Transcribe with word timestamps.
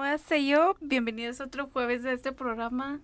Noa 0.00 0.16
yo 0.38 0.76
bienvenidos 0.80 1.42
otro 1.42 1.68
jueves 1.70 2.06
a 2.06 2.12
este 2.12 2.32
programa. 2.32 3.00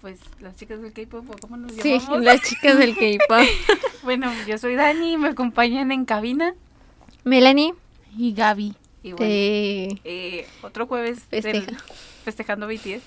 Pues 0.00 0.20
las 0.38 0.56
chicas 0.56 0.80
del 0.80 0.92
K-pop, 0.92 1.26
¿cómo 1.40 1.56
nos 1.56 1.74
llamamos? 1.74 2.04
Sí, 2.04 2.24
las 2.24 2.40
chicas 2.40 2.78
del 2.78 2.94
K-pop. 2.94 3.44
bueno, 4.04 4.32
yo 4.46 4.58
soy 4.58 4.76
Dani, 4.76 5.16
me 5.16 5.30
acompañan 5.30 5.90
en 5.90 6.04
cabina. 6.04 6.54
Melanie. 7.24 7.74
Y 8.16 8.32
Gaby. 8.32 8.76
Y 9.02 9.10
bueno, 9.10 9.26
eh, 10.04 10.46
otro 10.62 10.86
jueves 10.86 11.28
del, 11.30 11.66
festejando 12.22 12.68
BTS. 12.68 13.02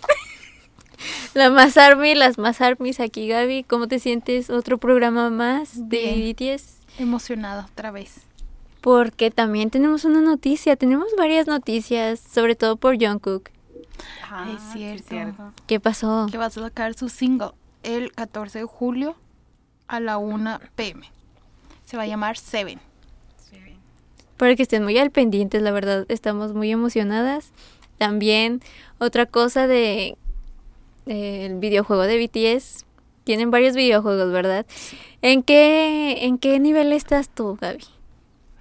La 1.33 1.49
más 1.49 1.77
Army, 1.77 2.13
las 2.13 2.37
más 2.37 2.59
Armies, 2.59 2.99
aquí 2.99 3.25
Gaby, 3.29 3.63
¿cómo 3.63 3.87
te 3.87 3.99
sientes? 3.99 4.49
Otro 4.49 4.79
programa 4.79 5.29
más 5.29 5.87
de 5.87 6.35
Bien. 6.35 6.57
BTS. 6.57 6.99
Emocionada 6.99 7.69
otra 7.71 7.91
vez. 7.91 8.30
Porque 8.81 9.29
también 9.31 9.69
tenemos 9.69 10.05
una 10.05 10.21
noticia, 10.21 10.75
tenemos 10.75 11.07
varias 11.17 11.47
noticias, 11.47 12.19
sobre 12.19 12.55
todo 12.55 12.75
por 12.77 12.97
Jungkook. 13.01 13.49
Ah, 14.29 14.47
Es 14.55 14.61
sí, 14.73 14.97
cierto. 15.07 15.53
¿Qué 15.67 15.79
pasó? 15.79 16.27
que 16.31 16.37
va 16.37 16.45
a 16.45 16.49
sacar 16.49 16.93
su 16.95 17.07
single 17.09 17.51
el 17.83 18.11
14 18.11 18.59
de 18.59 18.65
julio 18.65 19.15
a 19.87 19.99
la 19.99 20.17
1 20.17 20.59
pm. 20.75 21.11
Se 21.85 21.97
va 21.97 22.03
a 22.03 22.07
llamar 22.07 22.37
Seven. 22.37 22.79
Sí. 23.37 23.57
Para 24.37 24.55
que 24.55 24.63
estén 24.63 24.83
muy 24.83 24.97
al 24.97 25.11
pendientes, 25.11 25.61
la 25.61 25.71
verdad, 25.71 26.05
estamos 26.09 26.53
muy 26.53 26.71
emocionadas. 26.71 27.51
También 27.99 28.61
otra 28.97 29.27
cosa 29.27 29.67
de 29.67 30.17
eh, 31.05 31.45
el 31.45 31.59
videojuego 31.59 32.03
de 32.03 32.17
BTS. 32.25 32.85
Tienen 33.25 33.51
varios 33.51 33.75
videojuegos, 33.75 34.31
¿verdad? 34.31 34.65
¿En 35.21 35.43
qué, 35.43 36.25
¿En 36.25 36.39
qué 36.39 36.59
nivel 36.59 36.91
estás 36.93 37.29
tú, 37.29 37.57
Gaby? 37.61 37.83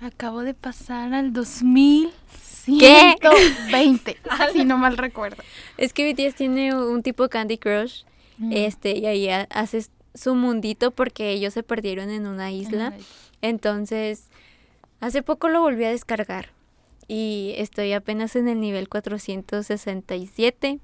Acabo 0.01 0.43
de 0.43 0.55
pasar 0.55 1.13
al 1.15 1.33
2120, 1.33 4.17
si 4.53 4.65
no 4.65 4.79
mal 4.79 4.97
recuerdo. 4.97 5.43
Es 5.77 5.93
que 5.93 6.11
BTS 6.13 6.35
tiene 6.37 6.75
un 6.75 7.03
tipo 7.03 7.29
Candy 7.29 7.59
Crush, 7.59 8.03
Mm. 8.39 8.53
este, 8.55 8.97
y 8.97 9.05
ahí 9.05 9.29
ha- 9.29 9.47
haces 9.51 9.91
su 10.15 10.35
mundito 10.35 10.93
porque 10.93 11.31
ellos 11.33 11.53
se 11.53 11.63
perdieron 11.63 12.09
en 12.09 12.27
una 12.27 12.51
isla. 12.51 12.95
Entonces, 13.43 14.29
hace 15.01 15.23
poco 15.23 15.51
lo 15.51 15.61
volví 15.61 15.85
a 15.85 15.91
descargar 15.91 16.49
y 17.07 17.53
estoy 17.59 17.93
apenas 17.93 18.37
en 18.37 18.49
el 18.49 18.59
nivel 18.59 18.89
467 18.89 20.79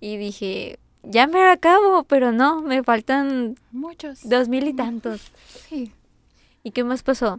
y 0.00 0.16
dije, 0.16 0.80
ya 1.04 1.28
me 1.28 1.40
acabo, 1.48 2.02
pero 2.02 2.32
no, 2.32 2.60
me 2.60 2.82
faltan 2.82 3.54
Muchos. 3.70 4.28
dos 4.28 4.48
mil 4.48 4.66
y 4.66 4.74
tantos. 4.74 5.30
Sí. 5.68 5.92
¿Y 6.64 6.72
qué 6.72 6.82
más 6.82 7.04
pasó? 7.04 7.38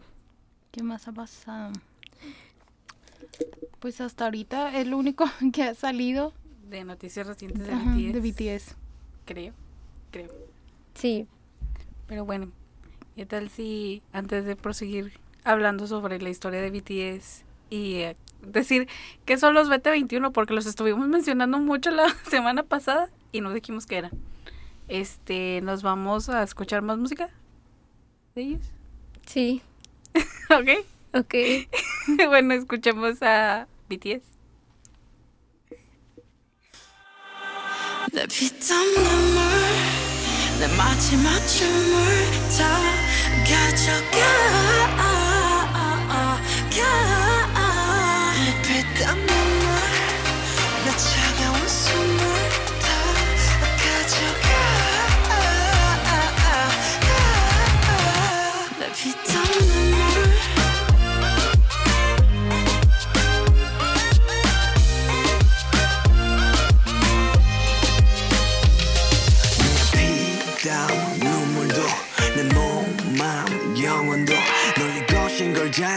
¿Qué 0.78 0.84
más 0.84 1.08
ha 1.08 1.12
pasado? 1.12 1.74
Pues 3.80 4.00
hasta 4.00 4.26
ahorita 4.26 4.78
es 4.78 4.86
lo 4.86 5.00
único 5.00 5.26
que 5.52 5.64
ha 5.64 5.74
salido 5.74 6.34
De 6.70 6.84
noticias 6.84 7.26
recientes 7.26 7.66
de 7.66 7.74
ajá, 7.74 7.96
BTS. 7.96 8.14
de 8.14 8.20
BTS. 8.20 8.76
Creo. 9.26 9.54
Creo. 10.12 10.30
Sí, 10.94 11.26
Pero 12.06 12.26
bueno, 12.26 12.52
¿qué 13.16 13.26
tal 13.26 13.50
si 13.50 14.04
antes 14.14 14.46
de 14.46 14.56
proseguir 14.56 15.14
hablando 15.44 15.88
sobre 15.88 16.22
la 16.22 16.30
historia 16.30 16.62
de 16.62 16.70
BTS 16.70 17.44
y 17.72 17.96
eh, 17.96 18.16
decir 18.44 18.88
qué 19.26 19.40
son 19.40 19.56
los 19.56 19.70
BT21 19.72 20.32
porque 20.32 20.54
los 20.54 20.68
estuvimos 20.68 21.08
mencionando 21.08 21.58
mucho 21.58 21.90
la 21.90 22.08
semana 22.30 22.62
pasada 22.62 23.10
y 23.32 23.42
no 23.42 23.52
dijimos 23.52 23.88
qué 23.88 23.98
eran? 23.98 24.12
Este, 24.90 25.60
nos 25.64 25.82
vamos 25.82 26.30
a 26.30 26.44
escuchar 26.44 26.84
más 26.84 27.00
música 27.00 27.32
de 28.36 28.42
ellos. 28.44 28.68
sí, 29.26 29.64
¿Ok? 30.51 30.69
ok. 31.15 31.35
bueno, 32.29 32.55
escuchemos 32.55 33.23
a 33.23 33.67
BTS. 33.89 34.23
내 38.13 38.27
피땀 38.27 38.95
눈물 38.95 39.43
내 40.61 40.67
마지막 40.77 41.39
춤을 41.47 42.31
다 42.59 42.61
가져가 43.49 44.19
내 44.99 45.01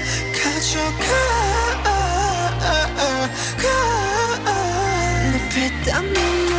가져가 0.71 1.03
내 5.33 5.49
피땀 5.49 6.13
눈물 6.13 6.53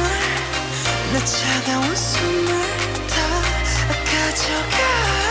내 1.14 1.24
차가운 1.24 1.96
숨을 1.96 2.46
다 3.08 3.16
가져가 4.04 5.21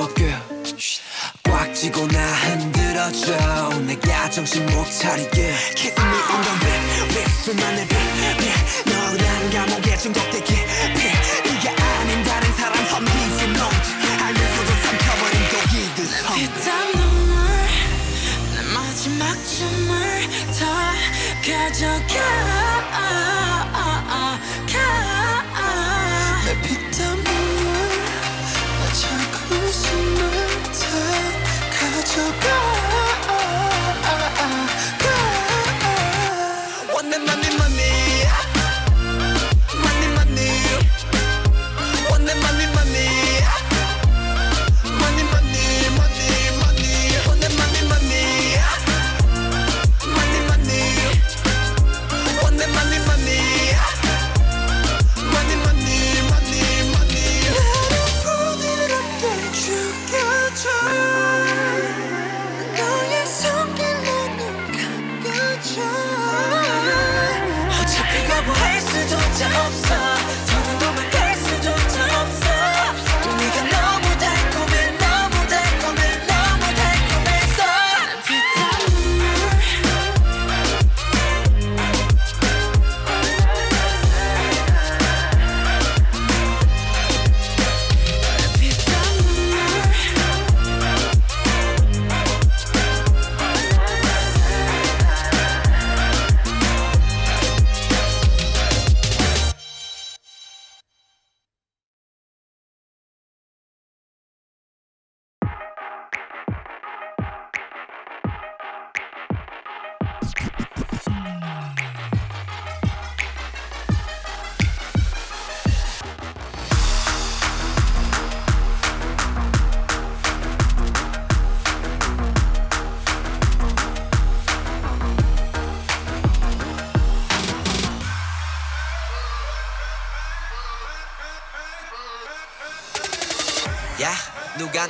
없게 0.00 0.34
꽉 1.42 1.74
쥐고 1.74 2.06
나 2.08 2.18
흔들어줘. 2.18 3.70
내가 3.80 4.30
정신 4.30 4.64
못 4.66 4.88
차리게. 4.90 5.54
Kiss 5.74 6.00
me 6.00 6.06
on 6.06 6.42
the 6.42 6.54
lip 6.62 6.82
lip 7.10 7.30
수만의 7.42 7.88
빛 7.88 7.96
너라는 8.86 9.50
감옥에 9.50 9.96
중독되게 9.96 10.54
네가 10.94 11.66
아닌 12.00 12.22
다른 12.24 12.52
사람 12.56 12.86
섬기지 12.86 13.44
note. 13.44 13.88
알면서도 14.22 14.70
삼켜버린 14.82 15.36
독이듯 15.50 15.98
피땀 16.34 16.92
눈물 16.92 17.36
내 18.54 18.56
마지막 18.74 19.22
춤을 19.46 19.92
다 20.58 20.60
가져가. 21.44 22.14
내 26.44 26.48
피땀 26.62 27.17
가져가 31.70 32.46
원해 36.94 37.18
맘이 37.18 37.48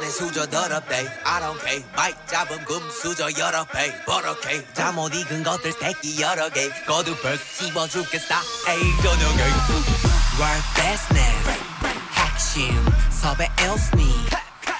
내 0.08 0.12
수저 0.12 0.46
더럽대 0.46 1.06
I 1.22 1.40
don't 1.42 1.60
care. 1.60 1.84
마이크 1.94 2.18
잡은 2.26 2.64
금 2.64 2.80
수저 2.90 3.28
여러 3.38 3.62
배 3.64 3.92
버럭해 4.06 4.64
잠못 4.72 5.14
익은 5.14 5.42
것들 5.42 5.70
새끼 5.72 6.18
여러 6.22 6.48
개 6.48 6.70
거두벌 6.86 7.38
씹어 7.38 7.86
죽겠어 7.88 8.36
에이 8.68 8.80
저녁에 9.02 9.42
World 10.40 10.64
business 10.76 11.60
핵심 12.14 12.86
섭외 13.10 13.50
일스니 13.60 14.14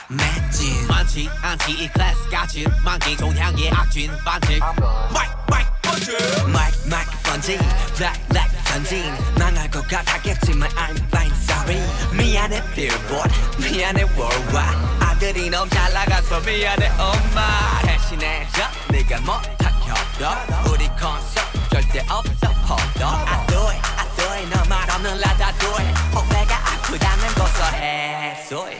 맷진 0.08 0.86
많지 0.86 1.28
않지 1.42 1.72
이 1.72 1.88
클래스 1.88 2.30
같이 2.30 2.66
만기 2.82 3.14
종향의 3.18 3.70
악진 3.70 4.10
반칙 4.24 4.60
마이크 5.12 5.36
마이크 5.50 5.70
번지. 5.82 6.16
마이크 6.46 6.88
마이크 6.88 7.10
번지 7.22 7.58
블랙 7.94 8.28
블랙 8.28 8.58
전진 8.64 9.12
망할 9.38 9.70
것 9.70 9.86
같았겠지만 9.88 10.68
I'm 10.70 10.96
fine 11.08 11.34
sorry. 11.42 11.82
미안해 12.16 12.62
billboard. 12.74 13.34
미안해 13.58 14.04
worldwide 14.16 14.87
아들이 15.18 15.50
너무 15.50 15.68
잘 15.70 15.92
나가서 15.92 16.38
미안해 16.42 16.90
엄마. 16.90 17.80
대신해줘 17.82 18.62
네가 18.88 19.20
못한 19.22 19.72
협력 19.82 20.70
우리 20.70 20.86
콘서트 20.90 21.68
절대 21.72 22.06
없어 22.08 22.54
hold 22.62 23.02
on. 23.02 23.26
I 23.26 23.46
do 23.48 23.68
너말 24.54 24.88
없는 24.88 25.18
라다 25.18 25.52
do 25.58 25.68
it 25.70 25.92
혹배가 26.14 26.54
아프다면 26.54 27.34
고소해 27.34 28.44
소리 28.48 28.76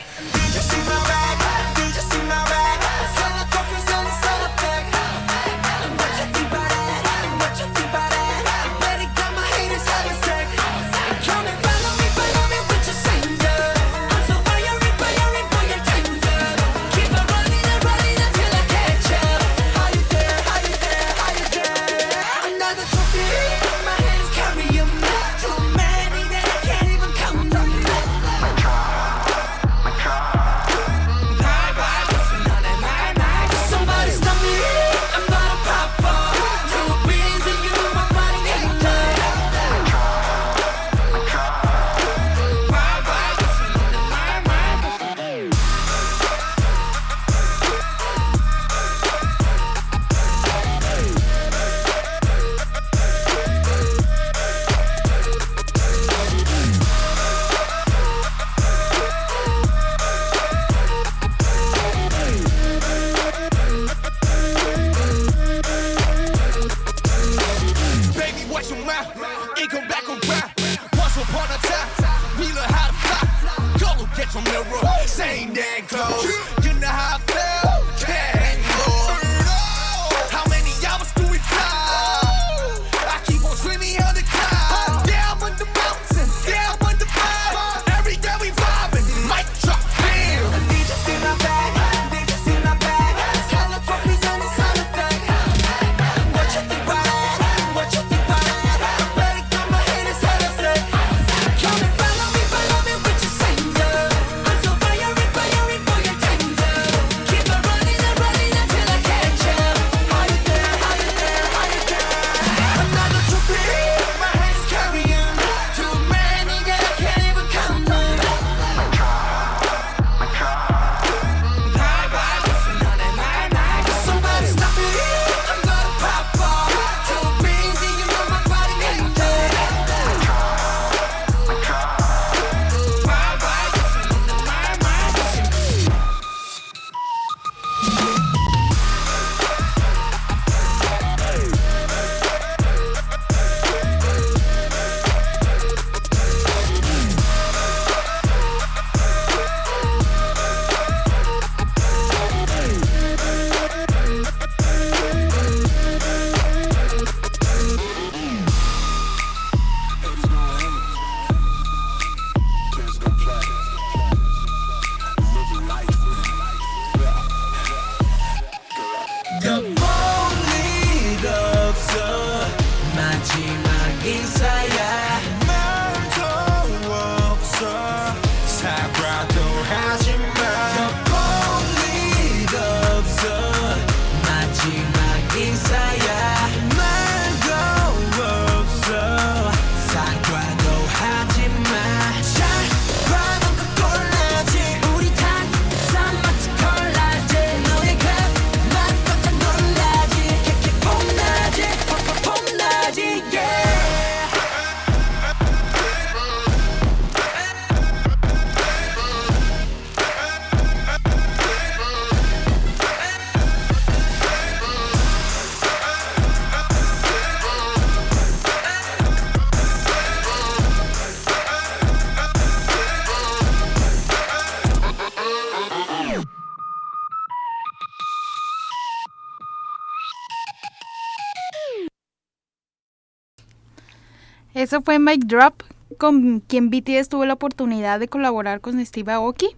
Eso 234.53 234.81
fue 234.81 234.97
Mike 234.97 235.27
Drop, 235.27 235.61
con 235.97 236.39
quien 236.39 236.69
BTS 236.69 237.09
tuvo 237.09 237.25
la 237.25 237.33
oportunidad 237.33 237.99
de 237.99 238.07
colaborar 238.07 238.61
con 238.61 238.83
Steve 238.83 239.11
Aoki. 239.11 239.49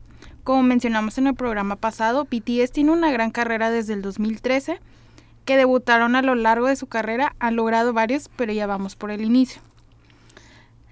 Como 0.44 0.64
mencionamos 0.64 1.18
en 1.18 1.28
el 1.28 1.36
programa 1.36 1.76
pasado, 1.76 2.26
BTS 2.26 2.72
tiene 2.72 2.92
una 2.92 3.12
gran 3.12 3.32
carrera 3.32 3.70
desde 3.70 3.94
el 3.94 4.02
2013, 4.02 4.80
que 5.46 5.58
debutaron 5.58 6.16
a 6.16 6.22
lo 6.22 6.36
largo 6.36 6.68
de 6.68 6.76
su 6.76 6.88
carrera, 6.88 7.36
han 7.40 7.56
logrado 7.56 7.94
varios, 7.94 8.30
pero 8.36 8.52
ya 8.52 8.68
vamos 8.68 8.96
por 8.96 9.12
el 9.12 9.22
inicio. 9.22 9.62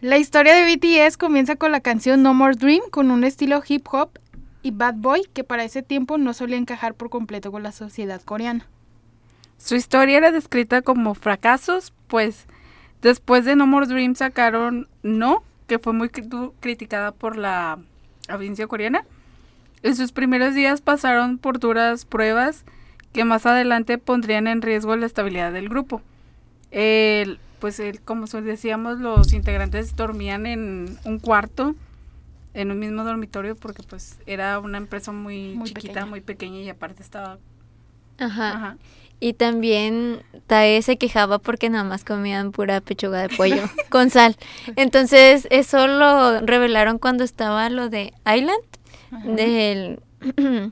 La 0.02 0.18
historia 0.18 0.56
de 0.56 0.76
BTS 0.76 1.18
comienza 1.18 1.58
con 1.58 1.74
la 1.74 1.82
canción 1.82 2.24
No 2.24 2.34
More 2.34 2.56
Dream, 2.56 2.82
con 2.90 3.12
un 3.12 3.26
estilo 3.26 3.62
hip 3.68 3.86
hop 3.92 4.12
y 4.64 4.72
Bad 4.72 4.96
Boy, 4.96 5.24
que 5.34 5.44
para 5.44 5.66
ese 5.66 5.84
tiempo 5.84 6.18
no 6.18 6.34
solía 6.34 6.58
encajar 6.58 6.94
por 6.94 7.10
completo 7.10 7.52
con 7.52 7.64
la 7.64 7.74
sociedad 7.74 8.22
coreana. 8.22 8.66
Su 9.58 9.76
historia 9.76 10.18
era 10.18 10.32
descrita 10.32 10.82
como 10.82 11.16
fracasos, 11.16 11.92
pues 12.08 12.48
después 13.02 13.46
de 13.46 13.56
No 13.56 13.68
More 13.68 13.88
Dreams 13.88 14.18
sacaron 14.20 14.88
No, 15.04 15.44
que 15.68 15.80
fue 15.80 15.94
muy 15.94 16.10
cri- 16.10 16.52
criticada 16.60 17.12
por 17.12 17.38
la 17.38 17.80
audiencia 18.28 18.68
coreana. 18.68 19.04
En 19.84 19.96
sus 19.96 20.12
primeros 20.12 20.56
días 20.56 20.82
pasaron 20.82 21.38
por 21.38 21.60
duras 21.60 22.06
pruebas 22.06 22.66
que 23.14 23.24
más 23.24 23.46
adelante 23.46 23.98
pondrían 23.98 24.48
en 24.48 24.62
riesgo 24.62 24.96
la 24.96 25.06
estabilidad 25.06 25.52
del 25.54 25.70
grupo. 25.70 26.02
El- 26.72 27.40
pues 27.60 27.80
el- 27.80 28.00
como 28.02 28.26
decíamos, 28.28 29.00
los 29.00 29.34
integrantes 29.34 29.96
dormían 29.96 30.46
en 30.46 30.98
un 31.06 31.20
cuarto, 31.20 31.76
en 32.54 32.72
un 32.72 32.80
mismo 32.80 33.04
dormitorio, 33.04 33.56
porque 33.56 33.84
pues 33.84 34.18
era 34.26 34.60
una 34.60 34.78
empresa 34.78 35.12
muy, 35.12 35.56
Muy 35.56 35.68
chiquita, 35.70 35.88
pequeña. 35.94 36.06
muy 36.06 36.22
pequeña 36.22 36.60
y 36.60 36.70
aparte 36.70 37.02
estaba... 37.04 37.38
Ajá. 38.18 38.56
Ajá. 38.56 38.78
Y 39.20 39.34
también 39.34 40.22
Tae 40.48 40.82
se 40.82 40.98
quejaba 40.98 41.40
porque 41.40 41.70
nada 41.70 41.84
más 41.84 42.06
comían 42.06 42.52
pura 42.52 42.80
pechuga 42.82 43.20
de 43.22 43.30
pollo 43.36 43.64
con 43.90 44.10
sal. 44.10 44.38
Entonces, 44.78 45.48
eso 45.52 45.88
lo 45.88 46.40
revelaron 46.42 47.00
cuando 47.00 47.24
estaba 47.24 47.70
lo 47.70 47.90
de 47.90 48.14
Island, 48.26 49.36
del 49.36 50.00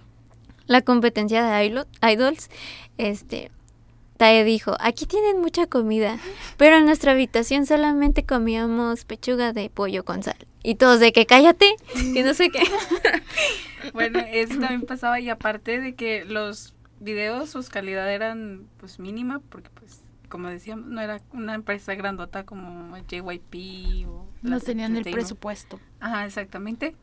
la 0.68 0.82
competencia 0.82 1.44
de 1.44 1.66
idol- 1.66 1.88
idols. 2.01 2.50
Este 2.98 3.51
Tae 4.18 4.44
dijo, 4.44 4.75
aquí 4.80 5.06
tienen 5.06 5.39
mucha 5.42 5.68
comida, 5.68 6.18
pero 6.58 6.77
en 6.77 6.86
nuestra 6.86 7.12
habitación 7.12 7.66
solamente 7.68 8.25
comíamos 8.25 9.06
pechuga 9.06 9.54
de 9.54 9.70
pollo 9.70 10.04
con 10.06 10.24
sal. 10.24 10.38
Y 10.63 10.75
todos 10.75 11.00
de 11.00 11.12
que 11.13 11.25
cállate, 11.27 11.75
que 12.13 12.24
no 12.24 12.34
sé 12.34 12.50
qué. 12.50 12.63
Bueno, 13.94 14.20
eso 14.20 14.60
también 14.60 14.82
pasaba 14.82 15.20
y 15.20 15.30
aparte 15.30 15.80
de 15.80 15.96
que 15.96 16.25
los 16.25 16.74
videos, 17.00 17.50
sus 17.50 17.70
calidad 17.70 18.12
eran 18.12 18.68
pues 18.79 19.00
mínima 19.00 19.42
porque 19.50 19.70
pues 19.72 20.01
como 20.29 20.50
decíamos, 20.50 20.88
no 20.88 21.00
era 21.00 21.22
una 21.31 21.55
empresa 21.55 21.96
grandota 21.96 22.46
como 22.46 22.98
JYP 22.98 24.07
o 24.07 24.27
No 24.42 24.60
tenían 24.60 24.98
el 24.98 25.03
presupuesto. 25.03 25.79
Ajá, 26.01 26.25
exactamente. 26.25 26.96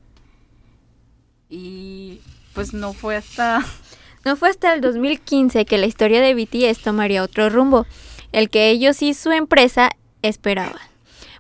Y 1.49 2.21
pues 2.53 2.75
no 2.75 2.93
fue 2.93 3.17
hasta 3.17 3.65
No 4.25 4.37
fue 4.37 4.49
hasta 4.49 4.73
el 4.73 4.81
2015 4.81 5.67
que 5.67 5.77
la 5.77 5.87
historia 5.87 6.23
de 6.23 6.35
BTS 6.35 6.81
tomaría 6.81 7.23
otro 7.23 7.51
rumbo, 7.51 7.87
el 8.33 8.49
que 8.49 8.71
ellos 8.71 9.03
y 9.03 9.13
su 9.13 9.31
empresa 9.33 9.91
esperaban. 10.23 10.81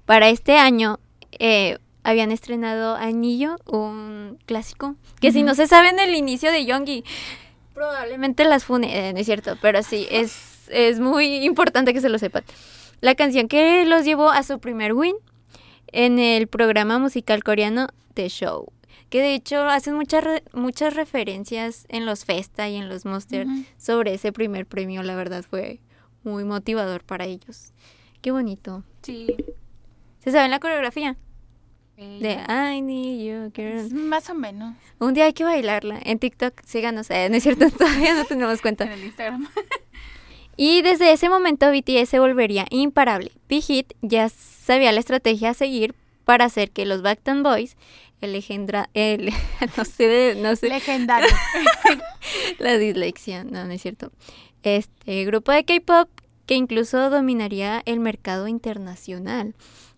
Para 0.04 0.28
este 0.28 0.58
año 0.58 1.00
eh, 1.38 1.78
habían 2.02 2.30
estrenado 2.30 2.94
Anillo, 2.94 3.56
un 3.64 4.38
clásico, 4.44 4.96
que 5.18 5.32
si 5.32 5.42
no 5.42 5.54
se 5.54 5.66
sabe 5.66 5.88
en 5.88 5.98
el 5.98 6.14
inicio 6.14 6.52
de 6.52 6.66
Yoongi, 6.66 7.04
probablemente 7.74 8.44
las 8.44 8.64
fune, 8.64 9.08
eh, 9.08 9.12
no 9.12 9.18
es 9.18 9.26
cierto, 9.26 9.58
pero 9.60 9.82
sí, 9.82 10.06
es, 10.10 10.68
es 10.70 11.00
muy 11.00 11.44
importante 11.44 11.92
que 11.92 12.00
se 12.00 12.08
lo 12.08 12.18
sepan. 12.18 12.44
La 13.00 13.14
canción 13.14 13.48
que 13.48 13.84
los 13.84 14.04
llevó 14.04 14.30
a 14.30 14.42
su 14.42 14.58
primer 14.60 14.92
win 14.94 15.16
en 15.88 16.18
el 16.18 16.46
programa 16.46 16.98
musical 16.98 17.42
coreano 17.44 17.88
The 18.14 18.28
Show. 18.28 18.72
Que 19.10 19.20
de 19.20 19.34
hecho 19.34 19.60
hacen 19.68 19.94
muchas 19.94 20.24
re- 20.24 20.42
muchas 20.52 20.94
referencias 20.94 21.84
en 21.88 22.06
los 22.06 22.24
Festa 22.24 22.68
y 22.68 22.76
en 22.76 22.88
los 22.88 23.04
Monster 23.04 23.46
sobre 23.76 24.14
ese 24.14 24.32
primer 24.32 24.66
premio. 24.66 25.02
La 25.02 25.14
verdad 25.14 25.44
fue 25.48 25.80
muy 26.22 26.44
motivador 26.44 27.04
para 27.04 27.24
ellos. 27.26 27.72
Qué 28.22 28.30
bonito. 28.30 28.82
sí. 29.02 29.26
¿Se 30.20 30.32
saben 30.32 30.50
la 30.50 30.58
coreografía? 30.58 31.16
De 31.96 32.40
I 32.48 32.80
need 32.80 33.24
you, 33.24 33.52
girl. 33.54 33.92
Más 33.94 34.28
o 34.30 34.34
menos. 34.34 34.74
Un 34.98 35.14
día 35.14 35.26
hay 35.26 35.32
que 35.32 35.44
bailarla. 35.44 36.00
En 36.02 36.18
TikTok, 36.18 36.60
síganos. 36.64 37.08
Eh, 37.10 37.28
no 37.30 37.36
es 37.36 37.42
cierto, 37.42 37.70
todavía 37.78 38.14
no 38.14 38.24
tenemos 38.24 38.54
en 38.54 38.58
cuenta. 38.60 38.92
el 38.92 39.04
Instagram. 39.04 39.48
Y 40.56 40.82
desde 40.82 41.12
ese 41.12 41.28
momento 41.28 41.68
BTS 41.72 42.08
se 42.08 42.20
volvería 42.20 42.66
imparable. 42.70 43.32
Big 43.48 43.64
Hit 43.64 43.92
ya 44.02 44.28
sabía 44.28 44.92
la 44.92 45.00
estrategia 45.00 45.50
a 45.50 45.54
seguir 45.54 45.96
para 46.24 46.44
hacer 46.44 46.70
que 46.70 46.86
los 46.86 47.02
Backtown 47.02 47.42
Boys, 47.42 47.76
el 48.20 48.32
legendra, 48.32 48.88
el, 48.94 49.32
no 49.76 49.84
sé, 49.84 50.36
no 50.40 50.54
sé, 50.54 50.68
Legendario. 50.68 51.28
la 52.60 52.78
dislexia, 52.78 53.42
no, 53.42 53.64
no 53.64 53.72
es 53.72 53.82
cierto. 53.82 54.12
Este 54.62 55.24
grupo 55.24 55.50
de 55.50 55.64
K-pop 55.64 56.08
que 56.46 56.54
incluso 56.54 57.10
dominaría 57.10 57.82
el 57.84 57.98
mercado 58.00 58.46
internacional. 58.46 59.54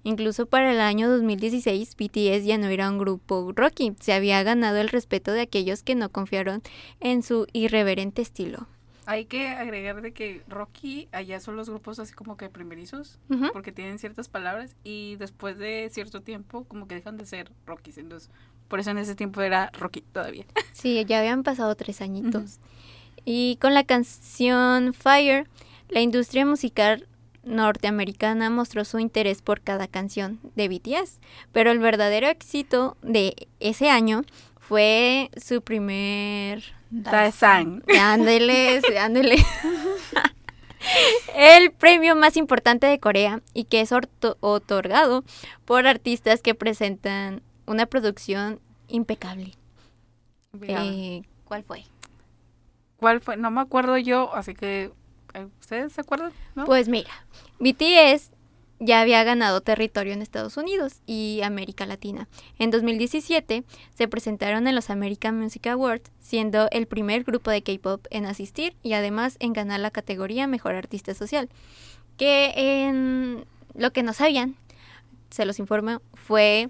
Incluso 0.07 0.47
para 0.47 0.71
el 0.71 0.79
año 0.79 1.11
2016, 1.11 1.97
BTS 1.97 2.45
ya 2.45 2.59
no 2.59 2.69
era 2.69 2.89
un 2.89 2.97
grupo 2.97 3.53
rocky, 3.53 3.93
se 3.99 4.13
había 4.13 4.41
ganado 4.45 4.77
el 4.77 4.89
respeto 4.89 5.33
de 5.33 5.41
aquellos 5.41 5.83
que 5.83 5.97
no 5.97 6.11
confiaron 6.11 6.63
en 7.01 7.25
su 7.25 7.49
irreverente 7.53 8.23
estilo. 8.23 8.69
Hay 9.07 9.25
que 9.25 9.49
agregar 9.49 10.03
de 10.03 10.13
que 10.13 10.43
Rocky 10.47 11.09
allá 11.11 11.41
son 11.41 11.57
los 11.57 11.69
grupos 11.69 11.99
así 11.99 12.13
como 12.13 12.37
que 12.37 12.49
primerizos, 12.49 13.19
porque 13.53 13.73
tienen 13.73 13.99
ciertas 13.99 14.29
palabras 14.29 14.77
y 14.85 15.17
después 15.17 15.59
de 15.59 15.91
cierto 15.91 16.21
tiempo 16.23 16.63
como 16.69 16.87
que 16.87 16.95
dejan 16.95 17.17
de 17.17 17.27
ser 17.27 17.51
Rockies, 17.67 17.99
entonces 17.99 18.31
por 18.69 18.79
eso 18.79 18.93
en 18.93 18.99
ese 18.99 19.17
tiempo 19.17 19.41
era 19.43 19.73
Rocky 19.77 20.03
todavía. 20.03 20.45
Sí, 20.73 21.05
ya 21.05 21.19
habían 21.19 21.43
pasado 21.43 21.75
tres 21.75 22.01
añitos. 22.01 22.61
Y 23.25 23.57
con 23.61 23.75
la 23.75 23.83
canción 23.83 24.95
Fire, 24.95 25.49
la 25.89 26.01
industria 26.01 26.47
musical 26.47 27.09
norteamericana 27.47 28.51
mostró 28.51 28.85
su 28.85 28.99
interés 28.99 29.41
por 29.41 29.63
cada 29.63 29.89
canción 29.89 30.41
de 30.55 30.69
BTS, 30.69 31.21
pero 31.53 31.71
el 31.71 31.79
verdadero 31.79 32.29
éxito 32.29 32.97
de 33.03 33.49
ese 33.61 33.89
año 33.89 34.23
fue 34.59 35.31
su 35.37 35.63
primer... 35.63 36.63
Daesang. 36.91 37.83
Ándele, 37.99 38.81
sí, 38.87 38.97
ándele. 38.97 39.37
El 41.35 41.73
premio 41.73 42.15
más 42.15 42.37
importante 42.37 42.87
de 42.87 43.01
Corea 43.01 43.41
y 43.55 43.65
que 43.65 43.81
es 43.81 43.91
otorgado 44.41 45.25
por 45.65 45.87
artistas 45.87 46.43
que 46.43 46.55
presentan 46.55 47.43
una 47.67 47.87
producción 47.87 48.61
impecable. 48.89 49.55
Eh, 50.63 51.23
¿Cuál 51.45 51.65
fue? 51.65 51.85
¿Cuál 52.97 53.21
fue? 53.21 53.37
No 53.37 53.51
me 53.51 53.61
acuerdo 53.61 53.99
yo, 53.99 54.35
así 54.35 54.55
que 54.55 54.93
¿ustedes 55.61 55.93
se 55.93 56.01
acuerdan? 56.01 56.33
Pues 56.65 56.89
mira, 56.89 57.11
BTS 57.59 58.31
ya 58.79 59.01
había 59.01 59.25
ganado 59.25 59.61
territorio 59.61 60.13
en 60.13 60.23
Estados 60.23 60.57
Unidos 60.57 61.01
y 61.07 61.41
América 61.43 61.87
Latina. 61.87 62.29
En 62.59 62.71
2017 62.71 63.65
se 63.95 64.09
presentaron 64.09 64.67
en 64.67 64.75
los 64.75 64.91
American 64.91 65.39
Music 65.39 65.67
Awards, 65.69 66.11
siendo 66.21 66.69
el 66.71 66.87
primer 66.87 67.25
grupo 67.25 67.51
de 67.51 67.63
K-pop 67.63 68.07
en 68.11 68.27
asistir 68.27 68.77
y 68.83 68.93
además 68.93 69.37
en 69.41 69.53
ganar 69.53 69.81
la 69.81 69.91
categoría 69.91 70.47
Mejor 70.47 70.75
Artista 70.75 71.15
Social. 71.15 71.49
Que 72.19 72.53
en 72.57 73.47
lo 73.75 73.93
que 73.93 74.03
no 74.03 74.13
sabían, 74.13 74.57
se 75.31 75.47
los 75.47 75.59
informo, 75.59 76.01
fue 76.15 76.69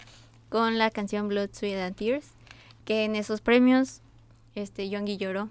con 0.48 0.78
la 0.78 0.90
canción 0.90 1.28
Blood, 1.28 1.50
Sweat 1.52 1.80
and 1.80 1.96
Tears, 1.96 2.28
que 2.84 3.04
en 3.04 3.16
esos 3.16 3.40
premios 3.40 4.00
este 4.54 4.88
Yoongi 4.88 5.16
lloró 5.16 5.50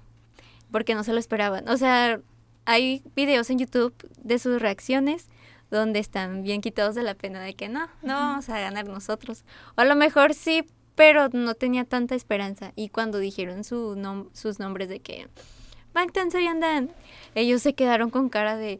porque 0.71 0.95
no 0.95 1.03
se 1.03 1.13
lo 1.13 1.19
esperaban. 1.19 1.67
O 1.69 1.77
sea, 1.77 2.19
hay 2.65 3.03
videos 3.15 3.49
en 3.49 3.59
YouTube 3.59 3.93
de 4.21 4.39
sus 4.39 4.61
reacciones 4.61 5.29
donde 5.71 5.99
están 5.99 6.43
bien 6.43 6.61
quitados 6.61 6.95
de 6.95 7.03
la 7.03 7.15
pena 7.15 7.41
de 7.41 7.53
que 7.55 7.67
no, 7.69 7.87
no 8.01 8.13
vamos 8.13 8.49
a 8.49 8.59
ganar 8.59 8.87
nosotros. 8.87 9.43
O 9.75 9.81
a 9.81 9.85
lo 9.85 9.95
mejor 9.95 10.33
sí, 10.33 10.63
pero 10.95 11.29
no 11.29 11.55
tenía 11.55 11.83
tanta 11.85 12.15
esperanza. 12.15 12.71
Y 12.75 12.89
cuando 12.89 13.17
dijeron 13.19 13.63
su 13.63 13.95
nom- 13.95 14.29
sus 14.33 14.59
nombres 14.59 14.89
de 14.89 14.99
que 14.99 15.27
Bangtan 15.93 16.31
Soyandan, 16.31 16.91
ellos 17.33 17.61
se 17.61 17.73
quedaron 17.73 18.09
con 18.09 18.29
cara 18.29 18.55
de 18.57 18.79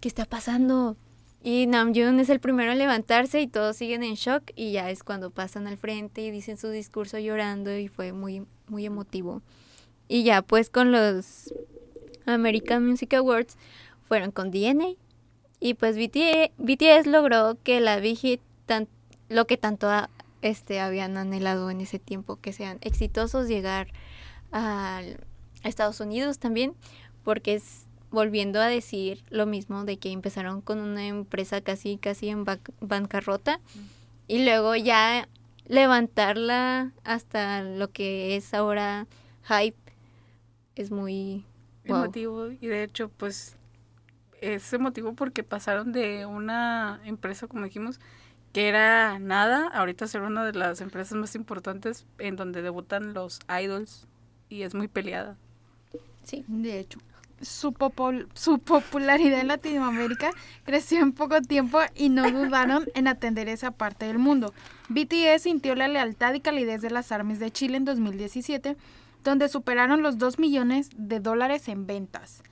¿qué 0.00 0.08
está 0.08 0.24
pasando? 0.24 0.96
Y 1.42 1.66
Namjoon 1.66 2.18
es 2.20 2.30
el 2.30 2.40
primero 2.40 2.72
en 2.72 2.78
levantarse 2.78 3.40
y 3.40 3.46
todos 3.46 3.76
siguen 3.76 4.02
en 4.02 4.14
shock 4.14 4.50
y 4.56 4.72
ya 4.72 4.90
es 4.90 5.02
cuando 5.04 5.30
pasan 5.30 5.66
al 5.66 5.76
frente 5.78 6.22
y 6.22 6.30
dicen 6.30 6.56
su 6.58 6.68
discurso 6.68 7.18
llorando 7.18 7.76
y 7.76 7.88
fue 7.88 8.12
muy 8.12 8.44
muy 8.66 8.84
emotivo. 8.86 9.42
Y 10.08 10.22
ya 10.24 10.42
pues 10.42 10.68
con 10.70 10.90
los 10.92 11.52
American 12.34 12.86
Music 12.86 13.14
Awards 13.14 13.56
fueron 14.06 14.30
con 14.30 14.50
DNA 14.50 14.90
y 15.60 15.74
pues 15.74 15.96
BTS, 15.96 16.50
BTS 16.58 17.06
logró 17.06 17.56
que 17.62 17.80
la 17.80 17.98
Big 17.98 18.18
Hit 18.18 18.40
lo 19.28 19.46
que 19.46 19.56
tanto 19.56 19.88
a- 19.88 20.08
este 20.40 20.78
habían 20.80 21.16
anhelado 21.16 21.68
en 21.70 21.80
ese 21.80 21.98
tiempo 21.98 22.36
que 22.36 22.52
sean 22.52 22.78
exitosos 22.80 23.48
llegar 23.48 23.88
a 24.52 25.02
Estados 25.64 26.00
Unidos 26.00 26.38
también 26.38 26.74
porque 27.24 27.54
es 27.54 27.86
volviendo 28.10 28.60
a 28.60 28.66
decir 28.66 29.22
lo 29.30 29.44
mismo 29.46 29.84
de 29.84 29.98
que 29.98 30.10
empezaron 30.12 30.60
con 30.62 30.78
una 30.78 31.06
empresa 31.06 31.60
casi 31.60 31.98
casi 31.98 32.28
en 32.30 32.46
banc- 32.46 32.72
bancarrota 32.80 33.60
y 34.28 34.44
luego 34.44 34.76
ya 34.76 35.28
levantarla 35.66 36.92
hasta 37.04 37.62
lo 37.62 37.90
que 37.90 38.36
es 38.36 38.54
ahora 38.54 39.06
hype 39.48 39.76
es 40.76 40.90
muy 40.90 41.44
wow. 41.88 42.04
emotivo 42.04 42.50
y 42.50 42.66
de 42.66 42.82
hecho 42.82 43.08
pues 43.08 43.56
es 44.40 44.72
emotivo 44.72 45.14
porque 45.14 45.42
pasaron 45.42 45.92
de 45.92 46.26
una 46.26 47.00
empresa 47.04 47.46
como 47.48 47.64
dijimos 47.64 47.98
que 48.52 48.68
era 48.68 49.18
nada, 49.18 49.68
ahorita 49.68 50.06
ser 50.06 50.22
una 50.22 50.44
de 50.44 50.52
las 50.52 50.80
empresas 50.80 51.18
más 51.18 51.34
importantes 51.34 52.06
en 52.18 52.36
donde 52.36 52.62
debutan 52.62 53.12
los 53.12 53.40
idols 53.62 54.06
y 54.48 54.62
es 54.62 54.74
muy 54.74 54.88
peleada. 54.88 55.36
Sí. 56.22 56.44
De 56.48 56.78
hecho, 56.78 56.98
su, 57.42 57.72
popol- 57.72 58.26
su 58.32 58.58
popularidad 58.58 59.40
en 59.40 59.48
Latinoamérica 59.48 60.30
creció 60.64 61.00
en 61.00 61.12
poco 61.12 61.40
tiempo 61.42 61.78
y 61.94 62.08
no 62.08 62.30
dudaron 62.30 62.86
en 62.94 63.06
atender 63.06 63.48
esa 63.48 63.70
parte 63.70 64.06
del 64.06 64.18
mundo. 64.18 64.54
BTS 64.88 65.42
sintió 65.42 65.74
la 65.74 65.86
lealtad 65.86 66.32
y 66.34 66.40
calidez 66.40 66.80
de 66.80 66.90
las 66.90 67.12
armies 67.12 67.38
de 67.40 67.50
Chile 67.50 67.76
en 67.76 67.84
2017, 67.84 68.76
donde 69.28 69.48
superaron 69.48 70.02
los 70.02 70.18
2 70.18 70.38
millones 70.38 70.88
de 70.96 71.20
dólares 71.20 71.68
en 71.68 71.86
ventas. 71.86 72.42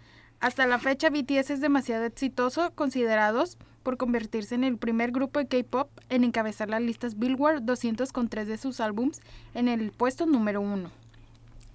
Hasta 0.40 0.66
la 0.66 0.78
fecha, 0.78 1.08
BTS 1.08 1.50
es 1.50 1.60
demasiado 1.60 2.04
exitoso, 2.04 2.72
considerados 2.74 3.56
por 3.82 3.96
convertirse 3.96 4.54
en 4.54 4.64
el 4.64 4.76
primer 4.76 5.10
grupo 5.10 5.38
de 5.38 5.46
K-pop 5.46 5.88
en 6.10 6.24
encabezar 6.24 6.68
las 6.68 6.82
listas 6.82 7.18
Billboard 7.18 7.62
200 7.62 8.12
con 8.12 8.28
tres 8.28 8.46
de 8.46 8.58
sus 8.58 8.80
álbums 8.80 9.20
en 9.54 9.68
el 9.68 9.90
puesto 9.90 10.26
número 10.26 10.60
uno. 10.60 10.90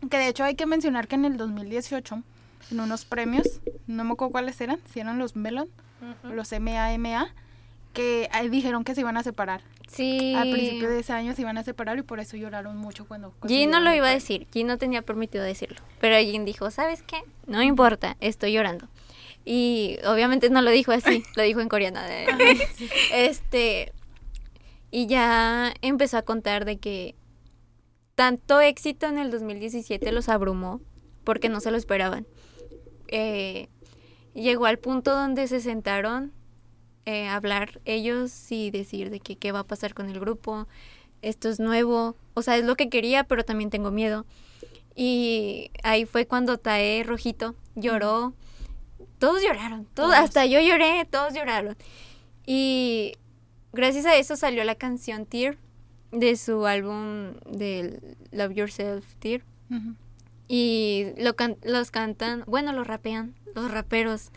Que 0.09 0.17
de 0.17 0.27
hecho 0.27 0.43
hay 0.43 0.55
que 0.55 0.65
mencionar 0.65 1.07
que 1.07 1.15
en 1.15 1.25
el 1.25 1.37
2018, 1.37 2.21
en 2.71 2.79
unos 2.79 3.05
premios, 3.05 3.61
no 3.87 4.03
me 4.03 4.11
acuerdo 4.11 4.31
cuáles 4.31 4.61
eran, 4.61 4.79
si 4.91 4.99
eran 4.99 5.17
los 5.17 5.35
Melon, 5.35 5.67
o 6.23 6.27
los 6.27 6.51
MAMA, 6.51 7.33
que 7.93 8.29
ahí 8.31 8.49
dijeron 8.49 8.83
que 8.83 8.93
se 8.93 9.01
iban 9.01 9.17
a 9.17 9.23
separar. 9.23 9.61
Sí. 9.91 10.33
Al 10.35 10.49
principio 10.51 10.89
de 10.89 10.99
ese 10.99 11.11
año 11.11 11.33
se 11.35 11.41
iban 11.41 11.57
a 11.57 11.63
separar 11.63 11.97
y 11.97 12.01
por 12.01 12.19
eso 12.19 12.37
lloraron 12.37 12.77
mucho 12.77 13.05
cuando... 13.05 13.33
Jin 13.45 13.69
no 13.71 13.79
lo 13.81 13.93
iba 13.93 14.07
a 14.07 14.11
decir, 14.13 14.47
Jin 14.53 14.67
no 14.67 14.77
tenía 14.77 15.01
permitido 15.01 15.43
decirlo, 15.43 15.81
pero 15.99 16.15
Jin 16.17 16.45
dijo, 16.45 16.71
¿sabes 16.71 17.03
qué? 17.03 17.17
No 17.45 17.61
importa, 17.61 18.15
estoy 18.21 18.53
llorando. 18.53 18.87
Y 19.43 19.97
obviamente 20.05 20.49
no 20.49 20.61
lo 20.61 20.71
dijo 20.71 20.91
así, 20.93 21.23
lo 21.35 21.43
dijo 21.43 21.59
en 21.59 21.67
coreano. 21.69 21.99
de- 22.01 22.27
Este, 23.13 23.91
y 24.91 25.07
ya 25.07 25.73
empezó 25.81 26.17
a 26.17 26.21
contar 26.21 26.63
de 26.63 26.77
que 26.77 27.15
tanto 28.15 28.61
éxito 28.61 29.07
en 29.07 29.17
el 29.17 29.29
2017 29.31 30.11
los 30.11 30.29
abrumó 30.29 30.79
porque 31.23 31.49
no 31.49 31.59
se 31.59 31.71
lo 31.71 31.77
esperaban. 31.77 32.25
Eh, 33.07 33.67
llegó 34.33 34.65
al 34.67 34.79
punto 34.79 35.11
donde 35.13 35.47
se 35.47 35.59
sentaron 35.59 36.31
eh, 37.11 37.27
hablar 37.27 37.79
ellos 37.85 38.51
y 38.51 38.71
decir 38.71 39.09
de 39.09 39.19
que 39.19 39.35
qué 39.35 39.51
va 39.51 39.59
a 39.59 39.63
pasar 39.67 39.93
con 39.93 40.09
el 40.09 40.19
grupo, 40.19 40.67
esto 41.21 41.49
es 41.49 41.59
nuevo, 41.59 42.15
o 42.33 42.41
sea, 42.41 42.57
es 42.57 42.63
lo 42.65 42.75
que 42.75 42.89
quería, 42.89 43.23
pero 43.25 43.43
también 43.45 43.69
tengo 43.69 43.91
miedo. 43.91 44.25
Y 44.95 45.71
ahí 45.83 46.05
fue 46.05 46.25
cuando 46.25 46.57
Tae 46.57 47.03
Rojito 47.03 47.55
lloró. 47.75 48.33
Todos 49.19 49.41
lloraron, 49.43 49.85
todos, 49.93 50.09
Todos. 50.11 50.15
hasta 50.23 50.45
yo 50.45 50.59
lloré, 50.59 51.05
todos 51.09 51.33
lloraron. 51.33 51.77
Y 52.45 53.13
gracias 53.71 54.05
a 54.05 54.15
eso 54.15 54.35
salió 54.35 54.63
la 54.63 54.75
canción 54.75 55.25
Tear 55.25 55.57
de 56.11 56.35
su 56.35 56.65
álbum 56.65 57.33
del 57.49 57.99
Love 58.31 58.53
Yourself 58.53 59.05
Tear. 59.19 59.43
Ujú. 59.69 59.95
Y 60.47 61.07
lo 61.17 61.35
can- 61.35 61.57
los 61.63 61.91
cantan, 61.91 62.43
bueno, 62.47 62.73
los 62.73 62.85
rapean, 62.87 63.33
los 63.55 63.71
raperos, 63.71 64.31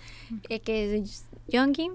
eh, 0.48 0.60
que 0.60 0.94
es 0.96 1.24
Jongin, 1.52 1.92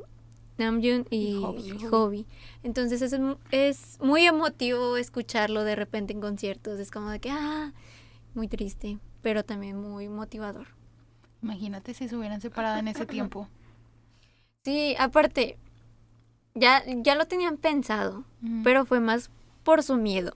Namjoon 0.60 1.08
y, 1.10 1.30
Y 1.32 1.36
Hobi. 1.44 1.62
y 1.82 1.86
Hobi. 1.88 2.26
Entonces 2.64 3.02
es, 3.02 3.14
es 3.52 3.98
muy 4.02 4.26
emotivo 4.26 4.98
escucharlo 4.98 5.64
de 5.64 5.76
repente 5.76 6.14
en 6.14 6.22
conciertos. 6.22 6.80
Es 6.80 6.92
como 6.92 7.10
de 7.10 7.20
que, 7.20 7.32
ah, 7.32 7.74
muy 8.36 8.48
triste, 8.48 9.00
pero 9.22 9.44
también 9.44 9.78
muy 9.82 10.08
motivador. 10.10 10.68
Imagínate 11.42 11.94
si 11.94 12.08
se 12.10 12.16
hubieran 12.16 12.42
separado 12.42 12.78
en 12.80 12.88
ese 12.90 13.06
tiempo. 13.06 13.48
Sí, 14.66 14.94
aparte, 15.00 15.58
ya, 16.54 16.84
ya 16.86 17.16
lo 17.16 17.26
tenían 17.28 17.56
pensado, 17.56 18.26
Ujú. 18.44 18.62
pero 18.64 18.86
fue 18.86 19.00
más 19.00 19.32
por 19.64 19.84
su 19.84 19.96
miedo. 19.96 20.36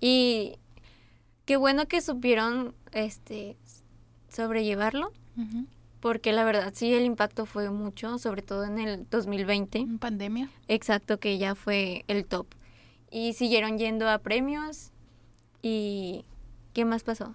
Y 0.00 0.54
qué 1.44 1.56
bueno 1.58 1.86
que 1.86 2.00
supieron 2.00 2.74
este 2.92 3.58
sobrellevarlo. 4.30 5.12
Porque 6.02 6.32
la 6.32 6.42
verdad 6.44 6.72
sí 6.74 6.92
el 6.92 7.04
impacto 7.04 7.46
fue 7.46 7.70
mucho, 7.70 8.18
sobre 8.18 8.42
todo 8.42 8.64
en 8.64 8.78
el 8.78 9.08
2020. 9.08 9.78
En 9.78 9.98
pandemia. 9.98 10.50
Exacto, 10.68 11.18
que 11.18 11.38
ya 11.38 11.54
fue 11.54 12.04
el 12.08 12.26
top. 12.26 12.46
Y 13.10 13.32
siguieron 13.34 13.78
yendo 13.78 14.10
a 14.10 14.18
premios 14.18 14.90
y 15.62 16.24
¿qué 16.74 16.84
más 16.84 17.04
pasó? 17.04 17.34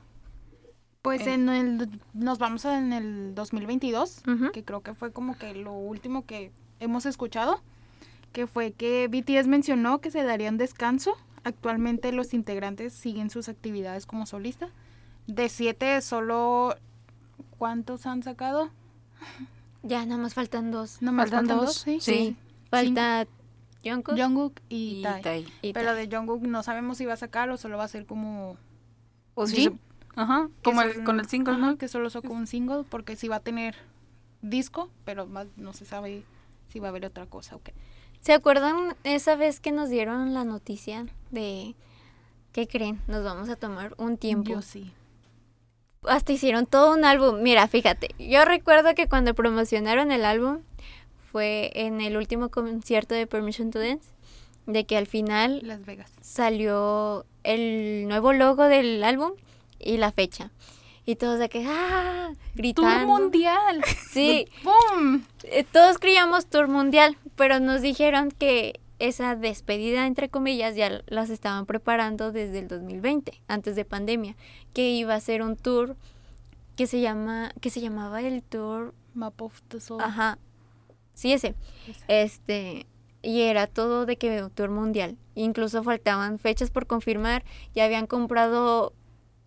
Pues 1.01 1.25
Eh. 1.25 1.33
en 1.35 1.47
el, 1.47 2.01
nos 2.13 2.39
vamos 2.39 2.65
en 2.65 2.91
el 2.91 3.33
2022, 3.33 4.23
Ujú. 4.27 4.51
que 4.51 4.63
creo 4.65 4.81
que 4.81 4.93
fue 4.93 5.11
como 5.13 5.37
que 5.37 5.53
lo 5.55 5.71
último 5.71 6.25
que 6.25 6.51
hemos 6.81 7.05
escuchado, 7.05 7.61
que 8.33 8.47
fue 8.47 8.73
que 8.73 9.07
BTS 9.07 9.47
mencionó 9.47 9.99
que 10.01 10.11
se 10.11 10.23
daría 10.23 10.49
un 10.49 10.57
descanso. 10.57 11.15
Actualmente 11.45 12.11
los 12.11 12.33
integrantes 12.33 12.91
siguen 12.93 13.29
sus 13.29 13.47
actividades 13.47 14.05
como 14.05 14.25
solista. 14.25 14.69
De 15.27 15.47
siete 15.47 16.01
solo, 16.01 16.75
¿cuántos 17.57 18.05
han 18.05 18.23
sacado? 18.23 18.69
Ya 19.83 20.05
nada 20.05 20.21
más 20.21 20.33
faltan 20.33 20.71
dos. 20.71 21.01
No 21.01 21.11
más 21.11 21.25
Faltan 21.29 21.47
faltan 21.47 21.57
dos, 21.57 21.65
dos, 21.67 21.75
sí. 21.77 21.99
sí. 22.01 22.37
Falta 22.69 23.25
Jungkook 23.83 24.17
Jungkook 24.17 24.59
y, 24.69 24.99
Y. 24.99 25.21
Tae. 25.21 25.45
y 25.61 25.73
Pero 25.73 25.95
de 25.95 26.07
Jungkook 26.09 26.41
no 26.41 26.63
sabemos 26.63 26.97
si 26.97 27.05
va 27.05 27.13
a 27.13 27.17
sacar 27.17 27.49
o 27.49 27.57
solo 27.57 27.77
va 27.77 27.85
a 27.85 27.87
ser 27.87 28.05
como 28.05 28.57
O 29.35 29.47
si 29.47 29.63
se- 29.65 29.73
Ajá, 30.15 30.49
como 30.63 30.81
el, 30.81 31.03
con 31.03 31.19
el 31.19 31.27
single, 31.27 31.53
ajá, 31.53 31.61
¿no? 31.61 31.77
que 31.77 31.87
solo 31.87 32.09
sacó 32.09 32.33
un 32.33 32.47
single 32.47 32.83
porque 32.89 33.15
sí 33.15 33.27
va 33.27 33.35
a 33.37 33.39
tener 33.39 33.75
disco, 34.41 34.89
pero 35.05 35.27
más 35.27 35.45
no 35.57 35.73
se 35.73 35.85
sabe 35.85 36.23
si 36.69 36.79
va 36.79 36.87
a 36.87 36.89
haber 36.89 37.05
otra 37.05 37.27
cosa 37.27 37.55
o 37.55 37.61
qué. 37.61 37.73
¿Se 38.21 38.33
acuerdan 38.33 38.95
esa 39.03 39.35
vez 39.35 39.59
que 39.59 39.71
nos 39.71 39.89
dieron 39.91 40.33
la 40.33 40.43
noticia 40.43 41.05
de 41.29 41.75
¿qué 42.51 42.67
creen? 42.67 42.99
Nos 43.07 43.23
vamos 43.23 43.47
a 43.49 43.55
tomar 43.57 43.93
un 43.99 44.17
tiempo. 44.17 44.49
Yo 44.49 44.61
sí. 44.63 44.91
Hasta 46.03 46.31
hicieron 46.31 46.65
todo 46.65 46.93
un 46.93 47.03
álbum. 47.05 47.41
Mira, 47.41 47.67
fíjate, 47.67 48.09
yo 48.19 48.45
recuerdo 48.45 48.93
que 48.95 49.07
cuando 49.07 49.33
promocionaron 49.33 50.11
el 50.11 50.25
álbum 50.25 50.59
fue 51.31 51.71
en 51.75 52.01
el 52.01 52.17
último 52.17 52.49
concierto 52.49 53.13
de 53.15 53.27
Permission 53.27 53.71
to 53.71 53.79
Dance, 53.79 54.09
de 54.65 54.85
que 54.85 54.97
al 54.97 55.07
final 55.07 55.59
Las 55.63 55.85
Vegas. 55.85 56.11
salió 56.21 57.25
el 57.43 58.07
nuevo 58.07 58.33
logo 58.33 58.63
del 58.63 59.03
álbum 59.03 59.31
y 59.79 59.97
la 59.97 60.11
fecha. 60.11 60.51
Y 61.05 61.15
todos 61.15 61.39
de 61.39 61.47
que, 61.47 61.63
¡ah! 61.65 62.31
Tour 62.33 62.37
Gritando. 62.55 63.07
mundial. 63.07 63.81
Sí, 64.11 64.45
¡Pum! 64.63 65.23
eh, 65.43 65.63
todos 65.63 65.99
creíamos 65.99 66.47
tour 66.47 66.67
mundial, 66.67 67.17
pero 67.37 67.59
nos 67.61 67.81
dijeron 67.81 68.29
que 68.31 68.81
esa 68.99 69.35
despedida, 69.35 70.07
entre 70.07 70.29
comillas, 70.29 70.75
ya 70.75 71.01
las 71.07 71.29
estaban 71.29 71.65
preparando 71.65 72.31
desde 72.31 72.59
el 72.59 72.67
2020, 72.67 73.41
antes 73.47 73.75
de 73.75 73.85
pandemia, 73.85 74.35
que 74.73 74.89
iba 74.91 75.13
a 75.15 75.19
ser 75.19 75.41
un 75.41 75.55
tour 75.55 75.95
que 76.75 76.87
se 76.87 77.01
llama, 77.01 77.51
que 77.61 77.69
se 77.69 77.81
llamaba 77.81 78.21
el 78.21 78.41
tour, 78.43 78.93
Map 79.13 79.41
of 79.41 79.61
the 79.67 79.79
Soul. 79.79 80.01
ajá, 80.01 80.37
sí 81.13 81.33
ese, 81.33 81.55
Ese. 81.87 82.03
este, 82.23 82.85
y 83.21 83.41
era 83.41 83.67
todo 83.67 84.05
de 84.05 84.17
que 84.17 84.43
un 84.43 84.49
tour 84.51 84.69
mundial, 84.69 85.17
incluso 85.35 85.83
faltaban 85.83 86.37
fechas 86.39 86.69
por 86.71 86.85
confirmar, 86.87 87.43
ya 87.73 87.85
habían 87.85 88.05
comprado 88.07 88.93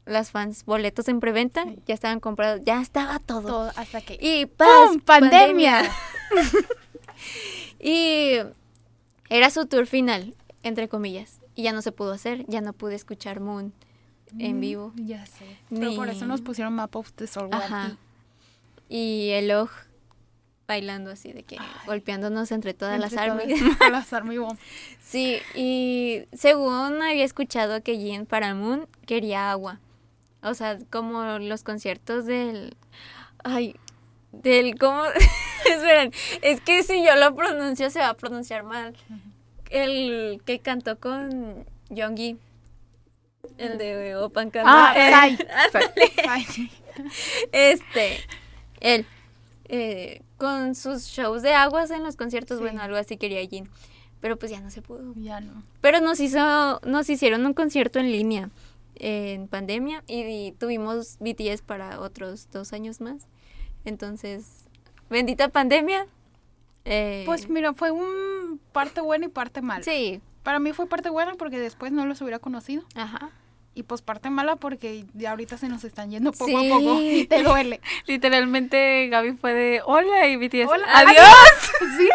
las 0.06 0.32
fans 0.32 0.64
boletos 0.64 1.06
en 1.08 1.20
preventa, 1.20 1.62
Sí. 1.64 1.78
ya 1.86 1.94
estaban 1.94 2.18
comprados, 2.20 2.62
ya 2.64 2.80
estaba 2.80 3.18
todo. 3.20 3.42
Todo 3.42 3.72
hasta 3.76 4.00
que. 4.00 4.18
Y 4.20 4.46
¡Pum! 4.46 5.00
¡Pandemia! 5.04 5.82
Y 7.78 8.36
era 9.30 9.48
su 9.50 9.66
tour 9.66 9.86
final, 9.86 10.34
entre 10.62 10.88
comillas. 10.88 11.40
Y 11.54 11.62
ya 11.62 11.72
no 11.72 11.82
se 11.82 11.92
pudo 11.92 12.12
hacer, 12.12 12.44
ya 12.46 12.60
no 12.60 12.72
pude 12.72 12.94
escuchar 12.94 13.40
Moon 13.40 13.72
en 14.38 14.58
Mm, 14.58 14.60
vivo. 14.60 14.92
Ya 14.96 15.24
sé. 15.26 15.44
Pero 15.70 15.94
por 15.94 16.08
eso 16.08 16.26
nos 16.26 16.40
pusieron 16.42 16.74
Map 16.74 16.94
of 16.94 17.12
the 17.12 17.26
Soul. 17.26 17.48
Ajá. 17.52 17.96
Y 18.88 19.30
el 19.30 19.50
Oj 19.52 19.70
bailando 20.70 21.10
así 21.10 21.32
de 21.32 21.42
que 21.42 21.56
golpeándonos 21.84 22.52
entre 22.52 22.74
todas 22.74 23.00
las 23.00 23.16
armas. 23.16 23.44
las 23.90 24.12
Army 24.12 24.38
Bomb. 24.38 24.56
Sí, 25.00 25.38
y 25.56 26.26
según 26.32 27.02
había 27.02 27.24
escuchado 27.24 27.82
que 27.82 27.96
Jin 27.96 28.24
para 28.24 28.54
Moon 28.54 28.86
quería 29.04 29.50
agua. 29.50 29.80
O 30.42 30.54
sea, 30.54 30.78
como 30.90 31.38
los 31.40 31.64
conciertos 31.64 32.24
del... 32.24 32.76
Ay, 33.42 33.74
del... 34.30 34.78
¿Cómo? 34.78 35.02
Esperen, 35.76 36.12
es 36.42 36.61
que 36.61 36.83
si 36.83 37.04
yo 37.04 37.14
lo 37.16 37.35
pronuncio 37.35 37.90
se 37.90 37.98
va 38.00 38.11
a 38.11 38.14
pronunciar 38.14 38.62
mal. 38.64 38.94
El 39.70 40.40
que 40.44 40.59
cantó 40.59 40.98
con 40.98 41.64
Yoongi. 41.90 42.37
El 43.56 43.78
de 43.78 44.16
Open 44.16 44.48
Ah, 44.48 44.92
Canada. 44.94 44.94
Sai. 45.11 45.38
Sai. 46.24 46.70
Este, 47.52 48.18
él, 48.80 49.06
eh, 49.68 50.22
con 50.37 50.74
sus 50.74 51.04
shows 51.06 51.42
de 51.42 51.54
aguas 51.54 51.90
en 51.90 52.02
los 52.02 52.16
conciertos, 52.16 52.59
Sí. 52.59 52.62
bueno, 52.62 52.83
algo 52.83 52.96
así 52.96 53.16
quería 53.16 53.46
Jin. 53.46 53.68
Pero 54.20 54.37
pues 54.38 54.50
ya 54.50 54.61
no 54.61 54.70
se 54.70 54.83
pudo. 54.83 55.14
Ya 55.16 55.40
no. 55.40 55.62
Pero 55.80 56.00
nos 56.00 56.20
hizo, 56.20 56.80
nos 56.85 57.09
hicieron 57.09 57.46
un 57.46 57.54
concierto 57.54 57.98
en 57.98 58.11
línea 58.12 58.50
en 58.96 59.48
pandemia 59.48 60.04
y, 60.06 60.20
y 60.24 60.52
tuvimos 60.52 61.16
BTS 61.20 61.62
para 61.62 62.00
otros 62.00 62.48
dos 62.52 62.74
años 62.74 63.00
más. 63.00 63.28
Entonces, 63.87 64.60
bendita 65.11 65.49
pandemia. 65.49 66.07
Eh, 66.87 67.25
Pues 67.27 67.49
mira, 67.51 67.75
fue 67.75 67.90
un 67.90 68.59
parte 68.73 69.01
buena 69.03 69.27
y 69.27 69.29
parte 69.29 69.61
mala. 69.61 69.83
sí, 69.85 70.20
Para 70.42 70.59
mí 70.59 70.73
fue 70.73 70.87
parte 70.87 71.11
buena 71.11 71.35
porque 71.35 71.59
después 71.59 71.92
no 71.92 72.07
los 72.07 72.20
hubiera 72.23 72.38
conocido. 72.38 72.83
ajá. 72.94 73.31
Y 73.73 73.85
pues 73.85 74.03
parte 74.03 74.31
mala 74.31 74.57
porque 74.57 75.05
ya 75.14 75.31
ahorita 75.31 75.57
se 75.57 75.68
nos 75.68 75.85
están 75.85 76.11
yendo 76.11 76.33
poco 76.33 76.46
Sí. 76.46 76.66
a 76.70 76.75
poco 76.75 77.01
y 77.01 77.27
te 77.27 77.42
duele. 77.44 77.81
Literalmente 78.07 79.09
Gaby 79.09 79.33
fue 79.35 79.55
de 79.55 79.81
hola 79.85 80.27
y 80.27 80.37
BTS. 80.37 80.66
Hola, 80.68 80.87
adiós. 80.92 81.29
Sí. 81.99 82.09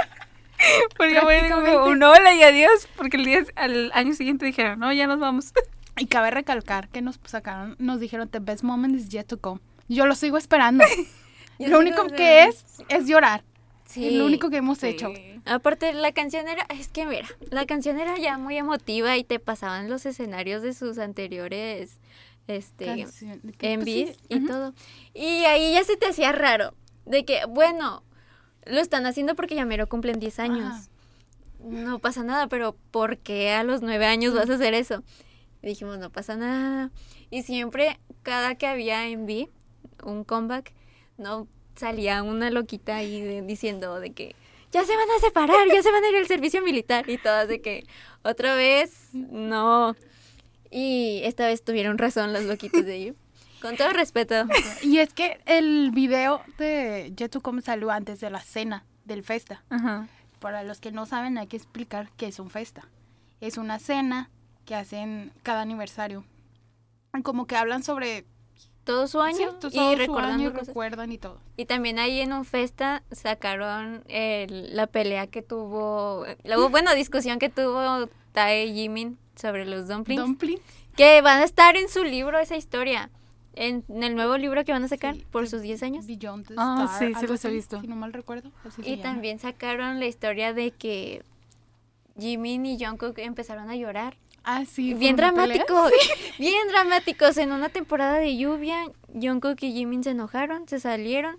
Porque 0.97 1.19
fue 1.21 1.87
un 1.89 2.01
hola 2.03 2.33
y 2.33 2.43
adiós. 2.43 2.87
Porque 2.97 3.17
el 3.17 3.25
día 3.25 3.43
al 3.55 3.91
año 3.93 4.13
siguiente 4.13 4.45
dijeron, 4.45 4.79
no, 4.79 4.91
ya 4.91 5.07
nos 5.07 5.19
vamos. 5.19 5.53
Y 5.97 6.07
cabe 6.07 6.29
recalcar 6.31 6.89
que 6.89 7.01
nos 7.01 7.19
sacaron, 7.25 7.75
nos 7.79 7.99
dijeron 8.01 8.27
the 8.29 8.39
best 8.39 8.63
moment 8.63 8.93
is 8.95 9.07
yet 9.09 9.25
to 9.25 9.37
come. 9.39 9.61
Yo 9.87 10.05
lo 10.07 10.15
sigo 10.15 10.37
esperando. 10.37 10.83
Yo 11.59 11.67
lo 11.69 11.79
único 11.79 12.07
que 12.07 12.45
es 12.45 12.65
es 12.89 13.07
llorar. 13.07 13.43
Sí. 13.85 14.07
Es 14.07 14.13
lo 14.13 14.25
único 14.25 14.49
que 14.49 14.57
hemos 14.57 14.81
hecho. 14.83 15.13
Aparte, 15.45 15.93
la 15.93 16.11
canción 16.11 16.47
era, 16.47 16.65
es 16.69 16.87
que 16.87 17.05
mira, 17.05 17.27
la 17.51 17.65
canción 17.67 17.99
era 17.99 18.17
ya 18.17 18.37
muy 18.37 18.57
emotiva 18.57 19.15
y 19.15 19.23
te 19.23 19.39
pasaban 19.39 19.89
los 19.89 20.05
escenarios 20.07 20.63
de 20.63 20.73
sus 20.73 20.97
anteriores, 20.97 21.99
este, 22.47 22.85
Canción- 22.85 23.41
que, 23.57 23.73
en 23.73 23.79
pues, 23.81 23.85
bis 23.85 24.09
sí, 24.09 24.17
y 24.29 24.39
todo. 24.45 24.73
Y 25.13 25.45
ahí 25.45 25.73
ya 25.73 25.83
se 25.83 25.97
te 25.97 26.07
hacía 26.07 26.31
raro, 26.31 26.73
de 27.05 27.25
que, 27.25 27.41
bueno, 27.47 28.01
lo 28.65 28.79
están 28.79 29.05
haciendo 29.05 29.35
porque 29.35 29.53
ya 29.55 29.65
mero 29.65 29.87
cumplen 29.87 30.19
10 30.19 30.39
años. 30.39 30.65
Ajá. 30.65 30.87
No 31.59 31.99
pasa 31.99 32.23
nada, 32.23 32.47
pero 32.47 32.75
¿por 32.91 33.17
qué 33.19 33.51
a 33.53 33.63
los 33.63 33.81
9 33.81 34.05
años 34.07 34.33
vas 34.33 34.49
a 34.49 34.55
hacer 34.55 34.73
eso? 34.73 35.03
Y 35.61 35.67
dijimos, 35.67 35.97
no 35.99 36.09
pasa 36.11 36.35
nada. 36.35 36.91
Y 37.29 37.43
siempre, 37.43 37.99
cada 38.23 38.55
que 38.55 38.67
había 38.67 39.07
en 39.07 39.25
B, 39.25 39.49
un 40.03 40.23
comeback, 40.23 40.73
no 41.17 41.47
salía 41.75 42.23
una 42.23 42.49
loquita 42.49 42.97
ahí 42.97 43.21
de- 43.21 43.41
diciendo 43.41 43.99
de 43.99 44.13
que 44.13 44.35
ya 44.71 44.83
se 44.83 44.95
van 44.95 45.07
a 45.09 45.19
separar, 45.19 45.67
ya 45.73 45.81
se 45.81 45.91
van 45.91 46.03
a 46.03 46.09
ir 46.09 46.15
al 46.17 46.27
servicio 46.27 46.61
militar 46.61 47.09
y 47.09 47.17
todas 47.17 47.47
de 47.47 47.61
que 47.61 47.85
otra 48.23 48.55
vez 48.55 49.09
no. 49.13 49.95
Y 50.71 51.21
esta 51.23 51.47
vez 51.47 51.63
tuvieron 51.63 51.97
razón 51.97 52.33
las 52.33 52.43
loquitas 52.43 52.85
de 52.85 52.93
ahí. 52.93 53.13
Con 53.61 53.77
todo 53.77 53.91
respeto. 53.93 54.45
Y 54.83 54.97
es 54.99 55.13
que 55.13 55.39
el 55.45 55.91
video 55.91 56.41
de 56.57 57.13
Come 57.41 57.61
salió 57.61 57.89
antes 57.89 58.19
de 58.19 58.29
la 58.29 58.41
cena 58.41 58.85
del 59.05 59.23
festa. 59.23 59.63
Ajá. 59.69 60.07
Para 60.39 60.63
los 60.63 60.79
que 60.81 60.91
no 60.91 61.05
saben, 61.05 61.37
hay 61.37 61.47
que 61.47 61.57
explicar 61.57 62.09
qué 62.17 62.27
es 62.27 62.39
un 62.39 62.49
festa. 62.49 62.87
Es 63.39 63.57
una 63.57 63.79
cena 63.79 64.29
que 64.65 64.75
hacen 64.75 65.31
cada 65.43 65.61
aniversario. 65.61 66.25
Como 67.23 67.47
que 67.47 67.55
hablan 67.55 67.81
sobre 67.83 68.25
Todo 68.85 69.07
su 69.07 69.19
año 69.19 69.49
sí, 69.51 69.69
todo 69.69 69.91
y 69.91 69.95
recordando 69.95 70.35
año 70.35 70.49
y 70.49 70.51
cosas. 70.51 70.67
recuerdan 70.67 71.11
y 71.11 71.17
todo. 71.17 71.39
Y 71.57 71.65
también 71.65 71.99
ahí 71.99 72.21
en 72.21 72.31
un 72.33 72.45
festa 72.45 73.03
sacaron 73.11 74.03
el- 74.07 74.75
la 74.75 74.87
pelea 74.87 75.27
que 75.27 75.41
tuvo, 75.41 76.25
la 76.43 76.55
bueno, 76.69 76.93
discusión 76.95 77.39
que 77.39 77.49
tuvo 77.49 78.07
Tae 78.31 78.65
y 78.67 78.73
Jimin 78.75 79.17
sobre 79.35 79.65
los 79.65 79.87
dumplings. 79.87 80.21
Dumpling. 80.21 80.59
que 80.95 81.21
van 81.21 81.41
a 81.41 81.43
estar 81.43 81.75
en 81.75 81.89
su 81.89 82.03
libro 82.05 82.39
esa 82.39 82.55
historia. 82.55 83.09
En, 83.57 83.83
en 83.89 84.03
el 84.03 84.15
nuevo 84.15 84.37
libro 84.37 84.63
que 84.65 84.71
van 84.73 84.83
a 84.83 84.87
sacar 84.89 85.15
Sí, 85.15 85.25
por 85.31 85.47
sus 85.47 85.61
10 85.61 85.81
años. 85.83 86.05
Beyond 86.05 86.45
the 86.47 86.53
Ah, 86.57 86.83
Star, 86.85 86.99
sí, 86.99 87.13
sí 87.13 87.19
algo 87.21 87.33
los 87.33 87.45
he 87.45 87.49
visto. 87.49 87.79
Si 87.81 87.87
no 87.87 87.95
mal 87.95 88.11
recuerdo. 88.13 88.51
así 88.65 88.81
se 88.83 88.89
Y 88.89 88.97
llama. 88.97 89.03
también 89.03 89.39
sacaron 89.39 89.99
la 89.99 90.05
historia 90.07 90.53
de 90.53 90.71
que 90.71 91.23
Jimin 92.19 92.65
y 92.65 92.77
Jungkook 92.83 93.17
empezaron 93.19 93.69
a 93.69 93.75
llorar. 93.75 94.17
Ah, 94.45 94.63
sí. 94.65 94.93
bien 94.93 95.15
dramáticos, 95.15 95.91
bien 96.39 96.67
dramáticos. 96.69 97.37
En 97.37 97.51
una 97.51 97.69
temporada 97.69 98.19
de 98.19 98.37
lluvia, 98.37 98.85
Jungkook 99.13 99.57
y 99.63 99.71
Jimin 99.73 100.03
se 100.03 100.11
enojaron, 100.11 100.67
se 100.67 100.79
salieron 100.79 101.37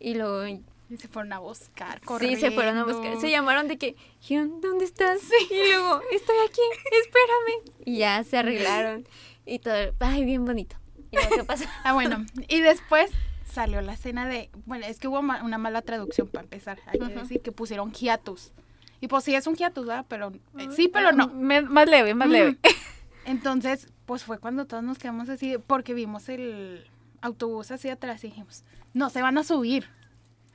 y 0.00 0.14
luego 0.14 0.46
Y 0.46 0.96
se 0.96 1.06
fueron 1.08 1.32
a 1.32 1.38
buscar, 1.38 2.00
sí 2.20 2.36
se 2.36 2.50
fueron 2.50 2.76
a 2.78 2.82
buscar. 2.84 2.96
corriendo. 3.00 3.20
Se 3.20 3.30
llamaron 3.30 3.68
de 3.68 3.78
que, 3.78 3.94
Hyun, 4.26 4.60
¿dónde 4.60 4.84
estás? 4.86 5.20
Y 5.50 5.54
luego, 5.72 6.00
estoy 6.12 6.36
aquí, 6.48 6.60
espérame. 7.04 7.74
Y 7.84 7.98
ya 7.98 8.24
se 8.24 8.38
arreglaron 8.38 9.06
y 9.46 9.58
todo, 9.60 9.74
ay, 10.00 10.24
bien 10.24 10.44
bonito. 10.44 10.76
¿Y 11.10 11.16
luego 11.16 11.36
qué 11.36 11.44
pasó? 11.44 11.64
Ah, 11.84 11.92
bueno. 11.94 12.26
Y 12.48 12.60
después 12.60 13.10
salió 13.50 13.80
la 13.80 13.94
escena 13.94 14.26
de... 14.28 14.50
Bueno, 14.66 14.84
es 14.86 14.98
que 14.98 15.08
hubo 15.08 15.22
ma- 15.22 15.42
una 15.42 15.56
mala 15.58 15.80
traducción 15.82 16.28
para 16.28 16.42
empezar. 16.44 16.80
Hay 16.86 16.98
que 16.98 17.06
decir 17.06 17.40
que 17.40 17.50
pusieron 17.50 17.92
hiatus. 17.92 18.52
Y 19.00 19.08
pues 19.08 19.24
sí 19.24 19.34
es 19.34 19.46
un 19.46 19.54
hiatus, 19.56 19.86
¿verdad? 19.86 20.06
Pero 20.08 20.32
eh, 20.58 20.68
sí, 20.74 20.88
pero 20.88 21.12
no. 21.12 21.28
Me- 21.28 21.62
más 21.62 21.88
leve, 21.88 22.14
más 22.14 22.28
Mm. 22.28 22.32
leve. 22.32 22.58
Entonces, 23.24 23.88
pues 24.06 24.24
fue 24.24 24.38
cuando 24.38 24.66
todos 24.66 24.82
nos 24.82 24.98
quedamos 24.98 25.28
así, 25.28 25.56
porque 25.66 25.94
vimos 25.94 26.28
el 26.28 26.84
autobús 27.20 27.70
así 27.70 27.88
atrás 27.88 28.24
y 28.24 28.28
dijimos, 28.28 28.64
no, 28.94 29.10
se 29.10 29.22
van 29.22 29.38
a 29.38 29.44
subir. 29.44 29.86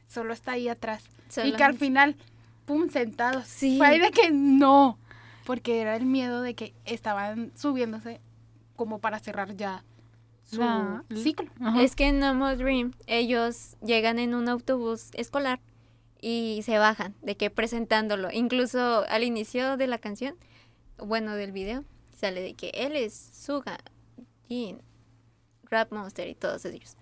Solo 0.08 0.34
está 0.34 0.54
ahí 0.54 0.68
atrás. 0.68 1.04
Y 1.44 1.54
que 1.54 1.64
al 1.64 1.76
final, 1.78 2.16
pum, 2.66 2.90
sentados. 2.90 3.48
Sí. 3.48 3.78
Fue 3.78 3.88
ahí 3.88 4.00
de 4.00 4.12
que 4.12 4.32
no. 4.32 4.98
Porque 5.46 5.82
era 5.82 5.96
el 5.96 6.06
miedo 6.06 6.42
de 6.42 6.54
que 6.56 6.74
estaban 6.86 7.52
subiéndose 7.56 8.22
como 8.76 9.00
para 9.00 9.20
cerrar 9.20 9.56
ya 9.56 9.84
su 10.44 10.62
ciclo. 11.16 11.50
Ajá. 11.60 11.82
Es 11.82 11.96
que 11.96 12.08
en 12.08 12.20
No 12.20 12.34
More 12.34 12.56
Dream 12.58 12.94
ellos 13.08 13.76
llegan 13.84 14.20
en 14.20 14.34
un 14.36 14.48
autobús 14.50 15.10
escolar 15.14 15.60
y 16.24 16.62
se 16.64 16.78
bajan, 16.78 17.14
de 17.22 17.36
que 17.36 17.50
presentándolo. 17.50 18.30
Incluso 18.32 19.04
al 19.10 19.24
inicio 19.24 19.76
de 19.76 19.88
la 19.88 19.98
canción, 19.98 20.36
bueno, 20.98 21.36
del 21.36 21.52
video, 21.52 21.84
sale 22.18 22.40
de 22.40 22.54
que 22.54 22.72
él 22.74 22.96
es 22.96 23.14
Suga, 23.14 23.78
Jin, 24.48 24.82
Rap 25.66 25.92
Monster 25.92 26.30
y 26.30 26.34
todos 26.34 26.64
ellos. 26.64 26.96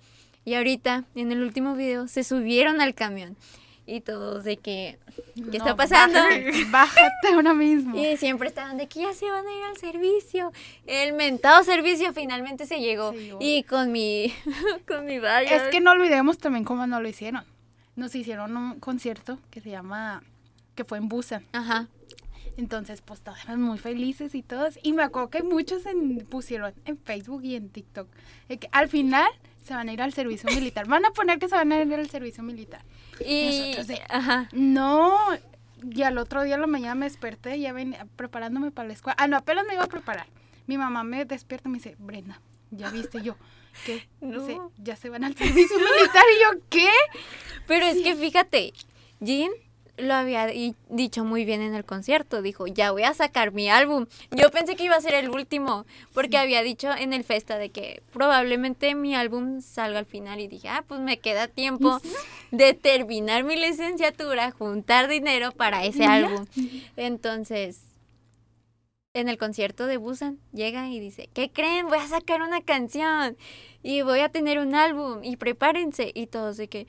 Y 0.44 0.56
ahorita, 0.56 1.06
en 1.14 1.32
el 1.32 1.44
último 1.44 1.76
video, 1.76 2.08
se 2.08 2.24
subieron 2.24 2.82
al 2.82 2.96
camión 2.96 3.38
y 3.86 4.02
todos 4.02 4.44
de 4.44 4.58
que, 4.58 4.98
¿qué 5.36 5.42
No, 5.42 5.52
está 5.52 5.76
pasando? 5.76 6.18
Bájate, 6.18 6.66
bájate 6.72 7.28
ahora 7.36 7.54
mismo. 7.54 7.96
Y 7.96 8.18
siempre 8.18 8.48
estaban 8.48 8.78
de 8.78 8.88
que 8.88 9.02
ya 9.02 9.14
se 9.14 9.30
van 9.30 9.46
a 9.46 9.52
ir 9.56 9.64
al 9.66 9.78
servicio. 9.78 10.52
El 10.88 11.14
mentado 11.14 11.64
servicio 11.64 12.12
finalmente 12.14 12.66
se 12.66 12.80
llegó. 12.80 13.14
Y 13.40 13.62
con 13.64 13.92
mi, 13.92 14.34
con 14.88 15.06
mi. 15.06 15.18
Es 15.18 15.62
que 15.70 15.80
no 15.80 15.92
olvidemos 15.92 16.40
también 16.40 16.66
cómo 16.66 16.88
no 16.88 17.00
lo 17.00 17.08
hicieron. 17.08 17.51
Nos 18.02 18.16
hicieron 18.16 18.58
un 18.58 18.80
concierto 18.80 19.38
que 19.52 19.62
se 19.62 19.70
llama, 19.70 20.24
que 20.74 20.84
fue 20.84 20.98
en 20.98 21.08
Busan. 21.08 21.46
Ajá. 21.54 21.88
Entonces, 22.58 23.02
pues 23.02 23.22
todos 23.22 23.38
eran 23.44 23.62
muy 23.62 23.78
felices 23.78 24.34
y 24.34 24.42
todos. 24.42 24.80
Y 24.82 24.94
me 24.94 25.04
acuerdo 25.04 25.30
que 25.30 25.44
muchos 25.44 25.86
en- 25.86 26.26
pusieron 26.26 26.74
en 26.86 26.98
Facebook 26.98 27.44
y 27.44 27.56
en 27.56 27.70
TikTok. 27.70 28.08
de 28.50 28.58
que 28.58 28.68
al 28.72 28.90
final 28.90 29.30
se 29.64 29.76
van 29.76 29.88
a 29.88 29.94
ir 29.94 30.02
al 30.02 30.14
servicio 30.14 30.50
militar. 30.56 30.88
Van 30.88 31.06
a 31.06 31.12
poner 31.12 31.38
que 31.38 31.48
se 31.48 31.54
van 31.56 31.72
a 31.72 31.80
ir 31.80 31.94
al 31.94 32.10
servicio 32.10 32.42
militar. 32.44 32.82
Y, 33.24 33.46
Nosotros 33.68 33.88
de- 33.88 34.02
ajá. 34.10 34.50
No. 34.52 35.16
Y 35.84 36.02
al 36.02 36.18
otro 36.18 36.42
día 36.42 36.56
a 36.56 36.58
la 36.60 36.66
mañana 36.68 36.96
me 36.96 37.06
desperté, 37.06 37.60
ya 37.60 37.72
venía 37.72 38.08
preparándome 38.16 38.72
para 38.72 38.88
la 38.88 38.94
escuela. 38.96 39.16
Ah, 39.20 39.28
no, 39.28 39.38
apenas 39.38 39.66
me 39.68 39.74
iba 39.76 39.84
a 39.84 39.88
preparar. 39.88 40.26
Mi 40.66 40.76
mamá 40.78 41.04
me 41.04 41.24
despierta 41.26 41.70
y 41.70 41.72
me 41.72 41.78
dice, 41.78 41.96
Brenda, 42.00 42.42
¿ya 42.72 42.90
viste 42.90 43.22
yo? 43.22 43.36
¿Qué? 43.86 44.08
No. 44.22 44.72
ya 44.78 44.96
se 44.96 45.10
van 45.10 45.24
al 45.24 45.36
servicio 45.38 45.78
militar. 45.78 46.24
Y 46.38 46.42
yo, 46.44 46.62
¿qué? 46.70 46.90
Pero 47.68 47.86
es 47.86 48.02
que 48.02 48.16
fíjate, 48.16 48.74
Jin 49.24 49.52
lo 49.98 50.14
había 50.16 50.48
di- 50.48 50.74
dicho 50.90 51.24
muy 51.24 51.46
bien 51.46 51.62
en 51.62 51.76
el 51.76 51.86
concierto. 51.86 52.42
Dijo, 52.42 52.66
ya 52.66 52.92
voy 52.92 53.04
a 53.04 53.14
sacar 53.14 53.52
mi 53.52 53.70
álbum. 53.70 54.08
Yo 54.32 54.50
pensé 54.50 54.76
que 54.76 54.86
iba 54.86 54.96
a 54.96 55.02
ser 55.02 55.14
el 55.14 55.30
último, 55.30 55.86
porque 56.14 56.38
había 56.38 56.64
dicho 56.64 56.92
en 56.92 57.14
el 57.14 57.24
festa 57.24 57.58
de 57.60 57.70
que 57.70 58.02
probablemente 58.12 58.96
mi 58.96 59.14
álbum 59.16 59.62
salga 59.62 60.00
al 60.00 60.06
final. 60.08 60.40
Y 60.40 60.48
dije, 60.48 60.70
ah, 60.70 60.84
pues 60.88 61.02
me 61.02 61.20
queda 61.20 61.48
tiempo 61.48 62.02
de 62.52 62.74
terminar 62.74 63.44
mi 63.44 63.56
licenciatura, 63.58 64.50
juntar 64.52 65.08
dinero 65.08 65.52
para 65.52 65.86
ese 65.86 66.00
Ya. 66.00 66.14
álbum. 66.14 66.46
Entonces, 66.98 67.82
en 69.14 69.28
el 69.30 69.38
concierto 69.38 69.88
de 69.88 69.98
Busan, 69.98 70.40
llega 70.54 70.90
y 70.90 71.00
dice, 71.00 71.30
¿qué 71.34 71.52
creen? 71.52 71.88
Voy 71.88 71.98
a 71.98 72.08
sacar 72.08 72.42
una 72.42 72.62
canción 72.62 73.38
y 73.84 74.02
voy 74.04 74.20
a 74.22 74.30
tener 74.30 74.58
un 74.60 74.74
álbum 74.74 75.24
y 75.24 75.36
prepárense. 75.36 76.12
Y 76.14 76.28
todos 76.28 76.58
de 76.58 76.68
que, 76.70 76.88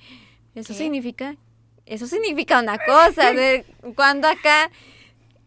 ¿eso 0.55 0.73
¿Qué? 0.73 0.79
significa? 0.79 1.37
Eso 1.85 2.07
significa 2.07 2.61
una 2.61 2.79
cosa, 2.79 3.33
de 3.33 3.65
cuando 3.97 4.29
acá... 4.29 4.71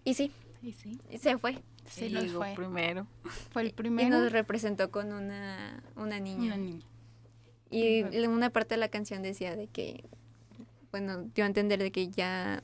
Y 0.03 0.13
sí, 0.15 0.31
Y 0.61 0.73
sí, 0.73 0.99
se 1.17 1.37
fue. 1.37 1.53
sí 1.89 2.09
Sí, 2.09 2.09
nos 2.09 2.31
fue. 2.33 2.53
primero. 2.55 3.07
Fue 3.51 3.61
el 3.61 3.69
Y 3.69 3.73
primero. 3.73 4.09
nos 4.19 4.31
representó 4.31 4.91
con 4.91 5.13
una, 5.13 5.81
una 5.95 6.19
niña. 6.19 6.55
Una 6.55 6.57
niña. 6.57 6.85
Y 7.71 7.99
en 7.99 8.29
una 8.29 8.49
parte 8.49 8.75
de 8.75 8.79
la 8.79 8.89
canción 8.89 9.23
decía 9.23 9.55
de 9.55 9.67
que, 9.67 10.03
bueno, 10.91 11.23
dio 11.33 11.45
a 11.45 11.47
entender 11.47 11.79
de 11.81 11.91
que 11.91 12.09
ya 12.09 12.61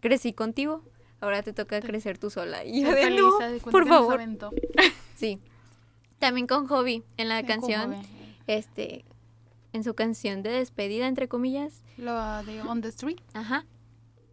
crecí 0.00 0.32
contigo, 0.32 0.82
ahora 1.22 1.42
te 1.42 1.52
toca 1.54 1.80
crecer 1.80 2.18
tú 2.18 2.28
sola. 2.30 2.64
Y 2.64 2.82
yo 2.82 2.92
de, 2.94 3.10
"No, 3.10 3.30
¿sabe 3.38 3.60
cuánto 3.60 3.70
por 3.70 3.88
favor. 3.88 4.20
Sí. 5.16 5.40
También 6.18 6.46
con 6.46 6.66
Hobby, 6.68 7.02
en 7.16 7.28
la 7.28 7.40
Sí, 7.40 7.46
canción, 7.46 7.96
este, 8.46 9.04
en 9.72 9.82
su 9.84 9.94
canción 9.94 10.42
de 10.42 10.50
despedida, 10.50 11.06
entre 11.08 11.26
comillas, 11.28 11.82
Lo 11.96 12.14
de 12.44 12.60
On 12.62 12.80
the 12.80 12.88
Street. 12.88 13.18
ajá, 13.34 13.64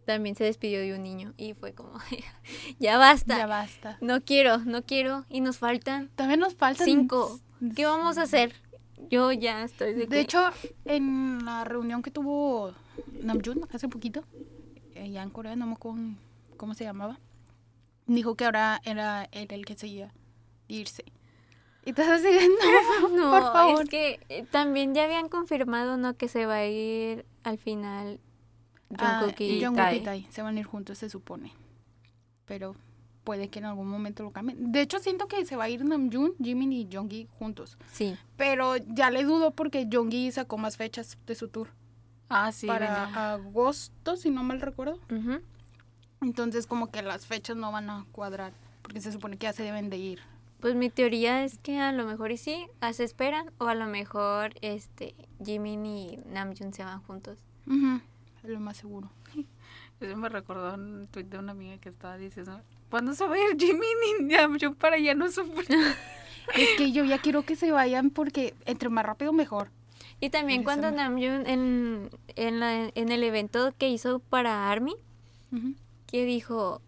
también 0.04 0.34
se 0.36 0.44
despidió 0.44 0.80
de 0.80 0.94
un 0.94 1.02
niño 1.02 1.32
y 1.36 1.54
fue 1.54 1.72
como, 1.72 1.92
ya 2.78 2.96
basta, 2.98 3.38
Ya 3.38 3.46
basta. 3.46 3.98
no 4.00 4.20
quiero, 4.20 4.58
no 4.58 4.82
quiero, 4.82 5.24
y 5.30 5.40
nos 5.40 5.58
faltan 5.58 6.10
También 6.16 6.40
nos 6.40 6.54
faltan 6.54 6.84
cinco. 6.84 7.38
¿Qué 7.76 7.86
vamos 7.86 8.18
a 8.18 8.22
hacer? 8.22 8.52
Yo 9.10 9.32
ya 9.32 9.62
estoy 9.64 9.92
de, 9.94 10.00
De 10.00 10.06
que- 10.08 10.20
hecho, 10.20 10.40
en 10.84 11.44
la 11.44 11.64
reunión 11.64 12.02
que 12.02 12.10
tuvo 12.10 12.72
Namjoon 13.22 13.66
hace 13.72 13.88
poquito, 13.88 14.24
allá 14.96 15.22
en 15.22 15.30
Corea, 15.30 15.56
no 15.56 15.66
me 15.66 15.72
acuerdo 15.72 16.00
cómo 16.60 16.74
se 16.74 16.84
llamaba, 16.84 17.18
dijo 18.06 18.34
que 18.34 18.44
ahora 18.44 18.80
era 18.84 19.24
él 19.32 19.46
el 19.50 19.64
que 19.64 19.76
seguía 19.76 20.12
irse. 20.68 21.04
Y 21.86 21.94
todos 21.94 22.10
así, 22.10 22.24
de, 22.24 22.46
no, 22.48 23.08
No, 23.16 23.30
por 23.30 23.42
favor. 23.52 23.82
es 23.84 23.88
que 23.88 24.20
eh, 24.28 24.44
también 24.50 24.94
ya 24.94 25.04
habían 25.04 25.30
confirmado, 25.30 25.96
¿no? 25.96 26.14
Que 26.18 26.28
se 26.28 26.44
va 26.44 26.56
a 26.56 26.66
ir 26.66 27.24
al 27.42 27.56
final 27.58 28.20
Ah, 28.98 29.20
Jungkook 29.22 29.40
y 29.40 29.60
Jungkook 29.64 29.76
Tae. 29.84 29.96
y 29.96 30.00
Tae 30.00 30.26
se 30.30 30.42
van 30.42 30.56
a 30.56 30.60
ir 30.60 30.66
juntos, 30.66 30.98
se 30.98 31.08
supone. 31.08 31.52
Pero 32.44 32.74
puede 33.24 33.48
que 33.48 33.60
en 33.60 33.64
algún 33.64 33.88
momento 33.88 34.22
lo 34.22 34.32
cambien. 34.32 34.72
De 34.72 34.82
hecho, 34.82 34.98
siento 34.98 35.26
que 35.28 35.46
se 35.46 35.56
va 35.56 35.64
a 35.64 35.68
ir 35.70 35.82
Namjoon, 35.84 36.34
Jimin 36.42 36.72
y 36.72 36.88
Jonggi 36.92 37.26
juntos. 37.38 37.78
Sí. 37.92 38.16
Pero 38.36 38.76
ya 38.76 39.10
le 39.10 39.24
dudo 39.24 39.52
porque 39.52 39.88
Jonggi 39.90 40.30
sacó 40.32 40.58
más 40.58 40.76
fechas 40.76 41.16
de 41.26 41.34
su 41.34 41.48
tour. 41.48 41.68
Ah, 42.28 42.52
sí, 42.52 42.66
para 42.66 43.32
agosto, 43.34 44.16
si 44.16 44.28
no 44.30 44.42
mal 44.42 44.60
recuerdo. 44.60 44.98
Ujú. 45.10 45.40
Entonces 46.22 46.66
como 46.66 46.90
que 46.90 47.02
las 47.02 47.26
fechas 47.26 47.56
no 47.56 47.72
van 47.72 47.90
a 47.90 48.04
cuadrar. 48.12 48.52
Porque 48.82 49.00
se 49.00 49.12
supone 49.12 49.36
que 49.36 49.44
ya 49.44 49.52
se 49.52 49.62
deben 49.62 49.90
de 49.90 49.96
ir. 49.98 50.20
Pues 50.60 50.74
mi 50.74 50.90
teoría 50.90 51.44
es 51.44 51.58
que 51.58 51.78
a 51.78 51.92
lo 51.92 52.04
mejor 52.06 52.32
y 52.32 52.36
sí, 52.36 52.66
se 52.92 53.04
esperan, 53.04 53.50
o 53.58 53.66
a 53.68 53.74
lo 53.74 53.86
mejor 53.86 54.54
este 54.60 55.14
Jimin 55.44 55.86
y 55.86 56.18
Namjoon 56.26 56.72
se 56.74 56.84
van 56.84 57.00
juntos. 57.02 57.38
Es 58.42 58.50
lo 58.50 58.60
más 58.60 58.76
seguro. 58.76 59.10
Eso 60.00 60.16
me 60.16 60.28
recordó 60.28 60.74
un 60.74 61.06
tweet 61.10 61.24
de 61.24 61.38
una 61.38 61.52
amiga 61.52 61.78
que 61.78 61.88
estaba 61.88 62.16
diciendo, 62.18 62.60
¿cuándo 62.90 63.14
se 63.14 63.26
va 63.26 63.34
a 63.34 63.38
ir 63.38 63.56
Jimmy 63.58 63.86
y 64.20 64.24
Namjoon 64.24 64.74
para 64.74 64.98
ya 64.98 65.14
no 65.14 65.30
sufrir? 65.30 65.66
Es 66.56 66.68
que 66.76 66.90
yo 66.90 67.04
ya 67.04 67.18
quiero 67.18 67.42
que 67.44 67.54
se 67.54 67.70
vayan 67.70 68.10
porque 68.10 68.54
entre 68.66 68.88
más 68.88 69.06
rápido 69.06 69.32
mejor. 69.32 69.70
Y 70.20 70.30
también 70.30 70.64
cuando 70.64 70.90
me- 70.90 70.96
Namjoon 70.96 71.46
en, 71.46 72.10
en, 72.34 72.60
la- 72.60 72.90
en 72.94 73.12
el 73.12 73.22
evento 73.22 73.72
que 73.78 73.88
hizo 73.88 74.18
para 74.18 74.68
ARMY. 74.70 74.94
Que 76.10 76.24
dijo, 76.24 76.80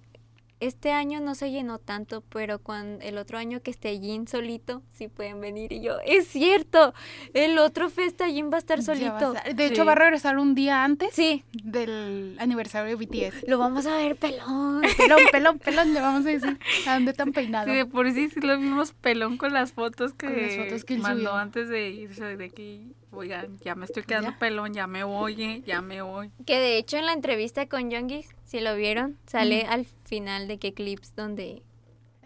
este 0.61 0.93
año 0.93 1.19
no 1.21 1.35
se 1.35 1.51
llenó 1.51 1.79
tanto, 1.81 2.21
pero 2.29 2.61
cuando 2.61 3.05
el 3.05 3.19
otro 3.19 3.37
año 3.37 3.61
que 3.63 3.73
esté 3.73 3.99
Jin 3.99 4.29
solito, 4.29 4.81
sí 4.93 5.09
pueden 5.09 5.41
venir. 5.41 5.73
Y 5.73 5.81
yo, 5.81 5.97
es 6.07 6.29
cierto, 6.29 6.95
el 7.35 7.59
otro 7.59 7.91
festa 7.91 8.29
Jin 8.29 8.49
va 8.49 8.57
a 8.57 8.59
estar 8.59 8.79
a 8.79 8.83
solito. 8.83 9.35
estar- 9.35 9.55
De 9.57 9.67
hecho 9.67 9.85
va 9.85 9.93
a 9.93 9.97
regresar 9.97 10.39
un 10.39 10.55
día 10.55 10.85
antes 10.85 11.15
Sí, 11.15 11.43
del 11.53 12.37
aniversario 12.39 12.97
de 12.97 13.05
BTS. 13.05 13.49
lo 13.49 13.59
vamos 13.59 13.87
a 13.87 13.97
ver 13.97 14.15
pelón. 14.15 14.83
Pelón, 14.97 15.19
pelón, 15.33 15.59
pelón, 15.59 15.95
le 15.95 16.01
vamos 16.01 16.25
a 16.27 16.29
decir. 16.29 16.57
¿A 16.87 16.95
dónde 16.95 17.13
tan 17.13 17.33
peinado? 17.33 17.67
Sí, 17.69 17.75
de 17.77 17.87
por 17.87 18.09
sí 18.13 18.29
sí 18.31 18.41
lo 18.41 18.57
vimos 18.57 18.93
pelón 18.93 19.39
con 19.39 19.53
las 19.53 19.73
fotos 19.73 20.13
que, 20.15 20.27
Con 20.29 20.43
las 20.43 20.57
fotos 20.57 20.85
que 20.85 20.95
él 20.95 21.01
mandó 21.01 21.31
subió. 21.31 21.35
antes 21.35 21.69
de 21.69 21.91
irse, 21.91 22.37
de 22.37 22.51
que, 22.51 22.87
oigan, 23.11 23.59
ya 23.65 23.75
me 23.75 23.85
estoy 23.87 24.05
quedando 24.05 24.31
Ya. 24.31 24.39
pelón, 24.39 24.73
ya 24.75 24.87
me 24.87 25.03
voy, 25.03 25.43
eh, 25.43 25.63
ya 25.67 25.81
me 25.83 26.03
voy. 26.03 26.31
Que 26.47 26.61
de 26.61 26.79
hecho 26.79 26.99
en 26.99 27.07
la 27.07 27.15
entrevista 27.15 27.67
con 27.69 27.91
Youngis, 27.91 28.29
si 28.53 28.61
lo 28.61 28.77
vieron, 28.77 29.17
sale 29.27 29.63
al 29.65 29.85
final 30.05 30.47
de 30.47 30.59
que 30.59 30.73
clips 30.73 31.17
donde 31.17 31.63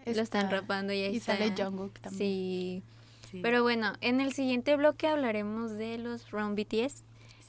lo 0.05 0.11
están 0.21 0.45
Está- 0.45 0.57
rapando 0.61 0.93
y 0.93 1.01
ahí 1.01 1.15
Y 1.15 1.19
sale. 1.19 1.53
Jungkook 1.57 1.99
también. 1.99 2.19
Sí. 2.19 2.83
Sí. 3.31 3.39
Pero 3.41 3.61
bueno, 3.63 3.93
en 4.01 4.21
el 4.21 4.31
siguiente 4.33 4.75
bloque 4.77 5.07
hablaremos 5.07 5.71
de 5.71 5.97
los 5.97 6.29
Round 6.31 6.55
BTS, 6.57 7.03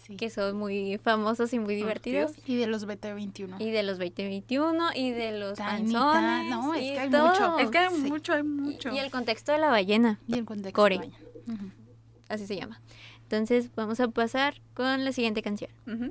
Sí. 0.06 0.16
que 0.16 0.30
son 0.30 0.56
muy 0.56 0.98
famosos 0.98 1.52
y 1.52 1.58
muy 1.58 1.74
divertidos. 1.76 2.32
Y 2.46 2.56
de 2.56 2.66
los 2.66 2.86
BT21. 2.86 3.56
Y 3.60 3.70
de 3.70 3.82
los 3.82 3.98
2021 3.98 4.88
y 4.94 5.10
de 5.10 5.38
los 5.38 5.58
panzones. 5.58 6.50
No, 6.50 6.72
es 6.74 6.82
y 6.82 6.92
que 6.94 6.98
hay 7.00 7.10
todo. 7.10 7.28
mucho. 7.28 7.58
es 7.58 7.70
que 7.70 7.78
hay 7.78 7.94
Sí. 7.94 8.10
mucho, 8.10 8.32
hay 8.32 8.40
Y- 8.40 8.44
mucho. 8.44 8.90
Y, 8.92 8.98
el 8.98 9.10
contexto 9.10 9.52
de 9.52 9.58
la 9.58 9.68
ballena, 9.70 10.18
Y 10.26 10.34
el 10.38 10.44
contexto. 10.46 10.72
Core. 10.80 10.98
vaya. 10.98 11.12
Ujú. 11.46 11.70
así 12.28 12.46
se 12.46 12.56
llama. 12.56 12.80
Entonces 13.22 13.70
vamos 13.76 14.00
a 14.00 14.08
pasar 14.08 14.60
con 14.74 15.04
la 15.04 15.12
siguiente 15.12 15.42
canción. 15.42 15.70
Hacemos 15.86 16.10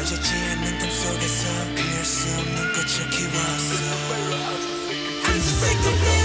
이루어지지 0.00 0.32
않는 0.34 0.78
꿈 0.78 0.90
속에서 0.90 1.74
피할 1.74 2.04
수 2.04 2.28
없는 2.38 2.72
꽃을 2.72 3.10
키웠어 3.10 3.74
I'm 5.24 5.36
so 5.36 5.50
sick 5.50 5.86
of 5.86 6.00
this 6.00 6.19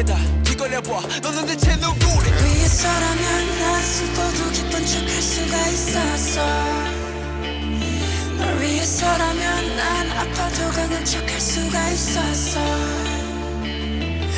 거울에다 0.00 0.16
뒤걸려봐, 0.44 1.20
너는 1.22 1.46
대체 1.46 1.76
누구래? 1.76 2.30
위해서라면 2.44 3.58
난 3.58 3.82
슬퍼도 3.82 4.50
기쁜 4.52 4.86
척할 4.86 5.22
수가 5.22 5.68
있었어. 5.68 6.42
널 8.38 8.60
위해 8.60 8.82
서라면 8.84 9.76
난 9.76 10.10
아파도 10.12 10.70
강한 10.70 11.04
척할 11.04 11.40
수가 11.40 11.90
있었어. 11.90 12.60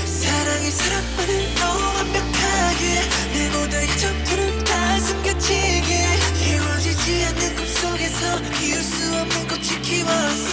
사랑이 0.05 0.71
사랑만을 0.71 1.55
너무 1.55 1.85
완벽하게 1.97 3.01
내 3.33 3.51
모든 3.51 3.87
점들은 3.99 4.65
다 4.65 5.01
숨겨지게 5.01 6.19
이루어지지 6.47 7.25
않는 7.27 7.57
꿈속에서 7.57 8.39
이룰 8.61 8.83
수 8.83 9.15
없는 9.15 9.49
꽃을 9.49 9.83
키웠어. 9.83 10.53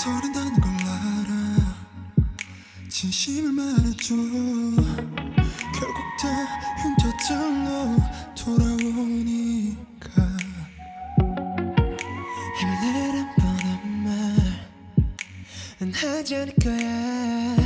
망설인다는 0.00 0.60
걸 0.60 0.70
알아. 0.72 1.76
진심을 2.88 3.52
말해줘. 3.52 4.14
결국 5.74 5.98
다 6.18 6.24
흉터들로 6.80 7.96
돌아오니까. 8.34 10.10
힘을 12.58 12.70
내란 12.80 13.34
뻔한 13.36 13.68
말은 15.78 15.92
하지 15.94 16.36
않을 16.36 16.54
거야. 16.62 17.56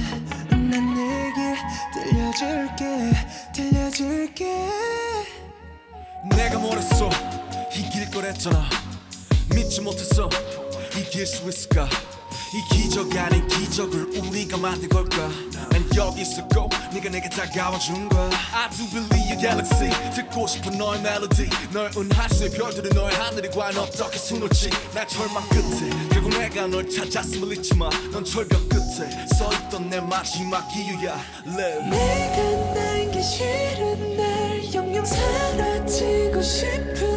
난 0.51 0.95
내게 0.95 1.55
들려줄게. 1.95 3.13
들려줄게. 3.55 4.71
내가 6.31 6.59
뭐랬어? 6.59 7.09
이길 7.77 8.11
거랬잖아. 8.11 8.69
믿지 9.55 9.81
못했어. 9.81 10.29
이길 10.97 11.27
수 11.27 11.49
있을까 11.49 11.89
이 12.55 12.63
기적 12.69 13.13
아닌 13.17 13.45
기적을 13.49 14.17
우리가 14.17 14.57
만든 14.57 14.89
걸까? 14.89 15.29
난 15.71 15.85
여기 15.97 16.23
있었고 16.23 16.69
네가 16.93 17.11
내게 17.11 17.29
다가와준 17.29 18.09
거야 18.09 18.31
I 18.53 18.71
do 18.71 18.87
believe 18.91 19.27
your 19.27 19.41
galaxy. 19.41 19.91
듣고 20.13 20.47
싶은 20.47 20.79
너의 20.79 21.03
멜로디 21.03 21.51
널 21.73 21.91
은할 21.97 22.31
수의 22.31 22.51
별들은 22.51 22.91
너의 22.91 23.17
하늘이 23.17 23.51
과연 23.51 23.77
어떻게 23.79 24.17
수놓지. 24.19 24.71
날 24.95 25.09
절망 25.09 25.43
끝에 25.49 25.91
결국 26.13 26.31
내가 26.39 26.69
널 26.69 26.89
찾았음을 26.89 27.59
잊지 27.59 27.75
마넌 27.75 28.25
절벽 28.25 28.69
끝에 28.69 29.27
서있던 29.37 29.91
내 29.91 30.01
마지막 30.01 30.65
이유야. 30.77 31.21
Live. 31.49 31.91
내가 31.91 32.75
난게 32.81 33.21
싫은 33.21 34.17
날 34.17 34.73
영영 34.73 35.05
사라지고 35.05 36.41
싶은 36.41 37.14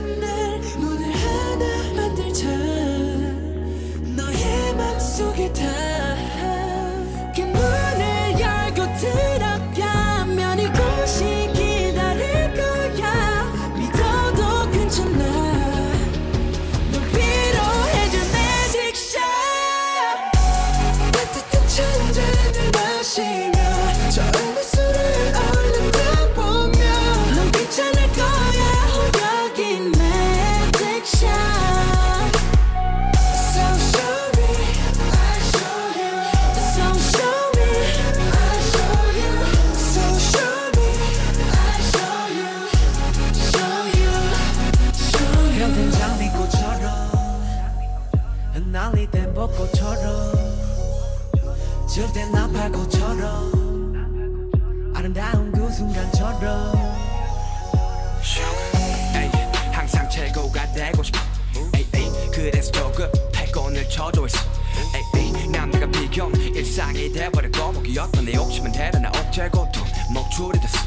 순간처럼. 55.78 56.74
에이, 59.16 59.30
항상 59.72 60.10
최고가 60.10 60.72
되고 60.74 61.04
싶어. 61.04 61.20
에이, 61.76 61.86
에이, 61.94 62.12
그래서 62.34 62.72
조금 62.72 63.08
패권을 63.32 63.88
있어. 64.26 64.40
에이, 65.16 65.48
남들과 65.50 65.86
비교 65.92 66.32
일상이 66.32 67.12
돼버리고 67.12 67.74
목이었던 67.74 68.26
내 68.26 68.34
욕심은 68.34 68.72
대단한 68.72 69.16
억제 69.16 69.48
고통 69.50 69.86
목줄이 70.12 70.60
됐어. 70.60 70.80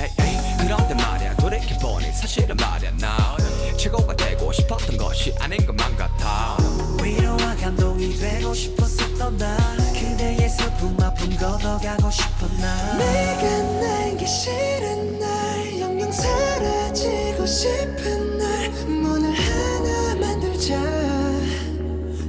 에이, 0.00 0.36
그런데 0.58 0.94
말이야 0.94 1.36
돌이켜보니 1.36 2.12
사실은 2.12 2.56
말이야 2.56 2.90
나 2.98 3.36
최고가 3.78 4.16
되고 4.16 4.52
싶었던 4.52 4.96
것이 4.96 5.32
아닌 5.38 5.64
것만 5.64 5.96
같아 5.96 6.56
위로와 7.02 7.56
감동이 7.56 8.14
되고 8.16 8.54
싶었었던 8.54 9.36
나. 9.36 9.56
그대의 9.92 10.48
슬픔 10.48 10.96
아픔 11.00 11.36
걷어가고 11.36 12.10
싶어 12.10 12.46
나. 12.60 12.96
내가 12.96 13.62
난게 13.80 14.24
싫은 14.24 15.18
날 15.18 15.80
영영 15.80 16.12
사라지고 16.12 17.46
싶은 17.46 18.38
날. 18.38 18.70
문을 18.86 19.32
하나 19.32 20.14
만들자. 20.14 20.78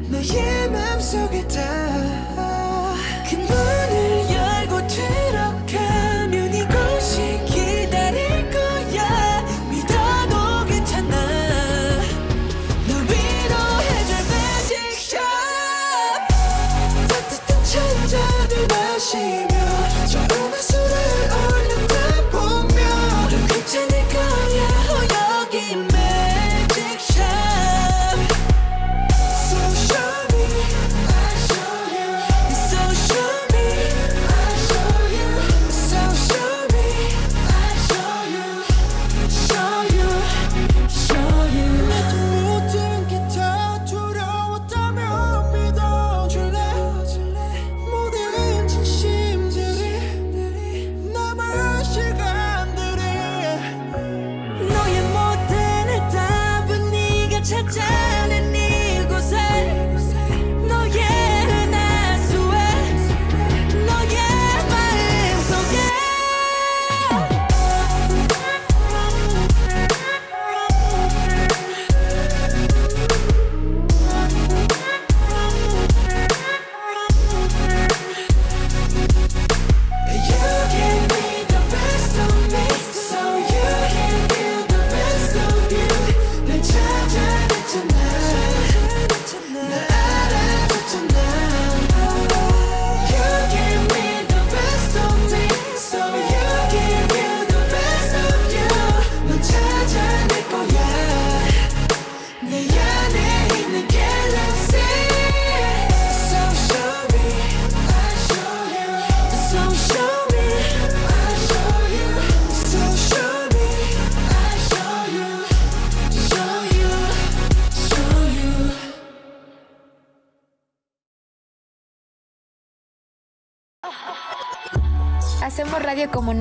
너의 0.09 0.69
맘속에 0.69 1.47
다 1.47 2.22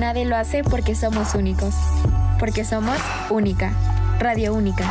nadie 0.03 0.25
lo 0.25 0.35
hace 0.35 0.65
porque 0.65 0.95
somos 0.95 1.33
únicos. 1.33 1.73
Porque 2.37 2.65
somos 2.65 2.97
única. 3.29 3.71
Radio 4.19 4.53
única. 4.53 4.83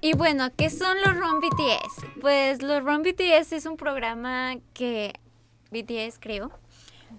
Y 0.00 0.12
bueno, 0.12 0.48
¿qué 0.56 0.70
son 0.70 0.96
los 1.04 1.16
Run 1.16 1.40
BTS? 1.40 2.20
Pues 2.20 2.62
los 2.62 2.84
Run 2.84 3.02
BTS 3.02 3.52
es 3.52 3.66
un 3.66 3.76
programa 3.76 4.54
que 4.74 5.12
BTS 5.72 6.20
creó, 6.20 6.52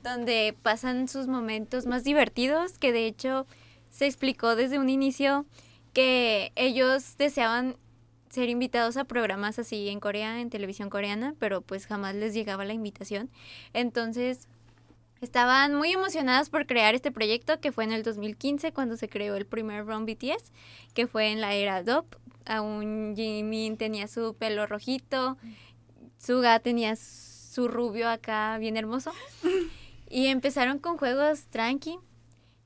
donde 0.01 0.55
pasan 0.61 1.09
sus 1.09 1.27
momentos 1.27 1.85
más 1.85 2.05
divertidos, 2.05 2.77
que 2.77 2.93
de 2.93 3.05
hecho 3.05 3.45
se 3.89 4.05
explicó 4.05 4.55
desde 4.55 4.79
un 4.79 4.87
inicio 4.87 5.45
que 5.91 6.53
ellos 6.55 7.17
deseaban 7.17 7.75
ser 8.29 8.47
invitados 8.47 8.95
a 8.95 9.03
programas 9.03 9.59
así 9.59 9.89
en 9.89 9.99
Corea, 9.99 10.39
en 10.39 10.49
televisión 10.49 10.89
coreana, 10.89 11.35
pero 11.37 11.59
pues 11.59 11.85
jamás 11.85 12.15
les 12.15 12.33
llegaba 12.33 12.63
la 12.63 12.71
invitación. 12.71 13.29
Entonces 13.73 14.47
estaban 15.21 15.75
muy 15.75 15.91
emocionadas 15.91 16.49
por 16.49 16.65
crear 16.65 16.95
este 16.95 17.11
proyecto 17.11 17.59
que 17.59 17.71
fue 17.71 17.83
en 17.83 17.91
el 17.91 18.03
2015 18.03 18.73
cuando 18.73 18.97
se 18.97 19.07
creó 19.07 19.35
el 19.35 19.45
primer 19.45 19.85
Run 19.85 20.05
BTS, 20.05 20.51
que 20.93 21.07
fue 21.07 21.31
en 21.31 21.39
la 21.39 21.53
era 21.53 21.83
DOP. 21.83 22.15
Aún 22.45 23.13
Jimin 23.15 23.77
tenía 23.77 24.07
su 24.07 24.33
pelo 24.33 24.65
rojito, 24.65 25.37
Suga 26.17 26.59
tenía 26.59 26.95
su 26.95 27.67
rubio 27.67 28.09
acá 28.09 28.57
bien 28.57 28.77
hermoso. 28.77 29.11
Y 30.13 30.27
empezaron 30.27 30.77
con 30.77 30.97
juegos 30.97 31.45
tranqui. 31.45 31.97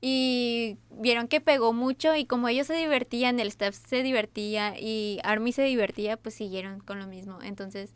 Y 0.00 0.78
vieron 0.90 1.28
que 1.28 1.40
pegó 1.40 1.72
mucho 1.72 2.16
y 2.16 2.26
como 2.26 2.48
ellos 2.48 2.66
se 2.66 2.74
divertían, 2.74 3.38
el 3.38 3.46
staff 3.46 3.76
se 3.76 4.02
divertía 4.02 4.74
y 4.76 5.20
Army 5.22 5.52
se 5.52 5.62
divertía, 5.62 6.16
pues 6.16 6.34
siguieron 6.34 6.80
con 6.80 6.98
lo 6.98 7.06
mismo. 7.06 7.38
Entonces 7.40 7.94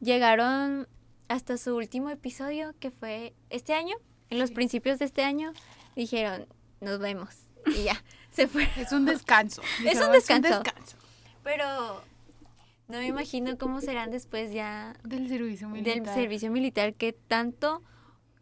llegaron 0.00 0.88
hasta 1.28 1.56
su 1.56 1.76
último 1.76 2.10
episodio, 2.10 2.74
que 2.80 2.90
fue 2.90 3.34
este 3.50 3.74
año, 3.74 3.96
en 4.30 4.38
los 4.38 4.50
principios 4.50 4.98
de 4.98 5.04
este 5.04 5.22
año, 5.22 5.52
dijeron, 5.96 6.46
nos 6.80 6.98
vemos. 6.98 7.36
Y 7.66 7.84
ya, 7.84 8.02
se 8.30 8.46
fue. 8.48 8.68
Es 8.76 8.92
un 8.92 9.04
descanso. 9.04 9.62
Es 9.84 10.00
un 10.00 10.12
descanso. 10.12 10.48
descanso 10.48 10.96
Pero 11.42 12.02
no 12.88 12.98
me 12.98 13.06
imagino 13.06 13.58
cómo 13.58 13.80
serán 13.80 14.10
después 14.10 14.52
ya 14.52 14.96
del 15.04 15.28
servicio 15.28 15.68
militar. 15.68 16.02
del 16.02 16.14
servicio 16.14 16.50
militar, 16.50 16.94
qué 16.94 17.12
tanto, 17.12 17.82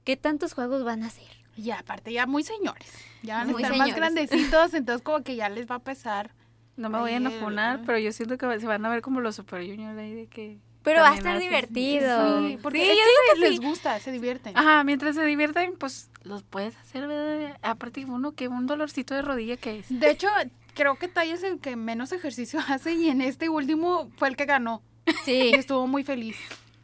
qué 0.05 0.17
tantos 0.17 0.55
juegos 0.55 0.85
van 0.85 1.03
a 1.03 1.07
hacer. 1.07 1.27
Y 1.57 1.71
aparte 1.71 2.13
ya 2.13 2.27
muy 2.27 2.45
señores. 2.45 2.93
Ya 3.23 3.39
van 3.39 3.49
a 3.49 3.53
estar 3.53 3.77
más 3.77 3.95
grandecitos, 3.95 4.75
entonces 4.75 5.03
como 5.03 5.23
que 5.23 5.35
ya 5.35 5.49
les 5.49 5.69
va 5.69 5.77
a 5.77 5.81
pesar. 5.81 6.33
No 6.77 6.91
me 6.91 6.99
voy 6.99 7.13
a 7.13 7.17
enojar, 7.17 7.83
pero 7.87 7.99
yo 7.99 8.13
siento 8.13 8.37
que 8.37 8.61
se 8.61 8.67
van 8.67 8.85
a 8.85 8.91
ver 8.91 9.01
como 9.01 9.21
los 9.21 9.35
Super 9.35 9.67
Junior 9.67 9.99
ahí 9.99 10.15
de 10.15 10.27
que... 10.27 10.59
Pero 10.87 11.03
va 11.03 11.11
a 11.11 11.15
estar 11.17 11.39
divertido. 11.39 12.49
Sí, 12.49 12.59
porque 12.63 12.79
Sí, 12.83 12.91
es 12.91 12.97
yo 12.97 13.03
que 13.03 13.11
digo 13.11 13.21
se- 13.27 13.35
que 13.35 13.41
les 13.51 13.59
sí. 13.61 13.67
gusta, 13.67 14.01
se 14.01 14.13
divierten. 14.13 14.57
Ajá, 14.57 14.85
mientras 14.85 15.15
se 15.17 15.25
divierten, 15.25 15.75
pues 15.77 16.11
los 16.23 16.43
puedes 16.45 16.77
hacer, 16.77 17.07
¿verdad? 17.07 17.59
Aparte, 17.63 18.05
uno 18.05 18.33
que 18.33 18.49
un 18.49 18.67
dolorcito 18.67 19.15
de 19.15 19.23
rodilla 19.23 19.57
que 19.57 19.81
es. 19.81 19.87
De 19.89 20.11
hecho, 20.11 20.29
creo 20.75 20.95
que 20.97 21.09
Tai 21.09 21.31
es 21.31 21.43
el 21.43 21.59
que 21.61 21.77
menos 21.77 22.13
ejercicio 22.13 22.61
hace 22.69 22.95
y 22.95 23.09
en 23.09 23.21
este 23.21 23.49
último 23.49 24.11
fue 24.17 24.29
el 24.29 24.37
que 24.37 24.45
ganó. 24.47 24.83
Sí. 25.25 25.51
Y 25.53 25.55
estuvo 25.55 25.87
muy 25.87 26.05
feliz. 26.05 26.37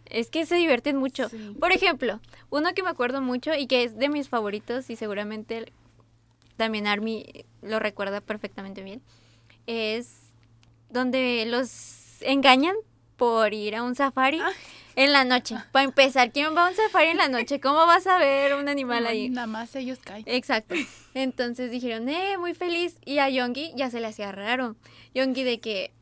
Es 0.06 0.28
que 0.30 0.44
se 0.46 0.56
divierten 0.56 0.96
mucho. 0.96 1.28
Sí. 1.28 1.56
Por 1.58 1.72
ejemplo, 1.72 2.20
uno 2.50 2.74
que 2.74 2.82
me 2.82 2.90
acuerdo 2.90 3.20
mucho 3.22 3.54
y 3.54 3.66
que 3.66 3.84
es 3.84 3.96
de 3.96 4.08
mis 4.08 4.28
favoritos 4.28 4.90
y 4.90 4.96
seguramente 4.96 5.72
también 6.56 6.86
Army 6.86 7.24
lo 7.62 7.78
recuerda 7.78 8.20
perfectamente 8.20 8.82
bien, 8.82 9.00
es 9.66 10.20
donde 10.90 11.44
los 11.46 12.20
engañan 12.22 12.74
por 13.22 13.54
ir 13.54 13.76
a 13.76 13.84
un 13.84 13.94
safari 13.94 14.40
Ah. 14.40 14.50
en 14.96 15.12
la 15.12 15.22
noche. 15.24 15.54
Para 15.70 15.84
empezar, 15.84 16.32
¿quién 16.32 16.56
va 16.56 16.66
a 16.66 16.70
un 16.70 16.74
safari 16.74 17.10
en 17.10 17.18
la 17.18 17.28
noche? 17.28 17.60
¿Cómo 17.60 17.86
vas 17.86 18.04
a 18.08 18.18
ver 18.18 18.56
un 18.56 18.68
animal 18.68 19.06
ahí? 19.06 19.30
Nada 19.30 19.46
más 19.46 19.76
ellos 19.76 20.00
caen. 20.02 20.24
Exacto. 20.26 20.74
Entonces 21.14 21.70
dijeron, 21.70 22.08
eh, 22.08 22.36
muy 22.36 22.52
feliz. 22.52 22.96
Y 23.04 23.18
a 23.18 23.28
Yongi 23.28 23.74
ya 23.76 23.90
se 23.90 24.00
le 24.00 24.08
hacía 24.08 24.32
raro. 24.32 24.74
Yongi 25.14 25.44
de 25.44 25.60
que 25.60 25.92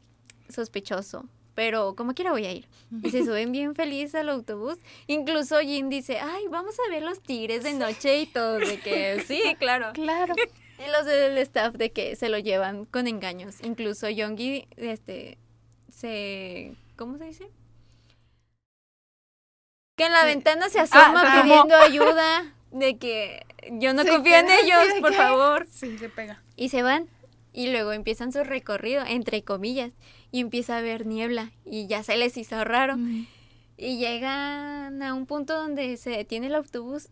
sospechoso. 0.49 1.27
Pero 1.55 1.95
como 1.95 2.15
quiera 2.15 2.31
voy 2.33 2.47
a 2.47 2.53
ir. 2.53 2.69
Y 3.03 3.11
se 3.11 3.23
suben 3.27 3.53
bien 3.53 3.75
feliz 3.75 4.15
al 4.15 4.31
autobús. 4.31 4.79
Incluso 5.07 5.61
Jin 5.61 5.91
dice, 5.91 6.21
ay, 6.21 6.45
vamos 6.49 6.75
a 6.81 6.91
ver 6.91 7.03
los 7.03 7.21
tigres 7.23 7.65
de 7.65 7.75
noche 7.75 8.19
y 8.23 8.27
todo. 8.29 8.59
De 8.61 8.81
que 8.81 9.23
sí, 9.29 9.43
claro. 9.59 9.93
Claro. 9.93 10.35
Y 10.79 10.91
los 10.91 11.05
del 11.05 11.37
staff 11.37 11.75
de 11.75 11.93
que 11.93 12.17
se 12.17 12.31
lo 12.31 12.39
llevan 12.39 12.87
con 12.87 13.07
engaños. 13.07 13.57
Incluso 13.63 14.09
Yongi, 14.09 14.67
este, 14.79 15.37
se... 15.91 16.77
¿Cómo 17.01 17.17
se 17.17 17.25
dice? 17.25 17.51
Que 19.97 20.05
en 20.05 20.13
la 20.13 20.25
ventana 20.27 20.69
se 20.69 20.81
asoma 20.81 21.23
Ah, 21.25 21.43
pidiendo 21.43 21.75
ayuda. 21.83 22.55
De 22.73 22.99
que 22.99 23.47
yo 23.73 23.95
no 23.95 24.05
confío 24.05 24.37
en 24.37 24.51
ellos, 24.51 24.79
por 25.01 25.11
que- 25.13 25.17
favor. 25.17 25.67
Sí, 25.71 25.97
se 25.97 26.11
pega. 26.11 26.43
Y 26.57 26.69
se 26.69 26.83
van. 26.83 27.09
Y 27.55 27.71
luego 27.73 27.93
empiezan 27.93 28.33
su 28.33 28.45
recorrido, 28.45 29.03
entre 29.07 29.43
comillas. 29.43 29.95
Y 30.31 30.41
empieza 30.41 30.75
a 30.75 30.79
haber 30.81 31.07
niebla. 31.07 31.53
Y 31.65 31.87
ya 31.87 32.03
se 32.03 32.19
les 32.19 32.37
hizo 32.37 32.63
raro. 32.65 32.97
Y 33.79 33.97
llegan 33.97 35.03
a 35.03 35.15
un 35.15 35.25
punto 35.25 35.55
donde 35.55 35.97
se 35.97 36.11
detiene 36.11 36.49
el 36.49 36.55
autobús 36.55 37.09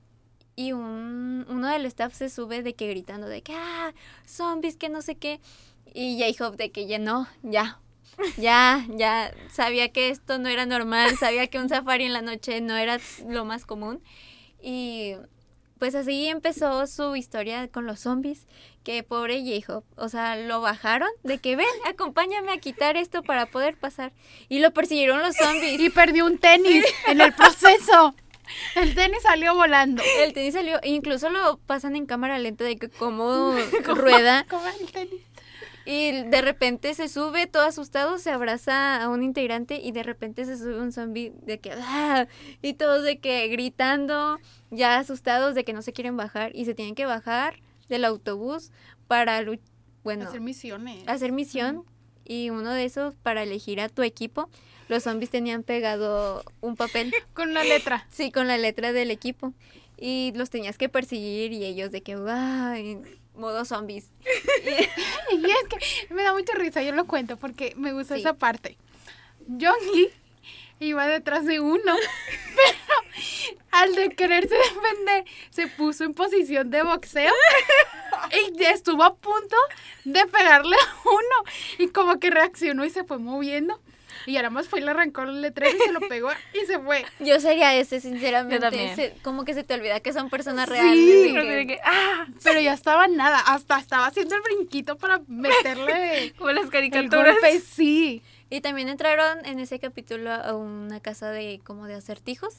y 0.55 0.73
un, 0.73 1.47
uno 1.49 1.69
del 1.69 1.87
staff 1.87 2.13
se 2.13 2.29
sube 2.29 2.63
de 2.63 2.75
que 2.75 2.89
gritando 2.91 3.27
de 3.27 3.41
que, 3.43 3.55
ah, 3.57 3.95
zombies, 4.27 4.77
que 4.77 4.91
no 4.91 5.01
sé 5.01 5.15
qué. 5.15 5.41
Y 5.95 6.23
J-Hope 6.23 6.59
de 6.59 6.71
que 6.73 6.87
ya 6.87 6.99
no, 6.99 7.27
ya, 7.43 7.81
ya, 8.37 8.85
ya, 8.91 9.33
sabía 9.51 9.91
que 9.91 10.11
esto 10.11 10.39
no 10.39 10.49
era 10.49 10.67
normal, 10.67 11.17
sabía 11.19 11.47
que 11.47 11.59
un 11.59 11.69
safari 11.69 12.05
en 12.05 12.13
la 12.13 12.23
noche 12.23 12.61
no 12.61 12.77
era 12.77 12.99
lo 13.27 13.45
más 13.45 13.65
común. 13.67 14.03
Y 14.61 15.15
pues 15.79 15.95
así 15.95 16.27
empezó 16.27 16.87
su 16.87 17.15
historia 17.15 17.69
con 17.69 17.87
los 17.87 18.01
zombies, 18.01 18.47
que 18.83 19.03
pobre 19.03 19.43
J-Hope, 19.43 19.87
o 19.97 20.09
sea, 20.09 20.37
lo 20.37 20.61
bajaron 20.61 21.09
de 21.23 21.39
que 21.39 21.57
ven, 21.57 21.67
acompáñame 21.87 22.53
a 22.53 22.59
quitar 22.59 22.97
esto 22.97 23.23
para 23.23 23.47
poder 23.47 23.77
pasar. 23.77 24.13
Y 24.49 24.59
lo 24.61 24.73
persiguieron 24.73 25.21
los 25.21 25.37
zombies. 25.37 25.79
Y 25.79 25.91
perdió 25.91 26.27
un 26.27 26.39
tenis 26.39 26.85
en 27.07 27.21
el 27.21 27.33
proceso. 27.35 28.15
El 28.75 28.95
tenis 28.95 29.23
salió 29.23 29.55
volando. 29.55 30.03
El 30.21 30.33
tenis 30.33 30.55
salió, 30.55 30.81
incluso 30.83 31.29
lo 31.29 31.59
pasan 31.59 31.97
en 31.97 32.07
cámara 32.07 32.39
lenta 32.39 32.65
de 32.65 32.77
que 32.77 32.89
cómo 32.89 33.55
rueda 33.85 34.47
Como 34.49 34.67
el 34.67 34.91
tenis. 34.91 35.21
Y 35.91 36.13
de 36.25 36.43
repente 36.43 36.93
se 36.93 37.09
sube 37.09 37.47
todo 37.47 37.63
asustado, 37.65 38.19
se 38.19 38.31
abraza 38.31 39.03
a 39.03 39.09
un 39.09 39.23
integrante 39.23 39.81
y 39.83 39.93
de 39.93 40.03
repente 40.03 40.45
se 40.45 40.59
sube 40.59 40.79
un 40.79 40.93
zombie 40.93 41.33
de 41.41 41.61
que 41.61 41.73
¡ah! 41.73 42.27
y 42.61 42.75
todos 42.75 43.05
de 43.05 43.21
que 43.21 43.49
gritando, 43.49 44.39
ya 44.71 44.99
asustados 44.99 45.55
de 45.55 45.65
que 45.65 45.73
no 45.73 45.81
se 45.81 45.95
quieren 45.95 46.15
bajar 46.19 46.53
y 46.55 46.67
se 46.67 46.75
tienen 46.75 46.95
que 46.95 47.07
bajar 47.07 47.63
del 47.89 48.05
autobús 48.05 48.71
para 49.07 49.43
bueno, 50.05 50.29
Hacer 50.29 50.43
misiones. 50.43 51.09
hacer 51.09 51.33
misión 51.33 51.87
y 52.23 52.51
uno 52.51 52.75
de 52.75 52.85
esos 52.85 53.15
para 53.23 53.43
elegir 53.43 53.81
a 53.81 53.89
tu 53.89 54.03
equipo. 54.03 54.51
Los 54.89 55.05
zombies 55.05 55.31
tenían 55.31 55.63
pegado 55.63 56.45
un 56.61 56.77
papel 56.77 57.15
Con 57.33 57.49
una 57.49 57.65
letra. 57.65 58.07
Sí, 58.11 58.31
con 58.31 58.47
la 58.47 58.59
letra 58.59 58.93
del 58.93 59.11
equipo. 59.11 59.55
Y 59.97 60.33
los 60.37 60.51
tenías 60.51 60.77
que 60.77 60.91
perseguir 60.91 61.53
y 61.53 61.65
ellos 61.65 61.91
de 61.91 62.03
que, 62.03 62.17
¡ay! 62.29 63.01
Modo 63.39 63.65
zombies. 63.65 64.11
Y 65.31 65.45
es 65.45 65.69
que 66.09 66.15
me 66.15 66.23
da 66.23 66.33
mucha 66.33 66.55
risa, 66.55 66.83
yo 66.83 66.93
lo 66.93 67.07
cuento 67.07 67.37
porque 67.37 67.73
me 67.77 67.93
gusta 67.93 68.15
Sí. 68.15 68.21
esa 68.21 68.35
parte. 68.35 68.77
Jongi 69.47 70.09
iba 70.81 71.07
detrás 71.07 71.45
de 71.47 71.61
uno, 71.61 71.83
pero 72.57 72.79
al 73.71 73.95
de 73.95 74.11
quererse 74.11 74.55
defender 74.55 75.25
se 75.51 75.67
puso 75.69 76.05
en 76.05 76.15
posición 76.15 76.71
de 76.71 76.83
boxeo 76.83 77.33
y 78.33 78.63
estuvo 78.65 79.03
a 79.05 79.15
punto 79.15 79.57
de 80.05 80.27
pegarle 80.27 80.77
a 80.77 81.09
uno 81.09 81.53
y 81.79 81.89
como 81.89 82.19
que 82.19 82.31
reaccionó 82.31 82.85
y 82.85 82.91
se 82.91 83.05
fue 83.05 83.19
moviendo. 83.19 83.81
Y 84.29 84.37
ahora 84.37 84.51
más 84.51 84.69
fue 84.69 84.81
y 84.81 84.83
le 84.83 84.91
arrancó 84.91 85.23
el 85.23 85.41
letrero 85.41 85.75
y 85.77 85.81
se 85.81 85.93
lo 85.93 86.01
pegó 86.01 86.29
y 86.53 86.67
se 86.67 86.79
fue. 86.79 87.05
Yo 87.21 87.41
sería 87.41 87.75
ese, 87.75 88.01
sinceramente. 88.01 88.95
Se- 88.95 89.15
como 89.23 89.45
que 89.45 89.55
se 89.55 89.65
te 89.65 89.75
olvida 89.75 90.01
que 90.01 90.13
son 90.13 90.29
personas 90.29 90.67
Sí, 90.69 90.75
reales. 90.75 91.07
de 91.23 91.31
Pero 91.33 91.43
que- 91.61 91.67
que, 91.67 91.81
¡ah! 91.85 92.27
Pero 92.45 92.61
ya 92.61 92.75
estaba 92.75 93.09
nada, 93.09 93.39
hasta 93.41 93.79
estaba 93.79 94.07
haciendo 94.07 94.35
el 94.37 94.43
brinquito 94.43 94.97
para 94.99 95.21
meterle 95.29 96.33
Como 96.39 96.51
las 96.51 96.65
el 96.65 96.71
caricaturas. 96.71 97.35
golpe, 97.41 97.61
sí. 97.61 98.23
Y 98.51 98.61
también 98.63 98.89
entraron 98.89 99.45
en 99.45 99.59
ese 99.61 99.79
capítulo 99.79 100.33
a 100.33 100.55
una 100.57 101.01
casa 101.01 101.31
de 101.31 101.61
como 101.65 101.87
de 101.87 101.95
acertijos. 101.95 102.57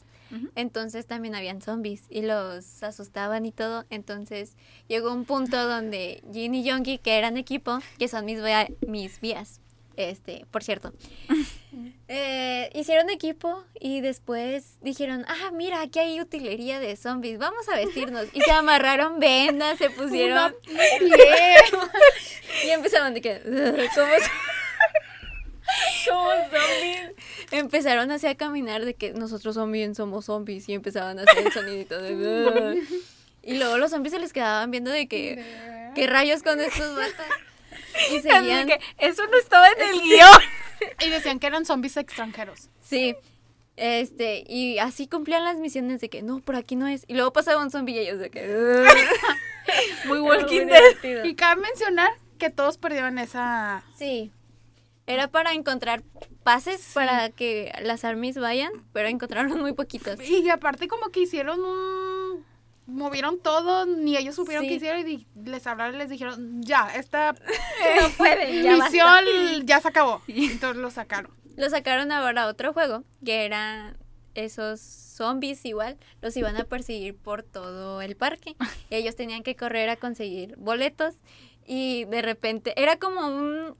Entonces 0.56 1.08
también 1.08 1.34
habían 1.34 1.60
zombies 1.62 2.04
y 2.10 2.22
los 2.22 2.84
asustaban 2.84 3.48
y 3.48 3.52
todo. 3.52 3.86
Entonces 3.90 4.56
llegó 4.88 5.12
un 5.12 5.26
punto 5.26 5.68
donde 5.68 6.22
Jin 6.32 6.54
y 6.54 6.64
Yongi, 6.64 7.00
que 7.00 7.18
eran 7.18 7.38
equipo, 7.38 7.80
que 7.98 8.08
son 8.08 8.26
mis, 8.26 8.40
mis 8.88 9.20
vías, 9.22 9.60
este, 10.00 10.46
por 10.52 10.64
cierto, 10.64 10.94
eh, 12.08 12.70
hicieron 12.74 13.10
equipo 13.10 13.64
y 13.80 14.02
después 14.02 14.78
dijeron, 14.82 15.26
ah, 15.28 15.52
mira, 15.52 15.82
aquí 15.82 16.00
hay 16.00 16.22
utilería 16.22 16.80
de 16.80 16.96
zombies, 16.96 17.38
vamos 17.38 17.68
a 17.68 17.76
vestirnos. 17.76 18.28
Y 18.34 18.42
se 18.42 18.52
amarraron 18.52 19.20
vendas, 19.20 19.78
se 19.78 19.90
pusieron 19.90 20.56
y 22.66 22.70
empezaban 22.70 23.14
de 23.14 23.22
que, 23.22 23.42
"Ugh, 23.46 23.90
¿cómo 23.94 24.14
se-?" 24.20 24.32
como 26.10 26.30
zombies. 26.32 27.12
Empezaron 27.52 28.12
así 28.12 28.28
a 28.28 28.36
caminar 28.36 28.86
de 28.86 28.94
que 28.94 29.14
nosotros 29.14 29.56
también 29.56 29.96
somos 29.96 30.26
zombies 30.26 30.70
y 30.70 30.74
empezaban 30.74 31.20
a 31.20 31.24
hacer 31.24 31.46
el 31.46 31.52
sonidito 31.52 32.02
de... 32.02 32.84
Y 33.42 33.58
luego 33.58 33.78
los 33.78 33.92
zombies 33.92 34.14
se 34.14 34.20
les 34.20 34.34
quedaban 34.34 34.72
viendo 34.72 34.92
de 34.92 35.08
que... 35.08 35.92
¿Qué 35.96 36.08
rayos 36.08 36.44
con 36.44 36.60
estos 36.60 36.96
vatos? 36.96 37.26
Y 38.12 38.20
seguían... 38.22 38.68
que 38.68 38.80
eso 38.98 39.26
no 39.28 39.38
estaba 39.38 39.68
en 39.70 39.82
el 39.82 40.02
guion. 40.02 40.42
Y 41.06 41.10
decían 41.10 41.40
que 41.40 41.48
eran 41.48 41.66
zombies 41.66 41.98
extranjeros. 41.98 42.70
Sí. 42.82 43.14
Este, 43.76 44.46
y 44.48 44.80
así 44.80 45.08
cumplían 45.08 45.44
las 45.44 45.58
misiones 45.58 46.00
de 46.00 46.10
que 46.10 46.22
no, 46.22 46.40
por 46.40 46.56
aquí 46.56 46.78
no 46.78 46.88
es. 46.88 47.04
Y 47.08 47.16
luego 47.16 47.34
pasaba 47.34 47.62
un 47.62 47.70
zombie 47.70 47.96
y 47.96 48.00
ellos 48.00 48.20
de 48.20 48.30
que. 48.30 48.48
Muy 50.06 50.20
Walking 50.20 50.62
muy 50.64 50.72
Dead. 50.72 50.82
divertido. 50.82 51.26
Y 51.26 51.36
cabe 51.36 51.62
mencionar 51.62 52.12
que 52.38 52.50
todos 52.50 52.78
perdieron 52.78 53.20
esa... 53.20 53.84
Sí. 53.96 54.32
Era 55.06 55.28
para 55.28 55.54
encontrar 55.54 56.04
pases 56.44 56.92
para 56.94 57.30
que 57.30 57.72
las 57.82 58.04
armies 58.04 58.38
vayan, 58.38 58.72
pero 58.94 59.08
encontraron 59.08 59.60
muy 59.60 59.74
poquitos. 59.74 60.20
Y 60.28 60.50
aparte 60.50 60.88
como 60.88 61.10
que 61.10 61.22
hicieron 61.22 61.60
un... 61.60 62.19
Movieron 62.90 63.40
todo, 63.40 63.86
ni 63.86 64.18
ellos 64.18 64.36
supieron 64.36 64.64
Sí. 64.64 64.70
qué 64.70 64.76
hicieron 64.76 65.08
y 65.08 65.28
les 65.46 65.66
hablaron 65.68 65.96
y 65.96 65.98
les 66.00 66.10
dijeron, 66.10 66.62
ya, 66.64 66.90
esta 66.96 67.34
No 68.02 68.10
pueden, 68.18 68.64
ya 68.64 68.72
basta. 68.78 68.86
misión 68.92 69.66
ya 69.66 69.80
se 69.80 69.88
acabó. 69.88 70.22
Entonces 70.28 70.82
lo 70.82 70.92
sacaron. 70.92 71.32
Lo 71.56 71.70
sacaron 71.70 72.12
ahora 72.12 72.44
a 72.44 72.48
otro 72.48 72.74
juego, 72.74 73.04
que 73.24 73.46
era 73.46 73.96
esos 74.36 74.80
zombies 74.80 75.66
igual, 75.66 75.98
los 76.22 76.36
iban 76.38 76.56
a 76.56 76.64
perseguir 76.64 77.16
por 77.18 77.44
todo 77.44 78.02
el 78.02 78.16
parque. 78.16 78.56
Y 78.90 78.96
ellos 78.96 79.16
tenían 79.16 79.44
que 79.44 79.56
correr 79.56 79.90
a 79.90 79.96
conseguir 79.98 80.56
boletos 80.58 81.16
y 81.66 82.06
de 82.06 82.22
repente 82.22 82.74
era 82.82 82.98
como 82.98 83.28
un 83.28 83.76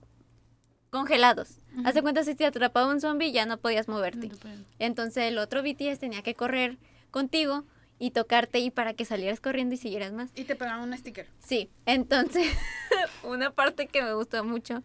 congelados. 0.90 1.58
Hace 1.84 2.02
cuenta 2.02 2.24
si 2.24 2.34
te 2.34 2.44
atrapaba 2.44 2.88
un 2.88 3.00
zombie 3.00 3.30
ya 3.32 3.46
no 3.46 3.58
podías 3.58 3.86
moverte. 3.88 4.30
Entonces 4.78 5.24
el 5.24 5.38
otro 5.38 5.62
BTS 5.62 5.98
tenía 6.00 6.22
que 6.22 6.34
correr 6.34 6.78
contigo 7.12 7.64
y 8.00 8.10
tocarte 8.10 8.58
y 8.58 8.70
para 8.72 8.94
que 8.94 9.04
salieras 9.04 9.38
corriendo 9.40 9.76
y 9.76 9.78
siguieras 9.78 10.12
más. 10.12 10.30
Y 10.34 10.42
te 10.44 10.56
pegaron 10.56 10.80
un 10.88 10.96
sticker. 10.98 11.28
Sí, 11.38 11.70
entonces 11.86 12.48
una 13.22 13.52
parte 13.52 13.86
que 13.86 14.02
me 14.02 14.14
gustó 14.14 14.42
mucho 14.42 14.82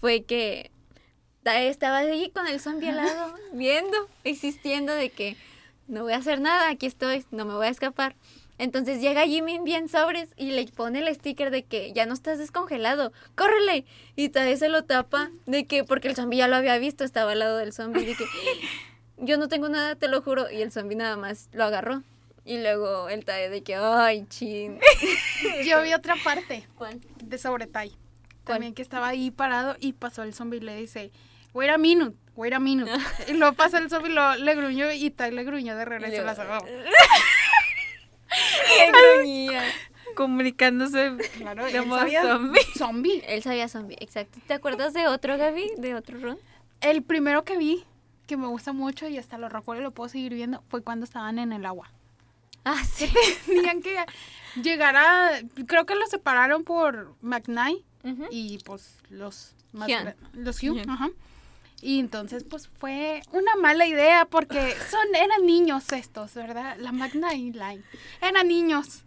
fue 0.00 0.22
que 0.22 0.70
ta- 1.42 1.60
estaba 1.60 1.98
ahí 1.98 2.30
con 2.30 2.46
el 2.46 2.60
zombie 2.60 2.88
al 2.90 2.96
lado, 2.96 3.34
viendo, 3.52 3.96
existiendo 4.24 4.94
de 4.94 5.10
que 5.10 5.36
no 5.88 6.04
voy 6.04 6.12
a 6.14 6.18
hacer 6.18 6.40
nada, 6.40 6.68
aquí 6.70 6.86
estoy, 6.86 7.24
no 7.32 7.44
me 7.44 7.54
voy 7.54 7.66
a 7.66 7.70
escapar. 7.70 8.14
Entonces 8.58 9.00
llega 9.02 9.26
Jimmy 9.26 9.58
bien 9.58 9.88
sobres 9.90 10.30
y 10.36 10.52
le 10.52 10.64
pone 10.68 11.00
el 11.00 11.14
sticker 11.14 11.50
de 11.50 11.64
que 11.64 11.92
ya 11.92 12.06
no 12.06 12.14
estás 12.14 12.38
descongelado, 12.38 13.12
córrele. 13.34 13.84
Y 14.14 14.30
tal 14.30 14.56
se 14.56 14.68
lo 14.70 14.84
tapa 14.84 15.30
de 15.44 15.66
que, 15.66 15.84
porque 15.84 16.08
el 16.08 16.16
zombie 16.16 16.38
ya 16.38 16.48
lo 16.48 16.56
había 16.56 16.78
visto, 16.78 17.04
estaba 17.04 17.32
al 17.32 17.40
lado 17.40 17.58
del 17.58 17.74
zombie, 17.74 18.06
de 18.06 18.14
que 18.14 18.24
yo 19.18 19.36
no 19.36 19.48
tengo 19.48 19.68
nada, 19.68 19.94
te 19.96 20.08
lo 20.08 20.22
juro. 20.22 20.50
Y 20.50 20.62
el 20.62 20.72
zombie 20.72 20.96
nada 20.96 21.16
más 21.18 21.48
lo 21.52 21.64
agarró. 21.64 22.02
Y 22.46 22.58
luego 22.58 23.08
el 23.08 23.24
Tae 23.24 23.50
de 23.50 23.62
que, 23.62 23.74
ay, 23.74 24.24
chin. 24.28 24.78
Yo 25.66 25.82
vi 25.82 25.92
otra 25.94 26.14
parte 26.22 26.64
¿Cuál? 26.76 27.00
de 27.22 27.38
sobre 27.38 27.66
Tai. 27.66 27.92
También 28.44 28.72
que 28.72 28.82
estaba 28.82 29.08
ahí 29.08 29.32
parado 29.32 29.74
y 29.80 29.92
pasó 29.94 30.22
el 30.22 30.32
zombie 30.32 30.58
y 30.58 30.60
le 30.60 30.76
dice, 30.76 31.10
wait 31.52 31.68
a 31.70 31.76
minute, 31.78 32.16
wait 32.36 32.52
a 32.54 32.60
minute. 32.60 32.88
y 33.28 33.32
luego 33.32 33.54
pasa 33.54 33.78
el 33.78 33.90
zombie, 33.90 34.12
lo, 34.12 34.36
le 34.36 34.54
gruñó 34.54 34.92
y 34.92 35.10
Tai 35.10 35.32
le 35.32 35.42
gruñó 35.42 35.76
de 35.76 35.84
regreso. 35.84 36.22
la 36.22 36.36
sacó. 36.36 36.64
Qué 38.78 38.92
gruñía. 38.92 39.62
Comunicándose 40.14 41.16
Claro, 41.36 41.64
de 41.64 41.72
él 41.78 41.86
modo 41.86 41.98
sabía 42.00 42.22
zombie. 42.22 42.60
zombie. 42.78 43.22
Él 43.26 43.42
sabía 43.42 43.68
zombie, 43.68 43.96
exacto. 44.00 44.38
¿Te 44.46 44.54
acuerdas 44.54 44.94
de 44.94 45.08
otro, 45.08 45.36
Gaby? 45.36 45.72
¿De 45.78 45.94
otro 45.94 46.18
run? 46.20 46.38
El 46.80 47.02
primero 47.02 47.44
que 47.44 47.56
vi, 47.58 47.84
que 48.26 48.36
me 48.36 48.46
gusta 48.46 48.72
mucho 48.72 49.08
y 49.08 49.18
hasta 49.18 49.36
lo 49.36 49.48
recuerdo 49.48 49.80
y 49.82 49.84
lo 49.84 49.90
puedo 49.90 50.08
seguir 50.08 50.32
viendo, 50.32 50.62
fue 50.68 50.82
cuando 50.82 51.04
estaban 51.04 51.38
en 51.38 51.52
el 51.52 51.66
agua. 51.66 51.90
Ah, 52.68 52.82
sí. 52.94 53.08
Tenían 53.46 53.80
que 53.80 53.96
llegar 54.60 54.96
a... 54.96 55.30
Creo 55.66 55.86
que 55.86 55.94
los 55.94 56.10
separaron 56.10 56.64
por 56.64 57.14
McKnight 57.22 57.84
y 58.30 58.58
pues 58.58 58.98
los... 59.08 59.54
Más 59.72 59.88
los 60.32 60.62
ajá. 60.88 61.10
Y 61.82 62.00
entonces 62.00 62.44
pues 62.44 62.68
fue 62.68 63.22
una 63.32 63.54
mala 63.56 63.86
idea 63.86 64.24
porque 64.24 64.74
son 64.90 65.14
eran 65.14 65.44
niños 65.44 65.92
estos, 65.92 66.34
¿verdad? 66.34 66.76
La 66.78 66.92
McKnight 66.92 67.54
Line. 67.54 67.82
Eran 68.22 68.48
niños. 68.48 69.04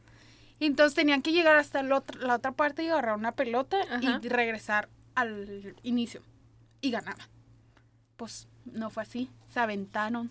Y 0.60 0.66
entonces 0.68 0.94
tenían 0.96 1.22
que 1.22 1.32
llegar 1.32 1.56
hasta 1.58 1.80
el 1.80 1.92
otro- 1.92 2.20
la 2.22 2.36
otra 2.36 2.52
parte 2.52 2.84
y 2.84 2.88
agarrar 2.90 3.16
una 3.18 3.32
pelota 3.32 3.78
Ajá. 3.90 4.20
y 4.22 4.30
regresar 4.30 4.90
al 5.16 5.76
inicio. 5.84 6.22
Y 6.82 6.92
ganaban. 6.92 7.28
Pues 8.18 8.48
no 8.66 8.90
fue 8.90 9.04
así. 9.04 9.30
Se 9.54 9.60
aventaron. 9.60 10.30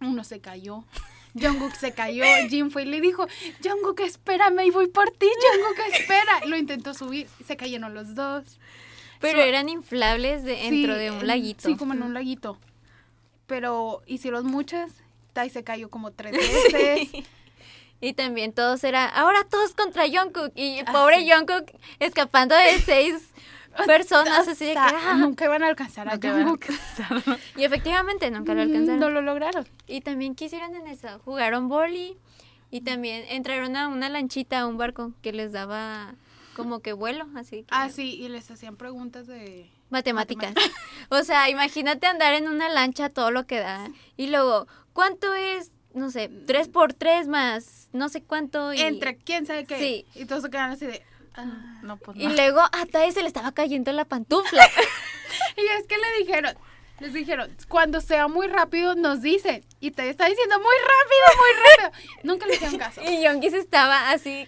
Uno 0.00 0.24
se 0.24 0.40
cayó. 0.40 0.84
Jungkook 1.34 1.74
se 1.74 1.92
cayó. 1.92 2.24
Jin 2.48 2.70
fue 2.70 2.82
y 2.82 2.86
le 2.86 3.00
dijo, 3.00 3.26
Jungkook, 3.62 4.00
espérame 4.00 4.60
y 4.66 4.70
voy 4.70 4.88
por 4.88 5.10
ti. 5.10 5.26
Jungkook, 5.28 5.78
espera. 5.94 6.46
Lo 6.46 6.56
intentó 6.56 6.94
subir. 6.94 7.28
Se 7.46 7.56
cayeron 7.56 7.94
los 7.94 8.14
dos. 8.14 8.58
Pero 9.20 9.38
So- 9.40 9.44
eran 9.44 9.68
inflables 9.68 10.42
de, 10.44 10.56
dentro 10.56 10.94
de 10.96 11.10
un 11.10 11.26
laguito. 11.26 11.68
Sí, 11.68 11.76
como 11.76 11.92
en 11.94 12.02
un 12.02 12.14
laguito. 12.14 12.58
Pero 13.46 14.02
hicieron 14.06 14.46
muchas. 14.46 14.92
Tai 15.32 15.48
se 15.50 15.62
cayó 15.62 15.88
como 15.90 16.10
tres 16.12 16.32
veces. 16.72 17.08
Y 18.00 18.14
también 18.14 18.52
todos 18.52 18.82
era, 18.82 19.04
ahora 19.06 19.44
todos 19.44 19.72
contra 19.74 20.04
Jungkook. 20.08 20.52
Y 20.56 20.80
Ah, 20.86 20.92
pobre 20.92 21.20
sí. 21.20 21.30
Jungkook 21.30 21.70
escapando 21.98 22.54
de 22.56 22.80
seis 22.80 23.29
personas 23.86 24.48
así 24.48 24.66
de 24.66 24.72
que... 24.72 24.78
Ah. 24.78 25.16
Nunca 25.18 25.44
iban 25.44 25.62
a 25.62 25.68
alcanzar 25.68 26.08
a. 26.08 26.18
Y 27.56 27.64
efectivamente 27.64 28.30
nunca 28.30 28.54
lo 28.54 28.62
alcanzaron. 28.62 29.00
No 29.00 29.10
lo 29.10 29.22
lograron. 29.22 29.66
Y 29.86 30.00
también 30.00 30.34
quisieron 30.34 30.74
en 30.74 30.86
eso, 30.86 31.20
jugaron 31.24 31.68
boli 31.68 32.16
y 32.70 32.82
también 32.82 33.24
entraron 33.28 33.76
a 33.76 33.88
una 33.88 34.08
lanchita, 34.08 34.60
a 34.60 34.66
un 34.66 34.76
barco 34.76 35.12
que 35.22 35.32
les 35.32 35.52
daba 35.52 36.14
como 36.54 36.80
que 36.80 36.92
vuelo, 36.92 37.26
así 37.36 37.62
que 37.62 37.68
Ah, 37.70 37.88
sí, 37.88 38.14
y 38.14 38.28
les 38.28 38.50
hacían 38.50 38.76
preguntas 38.76 39.26
de... 39.26 39.70
matemáticas. 39.88 40.54
o 41.08 41.22
sea, 41.24 41.48
imagínate 41.48 42.06
andar 42.06 42.34
en 42.34 42.48
una 42.48 42.68
lancha 42.68 43.08
todo 43.08 43.30
lo 43.30 43.46
que 43.46 43.58
da 43.58 43.90
y 44.16 44.28
luego, 44.28 44.66
¿cuánto 44.92 45.34
es? 45.34 45.72
No 45.92 46.10
sé, 46.10 46.30
tres 46.46 46.68
por 46.68 46.94
tres 46.94 47.26
más 47.26 47.80
no 47.92 48.08
sé 48.08 48.22
cuánto 48.22 48.72
y, 48.72 48.80
Entre 48.80 49.16
quién 49.16 49.46
sabe 49.46 49.64
qué. 49.64 49.78
Sí. 49.78 50.06
Y 50.14 50.24
todos 50.26 50.42
se 50.42 50.50
quedan 50.50 50.70
así 50.70 50.86
de... 50.86 51.02
ah. 51.34 51.80
No, 51.82 51.96
pues 51.96 52.16
y 52.18 52.28
luego 52.28 52.60
a 52.60 52.86
Tae 52.90 53.12
se 53.12 53.22
le 53.22 53.28
estaba 53.28 53.52
cayendo 53.52 53.92
la 53.92 54.04
pantufla. 54.04 54.66
Y 55.56 55.60
es 55.80 55.86
que 55.86 55.96
le 55.96 56.24
dijeron, 56.24 56.54
les 57.00 57.12
dijeron, 57.12 57.56
cuando 57.68 58.00
sea 58.00 58.28
muy 58.28 58.46
rápido 58.46 58.94
nos 58.94 59.22
dicen. 59.22 59.64
Y 59.80 59.90
te 59.90 60.08
está 60.08 60.26
diciendo 60.26 60.56
muy 60.58 60.74
rápido, 60.82 61.40
muy 61.40 61.88
rápido. 61.92 62.20
Nunca 62.24 62.46
le 62.46 62.54
hicieron 62.54 62.78
caso. 62.78 63.00
y 63.02 63.22
Yonki 63.22 63.50
se 63.50 63.58
estaba 63.58 64.10
así 64.10 64.46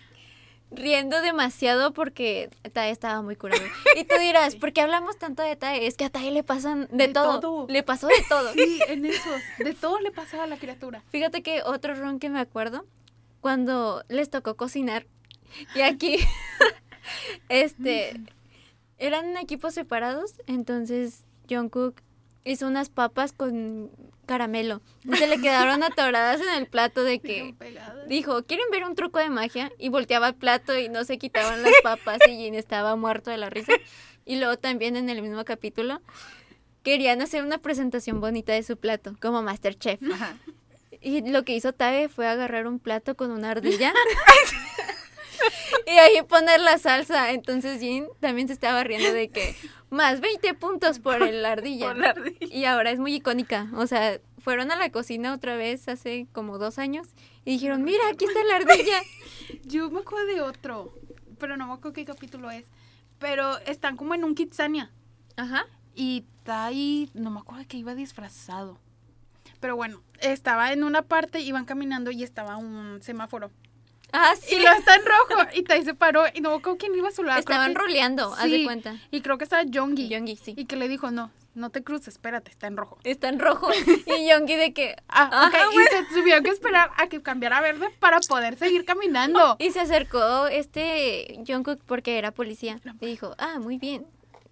riendo 0.70 1.20
demasiado 1.20 1.92
porque 1.92 2.50
Tae 2.72 2.90
estaba 2.90 3.22
muy 3.22 3.36
curado. 3.36 3.62
Y 3.96 4.04
tú 4.04 4.14
dirás, 4.18 4.56
¿por 4.56 4.72
qué 4.72 4.80
hablamos 4.80 5.18
tanto 5.18 5.42
de 5.42 5.56
Tae? 5.56 5.86
Es 5.86 5.96
que 5.96 6.04
a 6.04 6.10
Tae 6.10 6.30
le 6.30 6.42
pasan 6.42 6.88
de, 6.90 7.08
De 7.08 7.12
todo. 7.12 7.40
todo. 7.40 7.66
Le 7.68 7.82
pasó 7.82 8.06
de 8.06 8.24
todo. 8.28 8.52
Sí, 8.52 8.80
en 8.88 9.04
esos. 9.04 9.42
De 9.58 9.74
todo 9.74 9.98
le 10.00 10.10
pasaba 10.10 10.44
a 10.44 10.46
la 10.46 10.56
criatura. 10.56 11.02
Fíjate 11.10 11.42
que 11.42 11.62
otro 11.62 11.94
run 11.94 12.18
que 12.18 12.30
me 12.30 12.40
acuerdo, 12.40 12.86
cuando 13.40 14.04
les 14.08 14.30
tocó 14.30 14.56
cocinar, 14.56 15.06
y 15.74 15.80
aquí, 15.80 16.18
este, 17.48 18.20
eran 18.98 19.36
equipos 19.36 19.74
separados, 19.74 20.34
entonces 20.46 21.24
Jungkook 21.48 22.00
hizo 22.44 22.66
unas 22.66 22.88
papas 22.88 23.32
con 23.32 23.90
caramelo, 24.26 24.80
y 25.04 25.16
se 25.16 25.26
le 25.26 25.40
quedaron 25.40 25.82
atoradas 25.82 26.40
en 26.40 26.54
el 26.54 26.66
plato 26.66 27.02
de 27.02 27.18
que 27.20 27.54
dijo, 28.08 28.44
¿quieren 28.44 28.66
ver 28.70 28.84
un 28.84 28.94
truco 28.94 29.18
de 29.18 29.30
magia? 29.30 29.72
Y 29.78 29.88
volteaba 29.88 30.28
el 30.28 30.34
plato 30.34 30.76
y 30.78 30.88
no 30.88 31.04
se 31.04 31.18
quitaban 31.18 31.62
las 31.62 31.72
papas 31.82 32.18
y 32.28 32.36
Jin 32.36 32.54
estaba 32.54 32.96
muerto 32.96 33.30
de 33.30 33.38
la 33.38 33.50
risa. 33.50 33.72
Y 34.24 34.36
luego 34.36 34.56
también 34.56 34.96
en 34.96 35.10
el 35.10 35.20
mismo 35.20 35.44
capítulo 35.44 36.00
querían 36.82 37.20
hacer 37.22 37.44
una 37.44 37.58
presentación 37.58 38.20
bonita 38.20 38.52
de 38.52 38.62
su 38.62 38.76
plato, 38.76 39.16
como 39.20 39.42
Masterchef. 39.42 40.00
Y 41.00 41.28
lo 41.28 41.44
que 41.44 41.56
hizo 41.56 41.72
Tae 41.72 42.08
fue 42.08 42.28
agarrar 42.28 42.68
un 42.68 42.78
plato 42.78 43.16
con 43.16 43.32
una 43.32 43.50
ardilla 43.50 43.92
y 45.86 45.90
ahí 45.90 46.22
poner 46.22 46.60
la 46.60 46.78
salsa. 46.78 47.32
Entonces 47.32 47.80
Jin 47.80 48.06
también 48.20 48.48
se 48.48 48.54
estaba 48.54 48.84
riendo 48.84 49.12
de 49.12 49.28
que 49.28 49.54
más 49.90 50.20
20 50.20 50.54
puntos 50.54 50.98
por 50.98 51.22
el 51.22 51.44
ardilla. 51.44 51.88
Por 51.88 51.98
la 51.98 52.10
ardilla. 52.10 52.46
Y 52.50 52.64
ahora 52.64 52.90
es 52.90 52.98
muy 52.98 53.14
icónica. 53.14 53.68
O 53.74 53.86
sea, 53.86 54.20
fueron 54.38 54.70
a 54.70 54.76
la 54.76 54.90
cocina 54.90 55.34
otra 55.34 55.56
vez 55.56 55.88
hace 55.88 56.26
como 56.32 56.58
dos 56.58 56.78
años 56.78 57.08
y 57.44 57.52
dijeron, 57.52 57.82
mira, 57.84 58.02
aquí 58.10 58.24
está 58.24 58.42
la 58.44 58.56
ardilla. 58.56 59.00
Yo 59.64 59.90
me 59.90 60.00
acuerdo 60.00 60.26
de 60.26 60.40
otro, 60.40 60.98
pero 61.38 61.56
no 61.56 61.66
me 61.66 61.74
acuerdo 61.74 61.92
qué 61.92 62.04
capítulo 62.04 62.50
es. 62.50 62.66
Pero 63.18 63.58
están 63.58 63.96
como 63.96 64.14
en 64.14 64.24
un 64.24 64.34
Kitsania. 64.34 64.90
Ajá. 65.36 65.66
Y 65.94 66.24
está 66.38 66.64
ahí, 66.64 67.10
no 67.14 67.30
me 67.30 67.40
acuerdo 67.40 67.64
que 67.68 67.76
iba 67.76 67.94
disfrazado. 67.94 68.80
Pero 69.60 69.76
bueno, 69.76 70.02
estaba 70.20 70.72
en 70.72 70.82
una 70.82 71.02
parte, 71.02 71.40
iban 71.40 71.64
caminando 71.64 72.10
y 72.10 72.24
estaba 72.24 72.56
un 72.56 73.00
semáforo. 73.00 73.52
Ah, 74.12 74.34
sí. 74.40 74.56
Y 74.56 74.60
lo 74.60 74.70
está 74.70 74.94
en 74.96 75.02
rojo. 75.06 75.42
Y 75.54 75.62
Tai 75.62 75.82
se 75.84 75.94
paró 75.94 76.24
y 76.32 76.40
no 76.40 76.50
acuerdo 76.52 76.78
quién 76.78 76.94
iba 76.94 77.08
a 77.08 77.12
su 77.12 77.22
lado. 77.22 77.42
creo 77.42 77.56
Estaban 77.56 77.72
que- 77.74 77.78
roleando, 77.80 78.32
haz 78.34 78.50
de 78.50 78.64
cuenta. 78.64 78.96
Y 79.10 79.20
creo 79.22 79.38
que 79.38 79.44
estaba 79.44 79.62
Jongi. 79.72 80.08
Yongi, 80.08 80.36
sí. 80.36 80.54
Y 80.56 80.66
que 80.66 80.76
le 80.76 80.88
dijo, 80.88 81.10
no, 81.10 81.30
no 81.54 81.70
te 81.70 81.82
cruces, 81.82 82.08
espérate, 82.08 82.50
está 82.50 82.66
en 82.66 82.76
rojo. 82.76 82.98
Está 83.04 83.28
en 83.28 83.38
rojo. 83.38 83.68
Y 84.06 84.28
Yongi 84.28 84.56
de 84.56 84.72
que... 84.72 84.96
Ah, 85.08 85.46
ok, 85.48 85.54
Ajá, 85.54 85.66
y 85.72 85.96
se 85.96 86.14
tuvieron 86.14 86.44
que 86.44 86.50
esperar 86.50 86.90
a 86.96 87.06
que 87.08 87.22
cambiara 87.22 87.58
a 87.58 87.60
verde 87.62 87.88
para 87.98 88.20
poder 88.20 88.56
seguir 88.58 88.84
caminando. 88.84 89.56
Y 89.58 89.70
se 89.70 89.80
acercó 89.80 90.46
este 90.46 91.38
Jungkook 91.46 91.80
porque 91.86 92.18
era 92.18 92.30
policía. 92.32 92.80
Y 93.00 93.06
dijo, 93.06 93.34
ah, 93.38 93.58
muy 93.60 93.78
bien. 93.78 94.06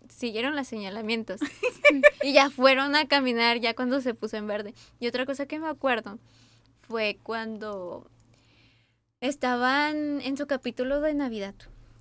Siguieron 0.09 0.57
los 0.57 0.67
señalamientos. 0.67 1.41
y 2.23 2.33
ya 2.33 2.51
fueron 2.51 2.97
a 2.97 3.07
caminar 3.07 3.59
ya 3.61 3.75
cuando 3.75 4.01
se 4.01 4.13
puso 4.15 4.37
en 4.37 4.47
verde. 4.47 4.75
Y 4.99 5.07
otra 5.07 5.25
cosa 5.27 5.47
que 5.47 5.59
me 5.59 5.69
acuerdo 5.69 6.19
fue 6.83 7.19
cuando 7.23 8.11
estaban 9.21 10.21
en 10.23 10.37
su 10.37 10.47
capítulo 10.47 11.01
de 11.01 11.15
Navidad, 11.15 11.55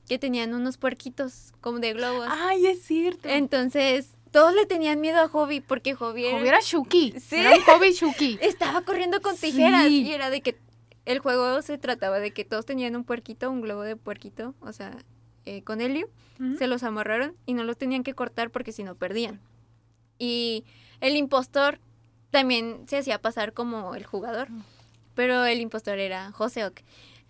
que 0.07 0.17
tenían 0.17 0.53
unos 0.53 0.77
puerquitos 0.77 1.53
como 1.61 1.79
de 1.79 1.93
globos. 1.93 2.27
Ay, 2.29 2.65
es 2.67 2.81
cierto. 2.83 3.27
Entonces, 3.27 4.11
todos 4.31 4.53
le 4.53 4.65
tenían 4.65 5.01
miedo 5.01 5.19
a 5.19 5.27
Hobby 5.27 5.59
porque 5.61 5.93
Hobby 5.95 6.25
era- 6.25 6.37
Hobby 6.39 6.47
era 6.47 6.59
Shuki. 6.61 7.13
Sí. 7.19 7.35
Era 7.35 7.55
un 7.55 7.61
hobby 7.63 7.91
Shuki. 7.91 8.39
estaba 8.41 8.81
corriendo 8.83 9.21
con 9.21 9.35
tijeras 9.35 9.85
Sí. 9.87 10.03
y 10.03 10.11
era 10.13 10.29
de 10.29 10.41
que 10.41 10.57
el 11.05 11.19
juego 11.19 11.61
se 11.61 11.77
trataba 11.77 12.19
de 12.19 12.31
que 12.31 12.45
todos 12.45 12.65
tenían 12.65 12.95
un 12.95 13.03
puerquito, 13.03 13.49
un 13.51 13.61
globo 13.61 13.81
de 13.81 13.95
puerquito, 13.95 14.53
o 14.61 14.71
sea, 14.71 14.95
eh, 15.45 15.63
con 15.63 15.81
helio, 15.81 16.09
se 16.57 16.67
los 16.67 16.83
amarraron 16.83 17.35
y 17.45 17.53
no 17.53 17.65
los 17.65 17.77
tenían 17.77 18.01
que 18.03 18.13
cortar 18.13 18.49
porque 18.49 18.71
si 18.71 18.83
no 18.83 18.95
perdían. 18.95 19.41
Y 20.17 20.63
el 21.01 21.17
impostor 21.17 21.79
también 22.31 22.85
se 22.87 22.97
hacía 22.97 23.19
pasar 23.21 23.51
como 23.53 23.93
el 23.95 24.05
jugador, 24.05 24.47
pero 25.15 25.43
el 25.45 25.59
impostor 25.59 25.99
era 25.99 26.31
Joseok. 26.31 26.79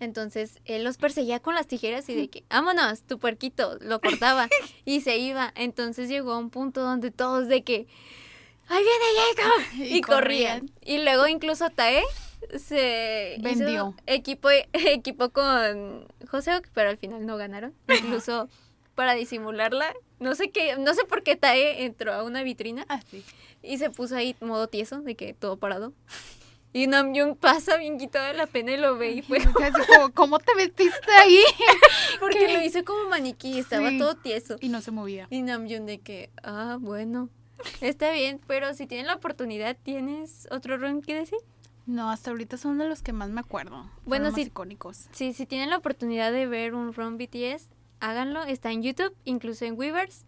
Entonces 0.00 0.58
él 0.64 0.82
los 0.82 0.96
perseguía 0.96 1.40
con 1.40 1.54
las 1.54 1.66
tijeras 1.66 2.08
y 2.08 2.14
de 2.14 2.28
que, 2.28 2.44
vámonos, 2.50 3.02
tu 3.02 3.18
puerquito, 3.18 3.78
lo 3.80 4.00
cortaba 4.00 4.48
y 4.84 5.02
se 5.02 5.18
iba. 5.18 5.52
Entonces 5.56 6.08
llegó 6.08 6.32
a 6.32 6.38
un 6.38 6.50
punto 6.50 6.80
donde 6.82 7.10
todos 7.10 7.46
de 7.48 7.62
que, 7.62 7.86
¡ahí 8.68 8.82
viene 8.82 9.04
Jacob! 9.36 9.62
Y, 9.76 9.96
Y 9.98 10.00
corrían. 10.00 10.60
corrían. 10.60 10.70
Y 10.82 10.98
luego 11.04 11.26
incluso 11.28 11.68
Tae 11.70 12.02
se 12.58 13.36
hizo 13.38 13.42
Vendió. 13.42 13.94
equipo, 14.06 14.48
equipo 14.72 15.28
con 15.30 16.06
Joseok, 16.30 16.68
pero 16.72 16.90
al 16.90 16.96
final 16.96 17.26
no 17.26 17.36
ganaron. 17.36 17.74
Incluso 17.88 18.48
para 18.94 19.14
disimularla, 19.14 19.94
no 20.18 20.34
sé 20.34 20.50
qué, 20.50 20.76
no 20.76 20.94
sé 20.94 21.04
por 21.04 21.22
qué 21.22 21.36
Tae 21.36 21.84
entró 21.84 22.12
a 22.12 22.22
una 22.24 22.42
vitrina 22.42 22.84
Ah, 22.88 23.00
sí. 23.10 23.24
y 23.62 23.78
se 23.78 23.90
puso 23.90 24.16
ahí 24.16 24.34
modo 24.40 24.66
tieso, 24.68 25.00
de 25.00 25.14
que 25.14 25.32
todo 25.34 25.56
parado. 25.58 25.92
Y 26.72 26.86
Namjoon 26.86 27.34
pasa 27.36 27.76
bien 27.78 27.98
quitado 27.98 28.26
de 28.26 28.34
la 28.34 28.46
pena 28.46 28.72
y 28.72 28.76
lo 28.76 28.96
ve 28.96 29.10
y 29.12 29.22
fue 29.22 29.38
Así 29.38 29.82
como, 29.92 30.10
¿Cómo 30.14 30.38
te 30.38 30.54
metiste 30.54 31.10
ahí? 31.20 31.40
porque 32.20 32.52
lo 32.52 32.62
hice 32.62 32.84
como 32.84 33.08
maniquí, 33.08 33.58
estaba 33.58 33.90
Sí. 33.90 33.98
todo 33.98 34.14
tieso. 34.14 34.56
Y 34.60 34.68
no 34.68 34.80
se 34.80 34.90
movía. 34.92 35.26
Y 35.30 35.42
Namjoon 35.42 35.86
de 35.86 35.98
que, 35.98 36.30
ah, 36.44 36.78
bueno, 36.80 37.28
está 37.80 38.12
bien, 38.12 38.40
pero 38.46 38.72
si 38.74 38.86
tienen 38.86 39.06
la 39.08 39.14
oportunidad, 39.16 39.76
¿tienes 39.82 40.46
otro 40.52 40.76
run 40.78 41.02
que 41.02 41.14
decir? 41.16 41.38
No, 41.86 42.08
hasta 42.10 42.30
ahorita 42.30 42.56
son 42.56 42.78
de 42.78 42.86
los 42.86 43.02
que 43.02 43.12
más 43.12 43.30
me 43.30 43.40
acuerdo. 43.40 43.90
Bueno, 44.04 44.26
más 44.26 44.34
sí. 44.36 44.42
icónicos. 44.42 45.08
Sí, 45.10 45.32
si 45.32 45.46
tienen 45.46 45.70
la 45.70 45.76
oportunidad 45.78 46.30
de 46.30 46.46
ver 46.46 46.74
un 46.74 46.92
run 46.94 47.18
BTS, 47.18 47.68
háganlo, 47.98 48.44
está 48.44 48.70
en 48.70 48.84
YouTube, 48.84 49.12
incluso 49.24 49.64
en 49.64 49.76
Weavers. 49.76 50.24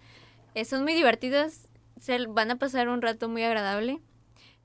Eh, 0.54 0.64
son 0.64 0.82
muy 0.82 0.94
divertidos, 0.94 1.68
se 2.00 2.26
van 2.26 2.50
a 2.50 2.56
pasar 2.56 2.88
un 2.88 3.00
rato 3.00 3.28
muy 3.28 3.44
agradable. 3.44 4.00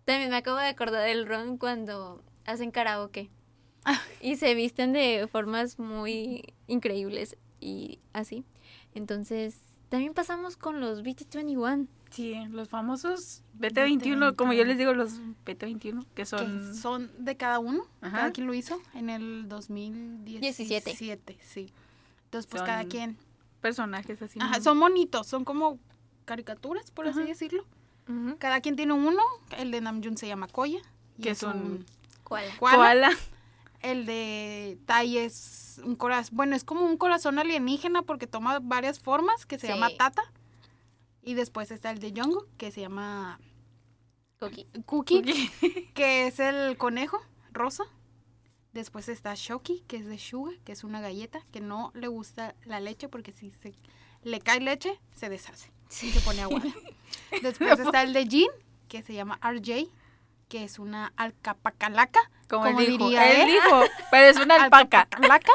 También 0.07 0.29
me 0.29 0.37
acabo 0.37 0.57
de 0.57 0.67
acordar 0.67 1.05
del 1.05 1.27
run 1.27 1.57
cuando 1.57 2.23
hacen 2.45 2.71
karaoke. 2.71 3.29
Y 4.21 4.37
se 4.37 4.55
visten 4.55 4.93
de 4.93 5.27
formas 5.29 5.79
muy 5.79 6.53
increíbles 6.67 7.35
y 7.59 7.99
así. 8.13 8.45
Entonces, 8.95 9.59
también 9.89 10.13
pasamos 10.13 10.55
con 10.55 10.79
los 10.79 11.03
BT21. 11.03 11.87
Sí, 12.09 12.35
los 12.51 12.69
famosos 12.69 13.43
BT21, 13.59 14.37
como 14.37 14.53
yo 14.53 14.63
les 14.63 14.77
digo, 14.77 14.93
los 14.93 15.19
BT21, 15.45 16.05
que 16.05 16.05
Que 16.15 16.25
son... 16.25 16.73
son 16.73 17.11
de 17.17 17.35
cada 17.35 17.59
uno. 17.59 17.83
Ajá. 17.99 18.17
Cada 18.17 18.31
quien 18.31 18.47
lo 18.47 18.53
hizo 18.53 18.81
en 18.93 19.09
el 19.09 19.49
2017. 19.49 20.91
17. 20.91 21.37
sí. 21.41 21.73
Entonces, 22.23 22.49
pues 22.49 22.63
cada 22.63 22.85
quien. 22.85 23.17
personajes 23.59 24.21
así. 24.21 24.39
Ajá, 24.41 24.61
son 24.61 24.79
bonitos, 24.79 25.27
son 25.27 25.43
como 25.43 25.79
caricaturas, 26.23 26.91
por 26.91 27.09
así 27.09 27.19
Ajá. 27.19 27.27
Cada 28.39 28.61
quien 28.61 28.75
tiene 28.75 28.93
uno. 28.93 29.21
El 29.57 29.71
de 29.71 29.81
Namjoon 29.81 30.17
se 30.17 30.27
llama 30.27 30.47
Koya. 30.47 30.79
Que 31.21 31.31
es 31.31 31.39
son- 31.39 31.57
un 31.57 31.85
koala. 32.23 32.53
Koala. 32.59 33.09
El 33.81 34.05
de 34.05 34.77
Tai 34.85 35.17
es 35.17 35.79
un 35.83 35.95
corazón. 35.95 36.35
Bueno, 36.35 36.55
es 36.55 36.63
como 36.63 36.81
un 36.85 36.97
corazón 36.97 37.37
alienígena 37.39 38.01
porque 38.03 38.27
toma 38.27 38.59
varias 38.59 38.99
formas, 38.99 39.45
que 39.45 39.59
se 39.59 39.67
Sí. 39.67 39.73
llama 39.73 39.89
Tata. 39.97 40.23
Y 41.21 41.33
después 41.33 41.71
está 41.71 41.91
el 41.91 41.99
de 41.99 42.11
Jungkook, 42.15 42.47
que 42.57 42.71
se 42.71 42.81
llama 42.81 43.39
Cookie. 44.39 44.67
Cookie, 44.85 45.21
que 45.93 46.27
es 46.27 46.39
el 46.39 46.77
conejo 46.77 47.19
rosa. 47.51 47.83
Después 48.73 49.09
está 49.09 49.33
Shoki, 49.35 49.83
que 49.87 49.97
es 49.97 50.05
de 50.05 50.19
Suga, 50.19 50.51
que 50.63 50.71
es 50.71 50.83
una 50.83 51.01
galleta, 51.01 51.41
que 51.51 51.59
no 51.61 51.91
le 51.95 52.07
gusta 52.07 52.55
la 52.65 52.79
leche 52.79 53.09
porque 53.09 53.31
si 53.31 53.49
se 53.51 53.73
le 54.23 54.39
cae 54.39 54.59
leche, 54.59 54.99
se 55.13 55.29
deshace 55.29 55.71
y 56.01 56.11
se 56.11 56.19
pone 56.21 56.41
aguada. 56.41 56.65
Después 57.41 57.79
está 57.79 58.03
el 58.03 58.13
de 58.13 58.25
Jin, 58.25 58.49
que 58.88 59.03
se 59.03 59.13
llama 59.13 59.39
RJ, 59.41 59.88
que 60.49 60.63
es 60.63 60.79
una 60.79 61.11
alcapacalaca, 61.17 62.19
Como, 62.49 62.63
como, 62.65 62.79
él 62.79 62.88
dijo. 62.88 63.05
diría 63.05 63.31
él 63.31 63.41
él. 63.49 63.55
dijo, 63.55 63.81
pero 64.11 64.27
es 64.27 64.38
una 64.38 64.55
alpaca. 64.63 65.01
Alcapacalaca. 65.01 65.51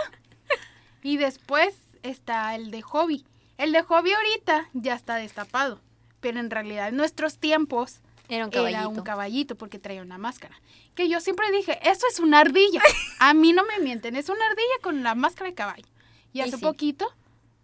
Y 1.02 1.16
después 1.16 1.74
está 2.02 2.54
el 2.54 2.70
de 2.70 2.82
Hobby. 2.82 3.24
El 3.58 3.72
de 3.72 3.82
Hobby 3.82 4.12
ahorita 4.12 4.68
ya 4.72 4.94
está 4.94 5.16
destapado, 5.16 5.80
pero 6.20 6.40
en 6.40 6.50
realidad 6.50 6.88
en 6.88 6.96
nuestros 6.96 7.38
tiempos 7.38 8.00
Era 8.28 8.46
un 8.46 8.52
era 8.52 8.62
caballito. 8.62 8.88
un 8.90 9.02
caballito 9.02 9.54
porque 9.56 9.78
traía 9.78 10.02
una 10.02 10.18
máscara. 10.18 10.60
Que 10.94 11.08
yo 11.08 11.20
siempre 11.20 11.50
dije, 11.50 11.78
eso 11.88 12.06
es 12.10 12.18
una 12.20 12.40
ardilla. 12.40 12.82
A 13.18 13.34
mí 13.34 13.52
no 13.52 13.64
me 13.64 13.78
mienten, 13.80 14.14
es 14.16 14.28
una 14.28 14.44
ardilla 14.46 14.78
con 14.82 15.02
la 15.02 15.14
máscara 15.14 15.50
de 15.50 15.54
caballo. 15.54 15.86
Y 16.32 16.38
Y 16.38 16.42
hace 16.42 16.56
sí. 16.56 16.62
poquito, 16.62 17.12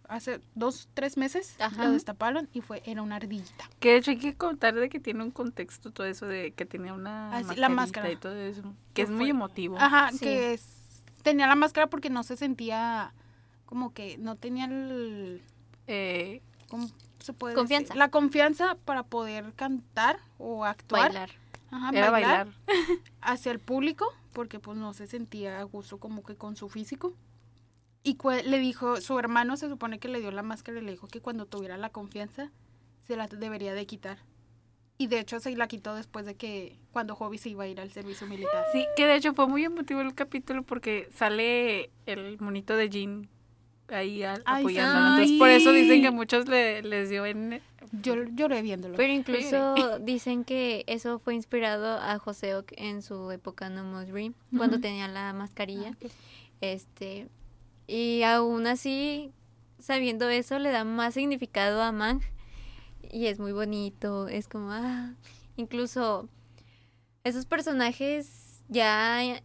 hace 0.09 0.41
dos, 0.55 0.89
tres 0.93 1.15
meses, 1.17 1.55
Ajá. 1.59 1.85
lo 1.85 1.91
destaparon 1.91 2.49
y 2.51 2.61
fue, 2.61 2.81
era 2.85 3.01
una 3.01 3.15
ardillita. 3.15 3.69
Que 3.79 3.91
de 3.91 3.97
hecho 3.97 4.11
hay 4.11 4.17
que 4.17 4.35
contar 4.35 4.73
de 4.75 4.89
que 4.89 4.99
tiene 4.99 5.23
un 5.23 5.31
contexto 5.31 5.91
todo 5.91 6.05
eso 6.07 6.25
de 6.25 6.51
que 6.51 6.65
tenía 6.65 6.93
una 6.93 7.37
Ah, 7.37 7.43
sí, 7.43 7.55
la 7.55 7.69
máscara. 7.69 8.11
y 8.11 8.15
todo 8.17 8.35
eso. 8.35 8.63
Que 8.63 8.93
Que 8.95 9.01
es 9.03 9.09
muy 9.09 9.19
fue- 9.19 9.29
emotivo. 9.29 9.77
Ajá, 9.79 10.11
Sí. 10.11 10.19
que 10.19 10.53
es- 10.53 11.03
tenía 11.23 11.47
la 11.47 11.55
máscara 11.55 11.87
porque 11.87 12.09
no 12.09 12.23
se 12.23 12.35
sentía 12.35 13.13
como 13.65 13.93
que 13.93 14.17
no 14.17 14.35
tenía 14.35 14.65
el... 14.65 15.41
Eh, 15.87 16.41
¿Cómo 16.69 16.87
se 17.19 17.33
puede 17.33 17.53
Confianza. 17.55 17.89
decir? 17.89 17.97
La 17.97 18.09
confianza 18.09 18.75
para 18.85 19.03
poder 19.03 19.53
cantar 19.53 20.19
o 20.37 20.65
actuar. 20.65 21.09
Bailar. 21.11 21.29
Ajá, 21.71 21.91
era 21.93 22.09
bailar. 22.09 22.47
hacia 23.21 23.51
el 23.51 23.59
público 23.59 24.05
porque 24.33 24.59
pues 24.59 24.77
no 24.77 24.93
se 24.93 25.05
sentía 25.07 25.59
a 25.59 25.63
gusto 25.63 25.99
como 25.99 26.23
que 26.23 26.35
con 26.35 26.55
su 26.55 26.67
físico. 26.69 27.13
Y 28.03 28.17
le 28.45 28.59
dijo, 28.59 29.01
su 29.01 29.19
hermano 29.19 29.57
se 29.57 29.67
supone 29.69 29.99
que 29.99 30.07
le 30.07 30.19
dio 30.21 30.31
la 30.31 30.41
máscara 30.43 30.79
y 30.79 30.83
le 30.83 30.91
dijo 30.91 31.07
que 31.07 31.19
cuando 31.21 31.45
tuviera 31.45 31.77
la 31.77 31.89
confianza 31.89 32.49
se 33.05 33.15
la 33.17 33.27
debería 33.27 33.73
de 33.73 33.85
quitar. 33.85 34.19
Y 34.97 35.07
de 35.07 35.19
hecho 35.19 35.39
se 35.39 35.55
la 35.55 35.67
quitó 35.67 35.95
después 35.95 36.25
de 36.25 36.35
que 36.35 36.77
cuando 36.91 37.15
Hobby 37.15 37.37
se 37.37 37.49
iba 37.49 37.63
a 37.63 37.67
ir 37.67 37.79
al 37.79 37.91
servicio 37.91 38.27
militar. 38.27 38.65
Sí, 38.73 38.85
que 38.97 39.05
de 39.05 39.15
hecho 39.15 39.33
fue 39.33 39.47
muy 39.47 39.63
emotivo 39.63 40.01
el 40.01 40.13
capítulo 40.13 40.63
porque 40.63 41.09
sale 41.13 41.89
el 42.05 42.37
monito 42.39 42.75
de 42.75 42.89
Jean 42.89 43.29
ahí 43.87 44.23
al- 44.23 44.43
Ay, 44.45 44.61
apoyándolo. 44.63 45.05
sí. 45.05 45.11
Entonces 45.21 45.39
por 45.39 45.49
eso 45.49 45.71
dicen 45.71 46.01
que 46.01 46.11
muchos 46.11 46.47
le, 46.47 46.81
les 46.83 47.09
dio 47.09 47.25
en... 47.25 47.61
Yo 48.01 48.15
lloré 48.23 48.61
viéndolo. 48.61 48.95
Pero 48.97 49.11
incluso 49.13 49.97
dicen 49.99 50.43
que 50.43 50.83
eso 50.87 51.19
fue 51.19 51.33
inspirado 51.33 51.97
a 51.97 52.19
Joseok 52.19 52.71
en 52.77 53.01
su 53.01 53.31
época 53.31 53.69
No 53.69 53.83
More 53.85 54.05
Dream, 54.05 54.33
cuando 54.55 54.79
tenía 54.79 55.07
la 55.07 55.33
mascarilla. 55.33 55.93
Ah. 56.03 56.07
Este, 56.61 57.27
y 57.89 58.21
aún 58.21 58.67
así, 58.67 59.31
sabiendo 59.79 60.29
eso, 60.29 60.59
le 60.59 60.69
da 60.69 60.83
más 60.83 61.15
significado 61.15 61.81
a 61.81 61.91
Mang. 61.91 62.21
Y 63.11 63.25
es 63.25 63.39
muy 63.39 63.51
bonito, 63.51 64.27
es 64.27 64.47
como, 64.47 64.71
ah, 64.71 65.15
incluso 65.55 66.29
esos 67.23 67.47
personajes 67.47 68.61
ya 68.67 69.41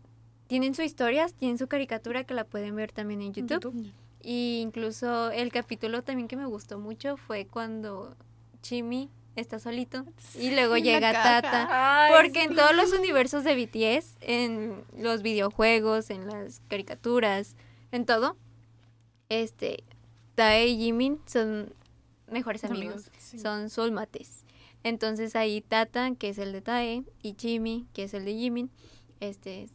tienen 0.47 0.75
su 0.75 0.83
historia, 0.83 1.27
tienen 1.29 1.57
su 1.57 1.69
caricatura 1.69 2.25
que 2.25 2.35
la 2.35 2.45
pueden 2.45 2.77
ver 2.77 2.93
también 2.93 3.23
en 3.23 3.33
YouTube. 3.33 3.75
Y 4.21 4.61
incluso 4.61 5.31
el 5.31 5.51
capítulo 5.51 6.03
también 6.03 6.29
que 6.29 6.37
me 6.37 6.47
gustó 6.47 6.79
mucho 6.79 7.17
fue 7.17 7.47
cuando 7.47 8.15
Chimi 8.61 9.09
está 9.37 9.59
solito 9.59 10.05
y 10.39 10.51
luego 10.51 10.77
llega. 10.77 11.13
Tata. 11.13 12.09
Porque 12.15 12.45
en 12.45 12.55
todos 12.55 12.75
los 12.77 12.93
universos 12.93 13.43
de 13.45 13.55
BTS, 13.55 14.17
en 14.21 14.85
los 14.99 15.23
videojuegos, 15.23 16.11
en 16.11 16.27
las 16.27 16.61
caricaturas, 16.69 17.57
en 17.95 18.07
todo, 18.07 18.37
este, 19.29 19.85
Tae 20.35 20.67
y 20.67 20.77
Jimin 20.79 21.21
son 21.27 21.73
mejores 22.31 22.65
amigos, 22.65 23.07
Amigos, 23.07 23.11
sí. 23.19 23.39
son 23.39 23.71
soulmates. 23.71 24.45
Entonces 24.83 25.37
ahí 25.37 25.61
Tata, 25.61 26.15
que 26.15 26.29
es 26.29 26.39
el 26.39 26.53
de 26.53 26.61
Tae, 26.61 27.05
y 27.23 27.35
Chimi, 27.35 27.87
que 27.93 28.05
es 28.05 28.15
el 28.15 28.25
de 28.25 28.35
Jimin, 28.35 28.71
este, 29.21 29.69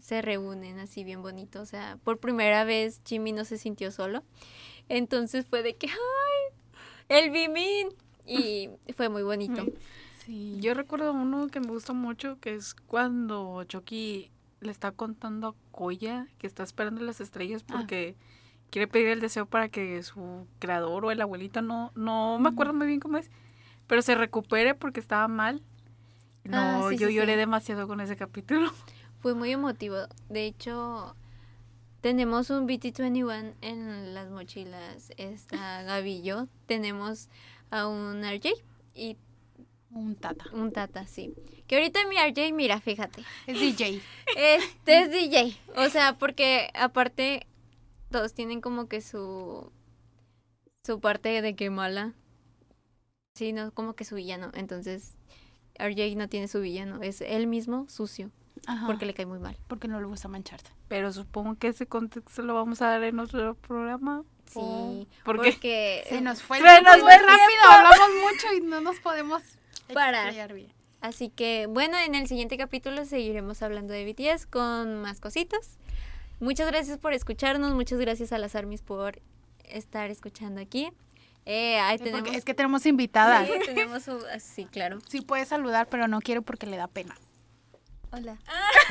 se 0.00 0.22
reúnen 0.22 0.78
así 0.78 1.04
bien 1.04 1.22
bonito. 1.22 1.60
O 1.60 1.66
sea, 1.66 1.98
por 2.04 2.18
primera 2.18 2.64
vez 2.64 3.00
Jimmy 3.04 3.32
no 3.32 3.44
se 3.44 3.58
sintió 3.58 3.90
solo. 3.90 4.22
Entonces 4.88 5.46
fue 5.46 5.62
de 5.62 5.76
que, 5.76 5.88
¡ay! 5.88 5.96
El 7.08 7.30
Bimin. 7.30 7.88
y 8.26 8.70
fue 8.96 9.08
muy 9.08 9.22
bonito. 9.22 9.66
Sí, 10.24 10.58
yo 10.60 10.74
recuerdo 10.74 11.12
uno 11.12 11.48
que 11.48 11.60
me 11.60 11.68
gusta 11.68 11.92
mucho, 11.92 12.38
que 12.40 12.54
es 12.54 12.74
cuando 12.74 13.64
Chucky 13.64 14.30
le 14.60 14.70
está 14.70 14.92
contando 14.92 15.48
a 15.48 15.54
Koya 15.72 16.26
que 16.38 16.46
está 16.46 16.62
esperando 16.62 17.02
las 17.02 17.20
estrellas 17.20 17.64
Ah. 17.68 17.72
porque 17.76 18.14
quiere 18.70 18.86
pedir 18.86 19.08
el 19.08 19.20
deseo 19.20 19.46
para 19.46 19.68
que 19.68 20.02
su 20.02 20.46
creador 20.58 21.04
o 21.04 21.10
el 21.10 21.20
abuelito, 21.20 21.60
no, 21.62 21.90
no 21.94 22.38
me 22.38 22.48
acuerdo 22.50 22.72
muy 22.74 22.86
bien 22.86 23.00
cómo 23.00 23.18
es, 23.18 23.30
pero 23.86 24.02
se 24.02 24.14
recupere 24.14 24.74
porque 24.74 25.00
estaba 25.00 25.26
mal. 25.28 25.62
No, 26.44 26.58
Ah, 26.58 26.86
sí, 26.90 26.96
yo 26.98 27.08
sí, 27.08 27.14
lloré 27.14 27.32
sí. 27.34 27.38
demasiado 27.38 27.86
con 27.88 28.00
ese 28.00 28.16
capítulo. 28.16 28.70
Fue 29.20 29.34
muy 29.34 29.50
emotivo. 29.50 29.96
De 30.28 30.46
hecho, 30.46 31.14
tenemos 32.00 32.48
un 32.50 32.66
BT21 32.66 33.54
en 33.60 34.14
las 34.14 34.30
mochilas. 34.30 35.12
Está 35.18 35.82
Gaby 35.82 36.10
y 36.18 36.22
yo. 36.22 36.46
Tenemos 36.66 37.28
a 37.70 37.86
un 37.88 38.22
RJ 38.24 38.52
y 38.94 39.16
Un 39.92 40.14
tata. 40.14 40.44
un 40.52 40.72
Tata, 40.72 41.06
sí. 41.06 41.34
Que 41.66 41.76
ahorita 41.76 42.00
mi 42.06 42.16
RJ, 42.16 42.52
mira, 42.52 42.80
fíjate. 42.80 43.24
Es 43.46 43.58
DJ. 43.58 44.00
Este 44.36 44.98
es 44.98 45.10
DJ. 45.10 45.56
O 45.76 45.88
sea, 45.88 46.16
porque 46.16 46.70
aparte 46.74 47.46
todos 48.10 48.34
tienen 48.34 48.60
como 48.60 48.88
que 48.88 49.00
su 49.00 49.72
su 50.84 51.00
parte 51.00 51.42
de 51.42 51.56
que 51.56 51.70
mala. 51.70 52.12
Sí, 53.34 53.52
no, 53.52 53.72
como 53.72 53.94
que 53.94 54.04
su 54.04 54.14
villano. 54.14 54.50
Entonces, 54.54 55.16
RJ 55.78 56.16
no 56.16 56.28
tiene 56.28 56.48
su 56.48 56.60
villano. 56.60 57.02
Es 57.02 57.20
él 57.20 57.46
mismo 57.46 57.88
sucio. 57.88 58.30
Ajá. 58.66 58.86
Porque 58.86 59.06
le 59.06 59.14
cae 59.14 59.26
muy 59.26 59.38
mal. 59.38 59.56
Porque 59.66 59.88
no 59.88 60.00
le 60.00 60.06
gusta 60.06 60.28
mancharse. 60.28 60.72
Pero 60.88 61.12
supongo 61.12 61.56
que 61.56 61.68
ese 61.68 61.86
contexto 61.86 62.42
lo 62.42 62.54
vamos 62.54 62.82
a 62.82 62.88
dar 62.88 63.02
en 63.04 63.18
otro 63.18 63.54
programa. 63.54 64.24
Sí. 64.46 65.08
Porque 65.24 65.52
Porque 65.52 66.04
Se 66.08 66.20
nos 66.20 66.42
fue 66.42 66.58
Se 66.58 66.82
nos 66.82 66.98
muy 66.98 67.02
fue 67.02 67.18
rápido. 67.18 67.62
Hablamos 67.70 68.08
mucho 68.22 68.54
y 68.56 68.60
no 68.60 68.80
nos 68.80 68.98
podemos 69.00 69.42
Parar. 69.94 70.52
bien. 70.54 70.72
Así 71.00 71.30
que 71.30 71.66
bueno, 71.66 71.96
en 71.98 72.14
el 72.14 72.26
siguiente 72.26 72.56
capítulo 72.58 73.04
seguiremos 73.06 73.62
hablando 73.62 73.92
de 73.94 74.04
BTS 74.04 74.46
con 74.46 75.00
más 75.00 75.20
cositas. 75.20 75.78
Muchas 76.40 76.66
gracias 76.68 76.98
por 76.98 77.12
escucharnos, 77.12 77.72
muchas 77.74 77.98
gracias 77.98 78.32
a 78.32 78.38
las 78.38 78.54
ARMYs 78.54 78.82
por 78.82 79.20
estar 79.64 80.10
escuchando 80.10 80.60
aquí. 80.60 80.90
Eh, 81.46 81.78
ahí 81.80 81.98
Sí, 81.98 82.04
tenemos, 82.04 82.34
es 82.34 82.44
que 82.44 82.52
tenemos 82.54 82.84
invitada. 82.86 83.46
Sí, 83.46 83.52
tenemos 83.66 84.02
su- 84.02 84.22
ah, 84.34 84.38
sí, 84.40 84.66
claro. 84.66 84.98
Sí 85.08 85.22
puede 85.22 85.44
saludar, 85.46 85.86
pero 85.88 86.06
no 86.06 86.20
quiero 86.20 86.42
porque 86.42 86.66
le 86.66 86.76
da 86.76 86.86
pena. 86.86 87.16
Hola. 88.12 88.36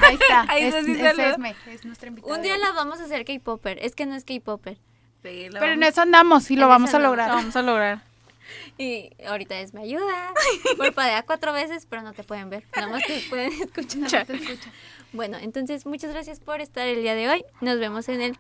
Ahí 0.02 0.16
está. 0.16 0.46
Ahí 0.50 0.64
es, 0.64 0.74
está, 0.76 0.86
sí 0.86 0.92
es 0.94 1.00
saluda. 1.00 1.30
Esme, 1.32 1.56
es 1.68 1.86
nuestra 1.86 2.08
invitada. 2.10 2.36
Un 2.36 2.42
día 2.42 2.58
la 2.58 2.72
vamos 2.72 3.00
a 3.00 3.04
hacer 3.04 3.26
K-Popper, 3.26 3.78
es 3.84 3.94
que 3.96 4.06
no 4.06 4.16
es 4.16 4.24
K-Popper. 4.26 4.76
Sí, 4.76 5.48
Pero 5.52 5.66
en 5.66 5.80
vamos- 5.80 5.88
eso 5.90 6.02
andamos 6.02 6.50
y 6.52 6.56
lo 6.56 6.64
En 6.64 6.70
vamos 6.70 6.94
a 6.94 7.00
lograr. 7.00 7.28
la 7.30 7.36
vamos 7.36 7.56
a 7.56 7.62
lograr. 7.62 8.02
Y 8.78 9.12
ahorita 9.26 9.60
es 9.60 9.74
me 9.74 9.82
ayuda. 9.82 10.34
Parpadea 10.78 11.24
cuatro 11.24 11.54
veces, 11.54 11.86
pero 11.90 12.02
no 12.02 12.14
te 12.14 12.24
pueden 12.24 12.50
ver. 12.50 12.64
Nada 12.76 12.88
más 12.88 13.04
te 13.06 13.20
pueden 13.30 13.52
escuchar. 13.62 14.00
Nada 14.00 14.18
más 14.20 14.28
se 14.28 14.36
escucha. 14.36 14.72
Bueno, 15.12 15.38
entonces 15.42 15.86
muchas 15.86 16.12
gracias 16.12 16.40
por 16.40 16.62
estar 16.62 16.88
el 16.88 17.02
día 17.02 17.16
de 17.16 17.30
hoy. 17.30 17.46
Nos 17.62 17.80
vemos 17.80 18.08
en 18.10 18.22
el 18.22 18.38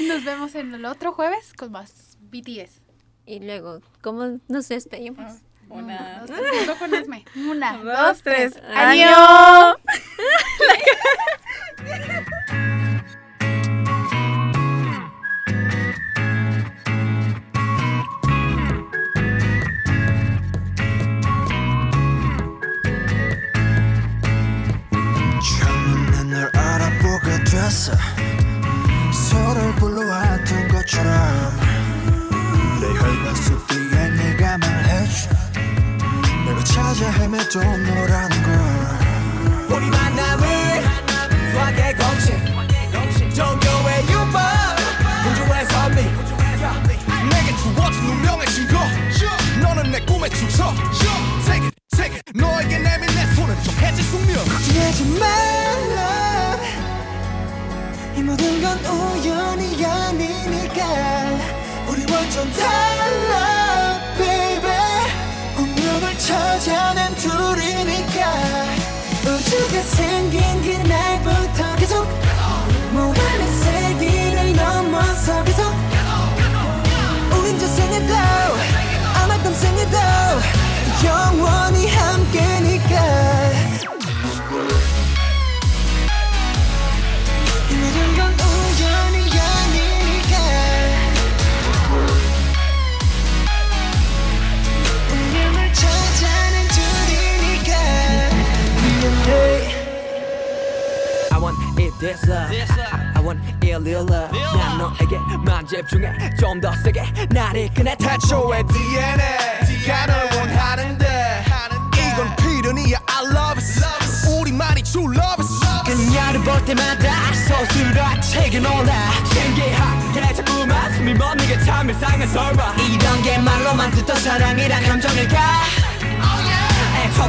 Nos 0.00 0.24
vemos 0.24 0.54
en 0.54 0.74
el 0.74 0.84
otro 0.86 1.12
jueves 1.12 1.52
con 1.52 1.72
más 1.72 2.16
BTS. 2.20 2.80
y 3.26 3.40
luego, 3.40 3.80
¿cómo 4.00 4.38
nos 4.48 4.68
despedimos? 4.68 5.40
Una, 5.68 6.24
Dos, 6.26 6.36
tres, 6.36 6.58
junto 6.66 6.78
con 6.80 6.94
Esme. 6.94 7.24
Una, 7.36 7.76
dos, 7.78 8.22
tres. 8.22 8.58
¡Adiós! 8.74 9.76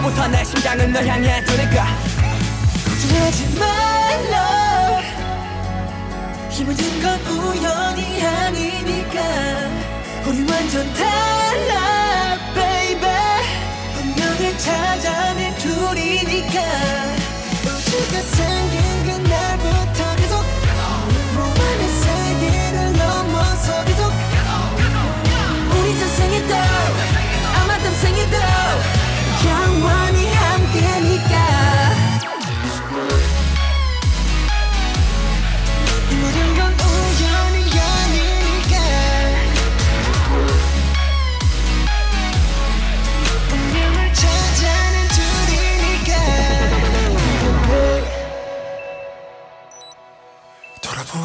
애초부터 0.02 0.28
내 0.30 0.44
심장은 0.44 0.92
널 0.92 1.06
향해 1.06 1.44
두니까. 1.44 1.86
걱정하지 2.86 3.60
말라. 3.60 5.02
이 6.52 6.64
모든 6.64 7.02
건 7.02 7.20
우연이 7.28 8.26
아니니까. 8.26 9.22
우리 10.26 10.52
완전 10.52 10.92
달라 10.94 12.38
baby. 12.56 13.10
운명을 14.00 14.58
찾아낸 14.58 15.56
둘이니까. 15.58 16.62
우주가 17.64 18.22
생긴 18.22 18.81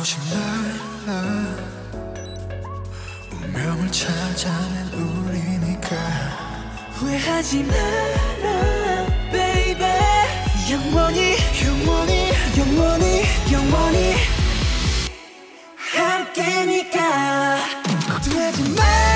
돌아보지 0.06 0.16
말라 0.30 1.56
운명을 3.32 3.90
찾아낸 3.90 4.86
우리니까. 4.92 5.96
후회하지 6.92 7.64
마라 7.64 9.06
baby. 9.32 9.84
영원히 10.70 11.36
영원히 11.64 12.30
영원히 12.56 13.22
영원히 13.52 14.14
함께니까. 15.76 17.56
걱정하지 18.08 18.62
말 18.76 19.15